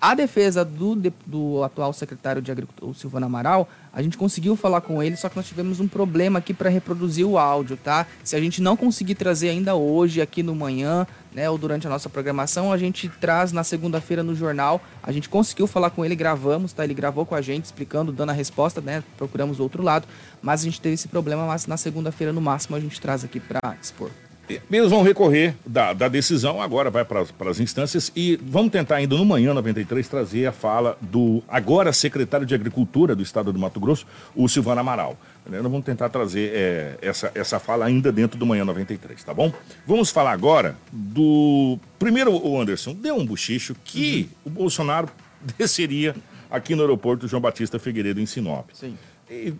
A 0.00 0.14
defesa 0.14 0.64
do, 0.64 0.96
do 1.26 1.62
atual 1.62 1.92
secretário 1.92 2.40
de 2.40 2.50
Agricultura, 2.50 2.94
Silvano 2.94 3.26
Amaral, 3.26 3.68
a 3.92 4.00
gente 4.00 4.16
conseguiu 4.16 4.56
falar 4.56 4.80
com 4.80 5.02
ele, 5.02 5.14
só 5.14 5.28
que 5.28 5.36
nós 5.36 5.46
tivemos 5.46 5.78
um 5.78 5.86
problema 5.86 6.38
aqui 6.38 6.54
para 6.54 6.70
reproduzir 6.70 7.26
o 7.26 7.36
áudio, 7.36 7.76
tá? 7.76 8.06
Se 8.24 8.34
a 8.34 8.40
gente 8.40 8.62
não 8.62 8.78
conseguir 8.78 9.14
trazer 9.14 9.50
ainda 9.50 9.74
hoje, 9.74 10.22
aqui 10.22 10.42
no 10.42 10.54
manhã, 10.54 11.06
né, 11.34 11.50
ou 11.50 11.58
durante 11.58 11.86
a 11.86 11.90
nossa 11.90 12.08
programação, 12.08 12.72
a 12.72 12.78
gente 12.78 13.10
traz 13.20 13.52
na 13.52 13.62
segunda-feira 13.62 14.22
no 14.22 14.34
jornal. 14.34 14.80
A 15.02 15.12
gente 15.12 15.28
conseguiu 15.28 15.66
falar 15.66 15.90
com 15.90 16.02
ele, 16.02 16.16
gravamos, 16.16 16.72
tá? 16.72 16.82
Ele 16.82 16.94
gravou 16.94 17.26
com 17.26 17.34
a 17.34 17.42
gente, 17.42 17.66
explicando, 17.66 18.10
dando 18.10 18.30
a 18.30 18.32
resposta, 18.32 18.80
né? 18.80 19.04
Procuramos 19.18 19.60
o 19.60 19.62
outro 19.62 19.82
lado, 19.82 20.08
mas 20.40 20.62
a 20.62 20.64
gente 20.64 20.80
teve 20.80 20.94
esse 20.94 21.08
problema, 21.08 21.46
mas 21.46 21.66
na 21.66 21.76
segunda-feira, 21.76 22.32
no 22.32 22.40
máximo, 22.40 22.74
a 22.74 22.80
gente 22.80 22.98
traz 22.98 23.22
aqui 23.22 23.38
para 23.38 23.76
expor. 23.78 24.10
Eles 24.70 24.90
vão 24.90 25.02
recorrer 25.02 25.54
da, 25.64 25.92
da 25.92 26.08
decisão, 26.08 26.60
agora 26.60 26.90
vai 26.90 27.04
para 27.04 27.50
as 27.50 27.60
instâncias 27.60 28.10
e 28.16 28.36
vamos 28.42 28.72
tentar 28.72 28.96
ainda 28.96 29.16
no 29.16 29.24
Manhã 29.24 29.54
93 29.54 30.08
trazer 30.08 30.46
a 30.46 30.52
fala 30.52 30.96
do 31.00 31.42
agora 31.48 31.92
secretário 31.92 32.46
de 32.46 32.54
Agricultura 32.54 33.14
do 33.14 33.22
Estado 33.22 33.52
do 33.52 33.58
Mato 33.58 33.78
Grosso, 33.78 34.06
o 34.34 34.48
Silvano 34.48 34.80
Amaral. 34.80 35.16
Nós 35.48 35.62
vamos 35.62 35.84
tentar 35.84 36.08
trazer 36.08 36.52
é, 36.54 36.98
essa, 37.02 37.32
essa 37.34 37.58
fala 37.58 37.86
ainda 37.86 38.12
dentro 38.12 38.38
do 38.38 38.46
Manhã 38.46 38.64
93, 38.64 39.22
tá 39.24 39.34
bom? 39.34 39.52
Vamos 39.86 40.10
falar 40.10 40.32
agora 40.32 40.76
do... 40.92 41.78
Primeiro, 41.98 42.32
o 42.32 42.60
Anderson 42.60 42.94
deu 42.94 43.16
um 43.16 43.26
bochicho 43.26 43.74
que 43.84 44.28
uhum. 44.44 44.50
o 44.50 44.50
Bolsonaro 44.50 45.08
desceria 45.58 46.14
aqui 46.50 46.74
no 46.74 46.82
aeroporto 46.82 47.26
João 47.26 47.40
Batista 47.40 47.78
Figueiredo, 47.78 48.20
em 48.20 48.26
Sinop. 48.26 48.68
Sim. 48.72 48.96
E 49.28 49.54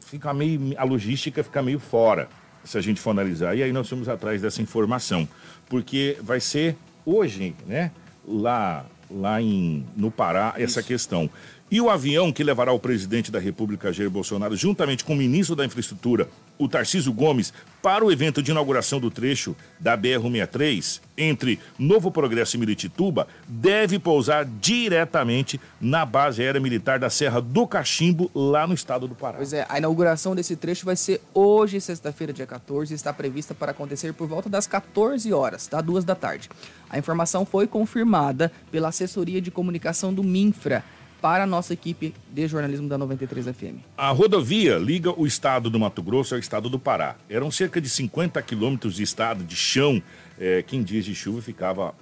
fica 0.00 0.32
meio... 0.32 0.74
A 0.76 0.84
logística 0.84 1.42
fica 1.42 1.62
meio 1.62 1.80
fora 1.80 2.28
se 2.64 2.78
a 2.78 2.80
gente 2.80 3.00
for 3.00 3.10
analisar. 3.10 3.56
E 3.56 3.62
aí 3.62 3.72
nós 3.72 3.88
fomos 3.88 4.08
atrás 4.08 4.40
dessa 4.42 4.62
informação, 4.62 5.28
porque 5.68 6.16
vai 6.22 6.40
ser 6.40 6.76
hoje, 7.04 7.54
né, 7.66 7.90
lá, 8.26 8.84
lá 9.10 9.40
em, 9.40 9.84
no 9.96 10.10
Pará, 10.10 10.54
essa 10.56 10.80
Isso. 10.80 10.88
questão. 10.88 11.30
E 11.74 11.80
o 11.80 11.90
avião 11.90 12.30
que 12.30 12.44
levará 12.44 12.72
o 12.72 12.78
presidente 12.78 13.32
da 13.32 13.40
República, 13.40 13.92
Jair 13.92 14.08
Bolsonaro, 14.08 14.54
juntamente 14.54 15.04
com 15.04 15.12
o 15.12 15.16
ministro 15.16 15.56
da 15.56 15.64
Infraestrutura, 15.64 16.28
o 16.56 16.68
Tarcísio 16.68 17.12
Gomes, 17.12 17.52
para 17.82 18.04
o 18.04 18.12
evento 18.12 18.40
de 18.40 18.52
inauguração 18.52 19.00
do 19.00 19.10
trecho 19.10 19.56
da 19.80 19.98
BR-163 19.98 21.00
entre 21.18 21.58
Novo 21.76 22.12
Progresso 22.12 22.54
e 22.54 22.60
Miritituba, 22.60 23.26
deve 23.48 23.98
pousar 23.98 24.44
diretamente 24.44 25.60
na 25.80 26.06
base 26.06 26.42
aérea 26.42 26.60
militar 26.60 27.00
da 27.00 27.10
Serra 27.10 27.40
do 27.40 27.66
Cachimbo, 27.66 28.30
lá 28.32 28.68
no 28.68 28.74
estado 28.74 29.08
do 29.08 29.16
Pará. 29.16 29.38
Pois 29.38 29.52
é, 29.52 29.66
a 29.68 29.76
inauguração 29.76 30.36
desse 30.36 30.54
trecho 30.54 30.86
vai 30.86 30.94
ser 30.94 31.20
hoje, 31.34 31.80
sexta-feira, 31.80 32.32
dia 32.32 32.46
14, 32.46 32.92
e 32.92 32.94
está 32.94 33.12
prevista 33.12 33.52
para 33.52 33.72
acontecer 33.72 34.14
por 34.14 34.28
volta 34.28 34.48
das 34.48 34.68
14 34.68 35.32
horas, 35.32 35.66
tá? 35.66 35.80
Duas 35.80 36.04
da 36.04 36.14
tarde. 36.14 36.48
A 36.88 37.00
informação 37.00 37.44
foi 37.44 37.66
confirmada 37.66 38.52
pela 38.70 38.90
assessoria 38.90 39.40
de 39.40 39.50
comunicação 39.50 40.14
do 40.14 40.22
MINFRA 40.22 40.84
para 41.24 41.44
a 41.44 41.46
nossa 41.46 41.72
equipe 41.72 42.12
de 42.30 42.46
jornalismo 42.46 42.86
da 42.86 42.98
93 42.98 43.46
FM. 43.46 43.78
A 43.96 44.10
rodovia 44.10 44.76
liga 44.76 45.10
o 45.18 45.26
estado 45.26 45.70
do 45.70 45.80
Mato 45.80 46.02
Grosso 46.02 46.34
ao 46.34 46.38
estado 46.38 46.68
do 46.68 46.78
Pará. 46.78 47.16
Eram 47.30 47.50
cerca 47.50 47.80
de 47.80 47.88
50 47.88 48.42
quilômetros 48.42 48.96
de 48.96 49.04
estado 49.04 49.42
de 49.42 49.56
chão, 49.56 50.02
é, 50.38 50.62
que 50.62 50.76
em 50.76 50.82
dias 50.82 51.06
de 51.06 51.14
chuva 51.14 51.40
ficava 51.40 51.94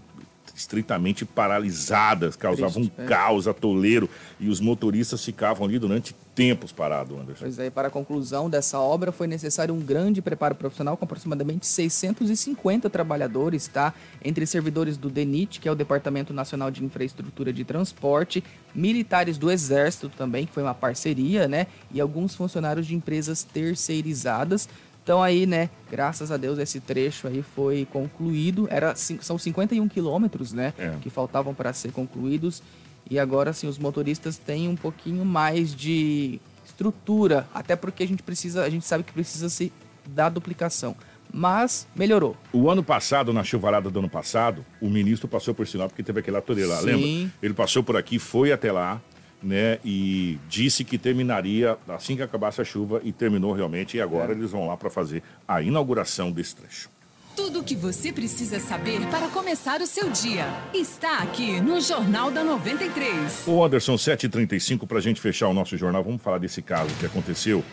estritamente 0.62 1.24
paralisadas, 1.24 2.36
causavam 2.36 2.82
Triste, 2.82 2.92
um 3.00 3.04
é. 3.04 3.06
caos, 3.06 3.46
atoleiro, 3.46 4.08
e 4.38 4.48
os 4.48 4.60
motoristas 4.60 5.24
ficavam 5.24 5.66
ali 5.66 5.78
durante 5.78 6.14
tempos 6.34 6.72
parados, 6.72 7.18
Anderson. 7.18 7.44
Pois 7.44 7.58
é, 7.58 7.68
para 7.68 7.88
a 7.88 7.90
conclusão 7.90 8.48
dessa 8.48 8.78
obra 8.78 9.12
foi 9.12 9.26
necessário 9.26 9.74
um 9.74 9.80
grande 9.80 10.22
preparo 10.22 10.54
profissional 10.54 10.96
com 10.96 11.04
aproximadamente 11.04 11.66
650 11.66 12.88
trabalhadores, 12.88 13.68
tá? 13.68 13.92
Entre 14.24 14.46
servidores 14.46 14.96
do 14.96 15.10
DENIT, 15.10 15.60
que 15.60 15.68
é 15.68 15.72
o 15.72 15.74
Departamento 15.74 16.32
Nacional 16.32 16.70
de 16.70 16.82
Infraestrutura 16.84 17.52
de 17.52 17.64
Transporte, 17.64 18.42
militares 18.74 19.36
do 19.36 19.50
Exército 19.50 20.08
também, 20.08 20.46
que 20.46 20.52
foi 20.52 20.62
uma 20.62 20.74
parceria, 20.74 21.46
né? 21.46 21.66
E 21.92 22.00
alguns 22.00 22.34
funcionários 22.34 22.86
de 22.86 22.94
empresas 22.94 23.42
terceirizadas. 23.42 24.68
Então 25.02 25.22
aí, 25.22 25.46
né, 25.46 25.68
graças 25.90 26.30
a 26.30 26.36
Deus 26.36 26.58
esse 26.58 26.78
trecho 26.80 27.26
aí 27.26 27.42
foi 27.42 27.86
concluído. 27.90 28.68
Era, 28.70 28.94
são 28.94 29.36
51 29.36 29.88
quilômetros, 29.88 30.52
né, 30.52 30.72
É. 30.78 30.94
que 31.00 31.10
faltavam 31.10 31.52
para 31.54 31.72
ser 31.72 31.90
concluídos. 31.92 32.62
E 33.10 33.18
agora 33.18 33.52
sim, 33.52 33.66
os 33.66 33.78
motoristas 33.78 34.38
têm 34.38 34.68
um 34.68 34.76
pouquinho 34.76 35.24
mais 35.24 35.74
de 35.74 36.40
estrutura, 36.64 37.46
até 37.52 37.74
porque 37.76 38.02
a 38.02 38.06
gente 38.06 38.22
precisa, 38.22 38.62
a 38.62 38.70
gente 38.70 38.86
sabe 38.86 39.02
que 39.04 39.12
precisa 39.12 39.48
se 39.48 39.72
dar 40.06 40.28
duplicação. 40.28 40.94
Mas 41.34 41.86
melhorou. 41.96 42.36
O 42.52 42.70
ano 42.70 42.82
passado, 42.84 43.32
na 43.32 43.42
chuvarada 43.42 43.90
do 43.90 43.98
ano 43.98 44.08
passado, 44.08 44.64
o 44.80 44.88
ministro 44.90 45.26
passou 45.26 45.54
por 45.54 45.66
Sinop 45.66 45.88
porque 45.88 46.02
teve 46.02 46.20
aquele 46.20 46.36
atoleiro 46.36 46.70
lá, 46.70 46.80
lembra? 46.80 47.30
Ele 47.42 47.54
passou 47.54 47.82
por 47.82 47.96
aqui, 47.96 48.18
foi 48.18 48.52
até 48.52 48.70
lá, 48.70 49.00
né, 49.42 49.78
e 49.84 50.38
disse 50.48 50.84
que 50.84 50.96
terminaria 50.96 51.76
assim 51.88 52.16
que 52.16 52.22
acabasse 52.22 52.60
a 52.60 52.64
chuva 52.64 53.00
e 53.02 53.12
terminou 53.12 53.52
realmente, 53.52 53.96
e 53.96 54.00
agora 54.00 54.32
eles 54.32 54.50
vão 54.50 54.66
lá 54.66 54.76
para 54.76 54.88
fazer 54.88 55.22
a 55.46 55.60
inauguração 55.60 56.30
desse 56.30 56.56
trecho. 56.56 56.88
Tudo 57.34 57.60
o 57.60 57.64
que 57.64 57.74
você 57.74 58.12
precisa 58.12 58.60
saber 58.60 59.00
para 59.06 59.26
começar 59.28 59.80
o 59.80 59.86
seu 59.86 60.10
dia 60.10 60.44
está 60.74 61.18
aqui 61.18 61.60
no 61.62 61.80
Jornal 61.80 62.30
da 62.30 62.44
93. 62.44 63.44
Ô 63.46 63.64
Anderson, 63.64 63.94
7h35, 63.94 64.86
para 64.86 64.98
a 64.98 65.00
gente 65.00 65.18
fechar 65.18 65.48
o 65.48 65.54
nosso 65.54 65.76
jornal, 65.78 66.04
vamos 66.04 66.20
falar 66.20 66.36
desse 66.36 66.60
caso 66.60 66.94
que 67.00 67.06
aconteceu 67.06 67.64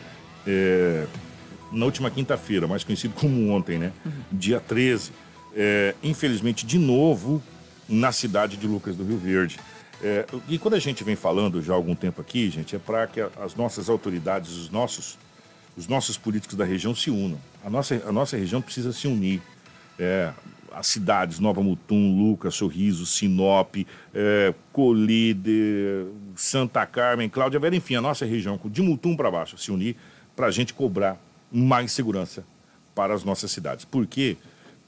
é, 0.47 1.05
na 1.74 1.86
última 1.86 2.09
quinta-feira, 2.09 2.67
mais 2.67 2.86
conhecido 2.86 3.13
como 3.13 3.51
ontem, 3.51 3.78
né? 3.78 3.91
Dia 4.32 4.61
13. 4.61 5.11
É, 5.53 5.93
infelizmente, 6.01 6.65
de 6.65 6.80
novo, 6.80 7.43
na 7.88 8.13
cidade 8.13 8.55
de 8.55 8.65
Lucas 8.65 8.95
do 8.95 9.03
Rio 9.03 9.17
Verde. 9.17 9.59
É, 10.02 10.26
e 10.47 10.58
quando 10.58 10.76
a 10.76 10.80
gente 10.80 11.04
vem 11.04 11.16
falando 11.16 11.62
já 11.62 11.74
há 11.74 11.76
algum 11.76 11.95
tempo 11.95 12.22
aqui, 12.22 12.50
gente, 12.50 12.76
é 12.76 12.80
para 12.80 13.06
que 13.08 13.20
as 13.20 13.56
nossas 13.56 13.89
autoridades, 13.89 14.52
os 14.52 14.70
nossos, 14.70 15.18
os 15.76 15.88
nossos 15.88 16.18
políticos 16.18 16.56
da 16.56 16.64
região 16.64 16.95
se 16.95 17.10
unam. 17.10 17.39
A 17.64 17.70
nossa, 17.70 18.02
a 18.08 18.12
nossa 18.12 18.38
região 18.38 18.62
precisa 18.62 18.93
se 18.93 19.08
unir. 19.08 19.41
É, 19.97 20.32
as 20.72 20.88
cidades 20.88 21.39
Nova 21.39 21.62
Mutum, 21.62 22.18
Lucas, 22.18 22.56
Sorriso, 22.56 23.06
Sinop, 23.06 23.76
é, 24.14 24.54
Colide, 24.72 26.06
Santa 26.36 26.86
Carmen, 26.86 27.28
Cláudia 27.28 27.60
Vera, 27.60 27.76
enfim, 27.76 27.95
a 27.95 28.02
nossa 28.02 28.26
região, 28.26 28.60
de 28.66 28.82
Mutum 28.82 29.16
para 29.16 29.32
baixo, 29.32 29.58
se 29.58 29.72
unir 29.72 29.95
para 30.36 30.47
a 30.47 30.52
gente 30.52 30.74
cobrar 30.74 31.20
mais 31.52 31.91
segurança 31.91 32.45
para 32.95 33.14
as 33.14 33.24
nossas 33.24 33.52
cidades. 33.52 33.84
Por 33.84 34.06
quê? 34.06 34.38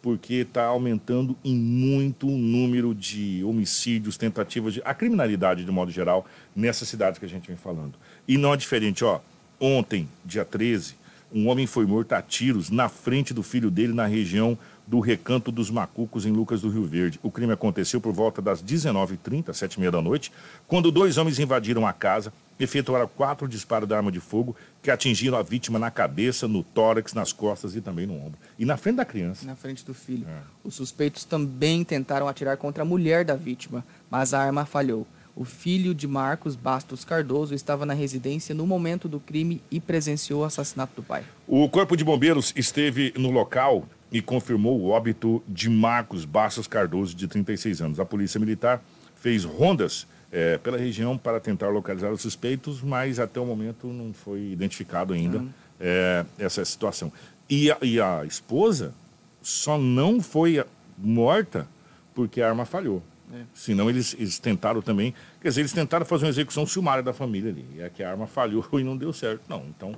Porque 0.01 0.35
está 0.35 0.65
aumentando 0.65 1.37
em 1.43 1.55
muito 1.55 2.27
o 2.27 2.37
número 2.37 2.95
de 2.95 3.43
homicídios, 3.43 4.17
tentativas 4.17 4.73
de. 4.73 4.81
a 4.83 4.93
criminalidade, 4.93 5.63
de 5.63 5.71
modo 5.71 5.91
geral, 5.91 6.25
nessas 6.55 6.87
cidades 6.87 7.19
que 7.19 7.25
a 7.25 7.29
gente 7.29 7.47
vem 7.47 7.57
falando. 7.57 7.93
E 8.27 8.37
não 8.37 8.53
é 8.53 8.57
diferente, 8.57 9.03
ó. 9.03 9.19
Ontem, 9.59 10.07
dia 10.25 10.43
13, 10.43 10.95
um 11.31 11.47
homem 11.47 11.67
foi 11.67 11.85
morto 11.85 12.13
a 12.13 12.21
tiros 12.21 12.69
na 12.69 12.89
frente 12.89 13.33
do 13.33 13.43
filho 13.43 13.69
dele 13.69 13.93
na 13.93 14.05
região 14.07 14.57
do 14.85 14.99
Recanto 14.99 15.51
dos 15.51 15.69
Macucos, 15.69 16.25
em 16.25 16.31
Lucas 16.31 16.61
do 16.61 16.69
Rio 16.69 16.83
Verde. 16.83 17.19
O 17.23 17.31
crime 17.31 17.53
aconteceu 17.53 18.01
por 18.01 18.11
volta 18.11 18.41
das 18.41 18.61
19h30, 18.61 19.45
7h30 19.45 19.91
da 19.91 20.01
noite, 20.01 20.31
quando 20.67 20.91
dois 20.91 21.17
homens 21.17 21.39
invadiram 21.39 21.87
a 21.87 21.93
casa, 21.93 22.33
efetuaram 22.64 23.07
quatro 23.07 23.47
disparos 23.47 23.88
de 23.88 23.93
arma 23.93 24.12
de 24.12 24.20
fogo 24.20 24.55
que 24.82 24.91
atingiram 24.91 25.38
a 25.38 25.43
vítima 25.43 25.80
na 25.80 25.91
cabeça, 25.91 26.47
no 26.47 26.64
tórax, 26.64 27.14
nas 27.14 27.34
costas 27.34 27.76
e 27.76 27.82
também 27.82 28.05
no 28.05 28.16
ombro. 28.16 28.39
E 28.57 28.66
na 28.66 28.78
frente 28.78 28.97
da 28.97 29.05
criança. 29.05 29.45
Na 29.45 29.55
frente 29.55 29.86
do 29.86 29.93
filho. 29.93 30.28
Os 30.64 30.76
suspeitos 30.76 31.24
também 31.24 31.84
tentaram 31.84 32.28
atirar 32.28 32.57
contra 32.57 32.84
a 32.84 32.86
mulher 32.86 33.26
da 33.26 33.36
vítima, 33.36 33.86
mas 34.09 34.34
a 34.34 34.39
arma 34.39 34.66
falhou. 34.66 35.07
O 35.36 35.45
filho 35.45 35.95
de 35.95 36.07
Marcos 36.07 36.55
Bastos 36.55 37.05
Cardoso 37.05 37.55
estava 37.55 37.86
na 37.86 37.93
residência 37.93 38.53
no 38.53 38.68
momento 38.68 39.07
do 39.07 39.20
crime 39.20 39.62
e 39.72 39.80
presenciou 39.80 40.41
o 40.41 40.43
assassinato 40.43 40.93
do 40.97 41.03
pai. 41.03 41.24
O 41.47 41.70
Corpo 41.70 41.95
de 41.95 42.03
Bombeiros 42.03 42.53
esteve 42.55 43.14
no 43.18 43.32
local 43.32 43.88
e 44.12 44.22
confirmou 44.22 44.80
o 44.80 44.89
óbito 44.89 45.41
de 45.47 45.70
Marcos 45.70 46.26
Bastos 46.26 46.68
Cardoso, 46.68 47.16
de 47.16 47.28
36 47.28 47.82
anos. 47.82 47.99
A 47.99 48.05
Polícia 48.05 48.39
Militar 48.39 48.84
fez 49.16 49.45
rondas 49.45 50.05
eh, 50.32 50.57
pela 50.59 50.77
região 50.77 51.17
para 51.17 51.39
tentar 51.39 51.69
localizar 51.69 52.11
os 52.11 52.21
suspeitos, 52.21 52.82
mas 52.82 53.19
até 53.19 53.39
o 53.39 53.45
momento 53.45 53.88
não 53.88 54.13
foi 54.13 54.51
identificado 54.51 55.13
ainda 55.13 55.39
Uhum. 55.39 55.49
eh, 55.79 56.25
essa 56.39 56.63
situação. 56.63 57.11
E 57.49 57.69
a, 57.71 57.77
e 57.82 57.99
a 57.99 58.23
esposa 58.25 58.93
só 59.41 59.77
não 59.77 60.21
foi 60.21 60.63
morta 60.97 61.67
porque 62.13 62.41
a 62.41 62.49
arma 62.49 62.65
falhou. 62.65 63.01
É. 63.34 63.43
Senão 63.53 63.89
eles, 63.89 64.13
eles 64.13 64.39
tentaram 64.39 64.82
também. 64.82 65.13
Quer 65.41 65.49
dizer, 65.49 65.61
eles 65.61 65.71
tentaram 65.73 66.05
fazer 66.05 66.25
uma 66.25 66.29
execução 66.29 66.65
sumária 66.65 67.01
da 67.01 67.13
família 67.13 67.49
ali. 67.49 67.65
E 67.75 67.82
é 67.82 67.89
que 67.89 68.03
a 68.03 68.09
arma 68.11 68.27
falhou 68.27 68.65
e 68.79 68.84
não 68.84 68.95
deu 68.95 69.11
certo. 69.13 69.41
Não. 69.49 69.63
Então, 69.75 69.95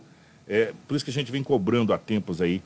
é 0.48 0.74
por 0.88 0.96
isso 0.96 1.04
que 1.06 1.12
a 1.12 1.14
gente 1.14 1.32
vem 1.32 1.44
cobrando 1.44 1.94
há 1.94 1.98
tempos 1.98 2.42
aí, 2.42 2.62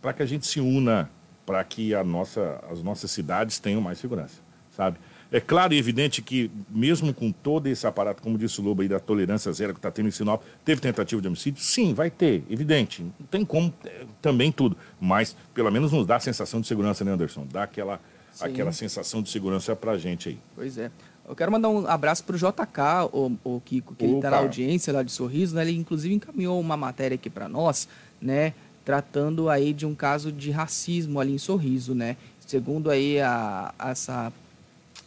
para 0.00 0.12
que 0.12 0.22
a 0.22 0.26
gente 0.26 0.46
se 0.46 0.60
una, 0.60 1.10
para 1.44 1.62
que 1.64 1.92
nossa, 2.04 2.62
as 2.70 2.82
nossas 2.82 3.10
cidades 3.10 3.58
tenham 3.58 3.80
mais 3.80 3.98
segurança, 3.98 4.40
sabe? 4.76 4.98
É 5.30 5.40
claro 5.40 5.74
e 5.74 5.78
evidente 5.78 6.22
que, 6.22 6.50
mesmo 6.70 7.12
com 7.12 7.32
todo 7.32 7.66
esse 7.66 7.86
aparato, 7.86 8.22
como 8.22 8.38
disse 8.38 8.60
o 8.60 8.64
Lobo 8.64 8.82
aí, 8.82 8.88
da 8.88 9.00
tolerância 9.00 9.52
zero 9.52 9.72
que 9.72 9.78
está 9.78 9.90
tendo 9.90 10.08
em 10.08 10.12
Sinop, 10.12 10.42
teve 10.64 10.80
tentativa 10.80 11.20
de 11.20 11.28
homicídio? 11.28 11.62
Sim, 11.62 11.94
vai 11.94 12.10
ter, 12.10 12.44
evidente. 12.48 13.02
Não 13.02 13.26
tem 13.26 13.44
como 13.44 13.72
é, 13.84 14.04
também 14.22 14.52
tudo. 14.52 14.76
Mas, 15.00 15.36
pelo 15.52 15.70
menos, 15.70 15.92
nos 15.92 16.06
dá 16.06 16.16
a 16.16 16.20
sensação 16.20 16.60
de 16.60 16.68
segurança, 16.68 17.04
né, 17.04 17.12
Anderson? 17.12 17.46
Dá 17.50 17.64
aquela, 17.64 18.00
Sim. 18.32 18.44
aquela 18.44 18.72
sensação 18.72 19.20
de 19.20 19.28
segurança 19.28 19.74
pra 19.74 19.98
gente 19.98 20.28
aí. 20.28 20.38
Pois 20.54 20.78
é. 20.78 20.90
Eu 21.28 21.34
quero 21.34 21.50
mandar 21.50 21.68
um 21.68 21.86
abraço 21.88 22.22
pro 22.22 22.38
JK, 22.38 23.10
o, 23.12 23.32
o 23.42 23.60
Kiko, 23.60 23.96
que 23.96 24.04
ele 24.04 24.20
tá 24.20 24.30
na 24.30 24.36
audiência 24.36 24.92
lá 24.92 25.02
de 25.02 25.10
Sorriso, 25.10 25.56
né? 25.56 25.62
Ele 25.62 25.76
inclusive 25.76 26.14
encaminhou 26.14 26.60
uma 26.60 26.76
matéria 26.76 27.16
aqui 27.16 27.28
para 27.28 27.48
nós, 27.48 27.88
né? 28.22 28.54
Tratando 28.84 29.50
aí 29.50 29.72
de 29.72 29.84
um 29.84 29.92
caso 29.92 30.30
de 30.30 30.52
racismo 30.52 31.18
ali 31.18 31.32
em 31.32 31.38
Sorriso, 31.38 31.96
né? 31.96 32.16
Segundo 32.46 32.90
aí 32.90 33.20
a, 33.20 33.74
essa, 33.76 34.32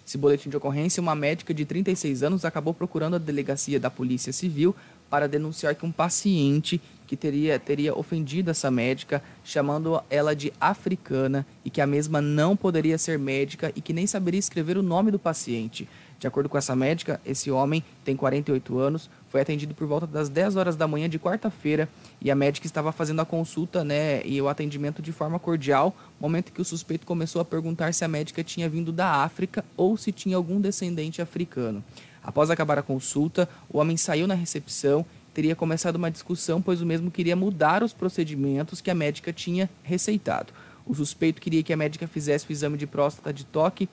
esse 0.09 0.17
boletim 0.17 0.49
de 0.49 0.57
ocorrência, 0.57 0.99
uma 0.99 1.13
médica 1.13 1.53
de 1.53 1.63
36 1.63 2.23
anos 2.23 2.43
acabou 2.43 2.73
procurando 2.73 3.15
a 3.15 3.19
delegacia 3.19 3.79
da 3.79 3.91
Polícia 3.91 4.33
Civil 4.33 4.75
para 5.07 5.27
denunciar 5.27 5.75
que 5.75 5.85
um 5.85 5.91
paciente 5.91 6.81
que 7.05 7.15
teria, 7.15 7.59
teria 7.59 7.93
ofendido 7.93 8.49
essa 8.49 8.71
médica, 8.71 9.21
chamando 9.43 10.01
ela 10.09 10.35
de 10.35 10.51
africana 10.59 11.45
e 11.63 11.69
que 11.69 11.79
a 11.79 11.85
mesma 11.85 12.23
não 12.23 12.57
poderia 12.57 12.97
ser 12.97 13.19
médica 13.19 13.71
e 13.75 13.81
que 13.81 13.93
nem 13.93 14.07
saberia 14.07 14.39
escrever 14.39 14.79
o 14.79 14.83
nome 14.83 15.11
do 15.11 15.19
paciente. 15.19 15.87
De 16.19 16.27
acordo 16.27 16.49
com 16.49 16.57
essa 16.57 16.75
médica, 16.75 17.19
esse 17.25 17.49
homem 17.49 17.81
tem 18.03 18.15
48 18.15 18.77
anos, 18.77 19.09
foi 19.29 19.39
atendido 19.39 19.73
por 19.73 19.87
volta 19.87 20.05
das 20.05 20.27
10 20.27 20.57
horas 20.57 20.75
da 20.75 20.85
manhã 20.85 21.07
de 21.07 21.17
quarta-feira 21.17 21.87
e 22.19 22.29
a 22.29 22.35
médica 22.35 22.67
estava 22.67 22.91
fazendo 22.91 23.21
a 23.21 23.25
consulta 23.25 23.85
né, 23.85 24.21
e 24.25 24.41
o 24.41 24.49
atendimento 24.49 25.01
de 25.01 25.13
forma 25.13 25.39
cordial, 25.39 25.95
momento 26.19 26.51
que 26.51 26.61
o 26.61 26.65
suspeito 26.65 27.07
começou 27.07 27.41
a 27.41 27.45
perguntar 27.45 27.93
se 27.93 28.03
a 28.03 28.07
médica 28.07 28.43
tinha 28.43 28.67
vindo 28.67 28.91
da 28.91 29.23
África 29.23 29.63
ou 29.77 29.95
se 29.95 30.11
tinha 30.11 30.35
algum 30.35 30.59
descendente 30.59 31.21
africano. 31.21 31.81
Após 32.21 32.49
acabar 32.49 32.77
a 32.77 32.83
consulta, 32.83 33.47
o 33.69 33.77
homem 33.77 33.95
saiu 33.95 34.27
na 34.27 34.35
recepção 34.35 35.05
teria 35.33 35.55
começado 35.55 35.95
uma 35.95 36.11
discussão, 36.11 36.61
pois 36.61 36.81
o 36.81 36.85
mesmo 36.85 37.09
queria 37.09 37.35
mudar 37.35 37.81
os 37.81 37.93
procedimentos 37.93 38.81
que 38.81 38.91
a 38.91 38.95
médica 38.95 39.31
tinha 39.31 39.69
receitado. 39.83 40.51
O 40.85 40.93
suspeito 40.93 41.39
queria 41.39 41.61
que 41.63 41.71
a 41.71 41.77
médica 41.77 42.07
fizesse 42.07 42.45
o 42.49 42.51
exame 42.51 42.77
de 42.77 42.87
próstata 42.87 43.31
de 43.31 43.45
toque, 43.45 43.87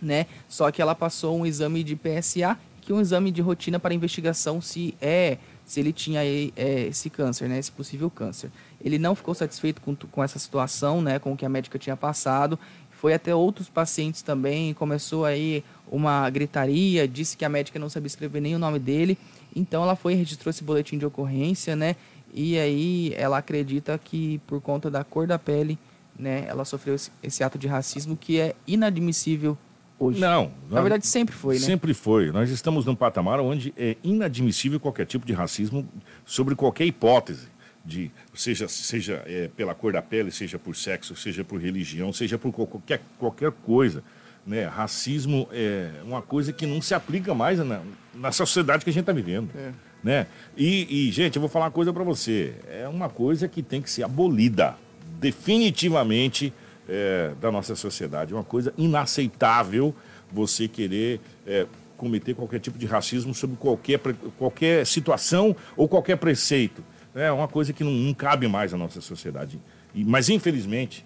né? 0.00 0.26
Só 0.48 0.70
que 0.70 0.80
ela 0.80 0.94
passou 0.94 1.36
um 1.38 1.46
exame 1.46 1.82
de 1.82 1.96
PSA, 1.96 2.58
que 2.80 2.92
é 2.92 2.94
um 2.94 3.00
exame 3.00 3.30
de 3.30 3.42
rotina 3.42 3.78
para 3.78 3.94
investigação 3.94 4.60
se 4.60 4.94
é 5.00 5.38
se 5.64 5.80
ele 5.80 5.92
tinha 5.92 6.24
é, 6.24 6.86
esse 6.88 7.10
câncer, 7.10 7.46
né? 7.46 7.58
Esse 7.58 7.70
possível 7.70 8.10
câncer. 8.10 8.50
Ele 8.82 8.98
não 8.98 9.14
ficou 9.14 9.34
satisfeito 9.34 9.82
com, 9.82 9.94
com 9.94 10.24
essa 10.24 10.38
situação, 10.38 11.02
né? 11.02 11.18
Com 11.18 11.32
o 11.32 11.36
que 11.36 11.44
a 11.44 11.48
médica 11.48 11.78
tinha 11.78 11.94
passado. 11.94 12.58
Foi 12.90 13.12
até 13.12 13.34
outros 13.34 13.68
pacientes 13.68 14.22
também, 14.22 14.72
começou 14.72 15.24
aí 15.24 15.62
uma 15.90 16.28
gritaria, 16.30 17.06
disse 17.06 17.36
que 17.36 17.44
a 17.44 17.48
médica 17.48 17.78
não 17.78 17.88
sabia 17.88 18.06
escrever 18.06 18.40
nem 18.40 18.56
o 18.56 18.58
nome 18.58 18.78
dele. 18.78 19.18
Então 19.54 19.82
ela 19.82 19.94
foi 19.94 20.14
e 20.14 20.16
registrou 20.16 20.50
esse 20.50 20.64
boletim 20.64 20.96
de 20.96 21.04
ocorrência, 21.04 21.76
né? 21.76 21.94
E 22.32 22.58
aí 22.58 23.12
ela 23.16 23.38
acredita 23.38 23.98
que 23.98 24.38
por 24.46 24.60
conta 24.60 24.90
da 24.90 25.04
cor 25.04 25.26
da 25.26 25.38
pele, 25.38 25.78
né, 26.18 26.44
ela 26.48 26.64
sofreu 26.64 26.94
esse, 26.94 27.10
esse 27.22 27.44
ato 27.44 27.58
de 27.58 27.68
racismo 27.68 28.16
que 28.16 28.40
é 28.40 28.54
inadmissível 28.66 29.56
hoje. 29.98 30.20
Não. 30.20 30.52
Na 30.70 30.80
verdade 30.80 31.06
sempre 31.06 31.34
foi, 31.34 31.54
né? 31.54 31.60
Sempre 31.60 31.94
foi. 31.94 32.30
Nós 32.30 32.50
estamos 32.50 32.84
num 32.84 32.94
patamar 32.94 33.40
onde 33.40 33.72
é 33.76 33.96
inadmissível 34.02 34.78
qualquer 34.78 35.06
tipo 35.06 35.26
de 35.26 35.32
racismo 35.32 35.86
sobre 36.24 36.54
qualquer 36.54 36.84
hipótese. 36.86 37.48
De, 37.84 38.10
seja 38.34 38.68
seja 38.68 39.22
é, 39.24 39.48
pela 39.56 39.74
cor 39.74 39.92
da 39.94 40.02
pele, 40.02 40.30
seja 40.30 40.58
por 40.58 40.76
sexo, 40.76 41.16
seja 41.16 41.42
por 41.42 41.58
religião, 41.58 42.12
seja 42.12 42.36
por 42.36 42.52
qualquer, 42.52 43.00
qualquer 43.18 43.50
coisa. 43.50 44.02
Né? 44.46 44.64
Racismo 44.66 45.48
é 45.52 45.90
uma 46.04 46.20
coisa 46.20 46.52
que 46.52 46.66
não 46.66 46.82
se 46.82 46.94
aplica 46.94 47.34
mais 47.34 47.58
na, 47.58 47.80
na 48.14 48.32
sociedade 48.32 48.84
que 48.84 48.90
a 48.90 48.92
gente 48.92 49.02
está 49.02 49.12
vivendo. 49.12 49.50
É. 49.56 49.72
Né? 50.02 50.26
E, 50.56 51.08
e, 51.08 51.10
gente, 51.10 51.36
eu 51.36 51.40
vou 51.40 51.48
falar 51.48 51.66
uma 51.66 51.70
coisa 51.70 51.92
para 51.92 52.04
você. 52.04 52.54
É 52.68 52.86
uma 52.88 53.08
coisa 53.08 53.48
que 53.48 53.62
tem 53.62 53.82
que 53.82 53.90
ser 53.90 54.02
abolida 54.04 54.76
definitivamente 55.18 56.52
é, 56.88 57.32
da 57.40 57.52
nossa 57.52 57.76
sociedade. 57.76 58.32
É 58.32 58.36
uma 58.36 58.44
coisa 58.44 58.72
inaceitável 58.76 59.94
você 60.32 60.66
querer 60.66 61.20
é, 61.46 61.66
cometer 61.96 62.34
qualquer 62.34 62.60
tipo 62.60 62.78
de 62.78 62.86
racismo 62.86 63.34
sobre 63.34 63.56
qualquer, 63.56 64.00
qualquer 64.38 64.86
situação 64.86 65.54
ou 65.76 65.88
qualquer 65.88 66.16
preceito. 66.16 66.82
É 67.14 67.30
uma 67.30 67.48
coisa 67.48 67.72
que 67.72 67.84
não, 67.84 67.90
não 67.90 68.14
cabe 68.14 68.46
mais 68.48 68.72
na 68.72 68.78
nossa 68.78 69.00
sociedade. 69.00 69.60
E, 69.94 70.04
mas 70.04 70.28
infelizmente, 70.28 71.04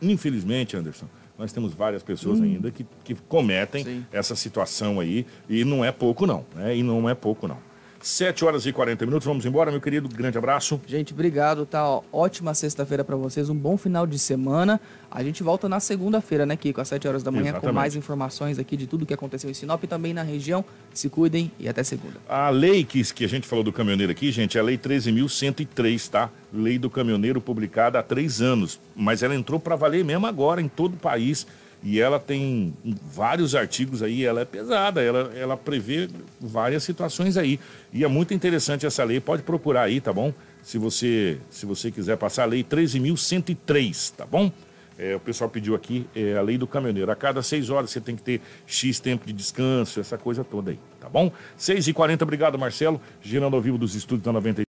infelizmente, 0.00 0.76
Anderson, 0.76 1.06
nós 1.38 1.52
temos 1.52 1.72
várias 1.72 2.02
pessoas 2.02 2.38
hum. 2.38 2.44
ainda 2.44 2.70
que, 2.70 2.86
que 3.02 3.14
cometem 3.14 3.84
Sim. 3.84 4.06
essa 4.12 4.36
situação 4.36 5.00
aí, 5.00 5.26
e 5.48 5.64
não 5.64 5.84
é 5.84 5.90
pouco 5.90 6.26
não, 6.26 6.44
né? 6.54 6.76
E 6.76 6.82
não 6.82 7.08
é 7.08 7.14
pouco 7.14 7.48
não. 7.48 7.58
7 8.04 8.44
horas 8.44 8.66
e 8.66 8.72
40 8.72 9.06
minutos, 9.06 9.26
vamos 9.26 9.46
embora, 9.46 9.70
meu 9.70 9.80
querido, 9.80 10.06
grande 10.10 10.36
abraço. 10.36 10.78
Gente, 10.86 11.14
obrigado, 11.14 11.64
tá? 11.64 11.88
Ó, 11.88 12.02
ótima 12.12 12.52
sexta-feira 12.52 13.02
para 13.02 13.16
vocês, 13.16 13.48
um 13.48 13.54
bom 13.54 13.78
final 13.78 14.06
de 14.06 14.18
semana. 14.18 14.78
A 15.10 15.24
gente 15.24 15.42
volta 15.42 15.70
na 15.70 15.80
segunda-feira, 15.80 16.44
né, 16.44 16.54
Kiko, 16.54 16.82
às 16.82 16.88
7 16.88 17.08
horas 17.08 17.22
da 17.22 17.30
manhã, 17.30 17.44
Exatamente. 17.44 17.66
com 17.66 17.72
mais 17.72 17.96
informações 17.96 18.58
aqui 18.58 18.76
de 18.76 18.86
tudo 18.86 19.06
que 19.06 19.14
aconteceu 19.14 19.48
em 19.48 19.54
Sinop 19.54 19.82
e 19.82 19.86
também 19.86 20.12
na 20.12 20.22
região. 20.22 20.62
Se 20.92 21.08
cuidem 21.08 21.50
e 21.58 21.66
até 21.66 21.82
segunda. 21.82 22.16
A 22.28 22.50
lei 22.50 22.84
que, 22.84 23.02
que 23.14 23.24
a 23.24 23.28
gente 23.28 23.48
falou 23.48 23.64
do 23.64 23.72
caminhoneiro 23.72 24.12
aqui, 24.12 24.30
gente, 24.30 24.58
é 24.58 24.60
a 24.60 24.64
lei 24.64 24.76
13.103, 24.76 26.10
tá? 26.10 26.30
Lei 26.52 26.78
do 26.78 26.90
caminhoneiro 26.90 27.40
publicada 27.40 27.98
há 27.98 28.02
três 28.02 28.42
anos, 28.42 28.78
mas 28.94 29.22
ela 29.22 29.34
entrou 29.34 29.58
para 29.58 29.76
valer 29.76 30.04
mesmo 30.04 30.26
agora 30.26 30.60
em 30.60 30.68
todo 30.68 30.92
o 30.92 30.98
país 30.98 31.46
e 31.84 32.00
ela 32.00 32.18
tem 32.18 32.72
vários 33.12 33.54
artigos 33.54 34.02
aí, 34.02 34.24
ela 34.24 34.40
é 34.40 34.44
pesada, 34.46 35.02
ela, 35.02 35.30
ela 35.36 35.54
prevê 35.54 36.08
várias 36.40 36.82
situações 36.82 37.36
aí. 37.36 37.60
E 37.92 38.02
é 38.02 38.08
muito 38.08 38.32
interessante 38.32 38.86
essa 38.86 39.04
lei, 39.04 39.20
pode 39.20 39.42
procurar 39.42 39.82
aí, 39.82 40.00
tá 40.00 40.10
bom? 40.10 40.32
Se 40.62 40.78
você, 40.78 41.38
se 41.50 41.66
você 41.66 41.90
quiser 41.90 42.16
passar 42.16 42.44
a 42.44 42.46
lei 42.46 42.64
13.103, 42.64 44.14
tá 44.16 44.24
bom? 44.24 44.50
É, 44.98 45.14
o 45.14 45.20
pessoal 45.20 45.50
pediu 45.50 45.74
aqui 45.74 46.06
é, 46.16 46.38
a 46.38 46.40
lei 46.40 46.56
do 46.56 46.66
caminhoneiro. 46.66 47.10
A 47.10 47.16
cada 47.16 47.42
seis 47.42 47.68
horas 47.68 47.90
você 47.90 48.00
tem 48.00 48.16
que 48.16 48.22
ter 48.22 48.40
X 48.66 48.98
tempo 48.98 49.26
de 49.26 49.32
descanso, 49.34 50.00
essa 50.00 50.16
coisa 50.16 50.42
toda 50.42 50.70
aí, 50.70 50.78
tá 50.98 51.10
bom? 51.10 51.30
6h40, 51.58 52.22
obrigado, 52.22 52.58
Marcelo. 52.58 52.98
Girando 53.20 53.56
ao 53.56 53.60
vivo 53.60 53.76
dos 53.76 53.94
estúdios 53.94 54.24
da 54.24 54.32
93. 54.32 54.73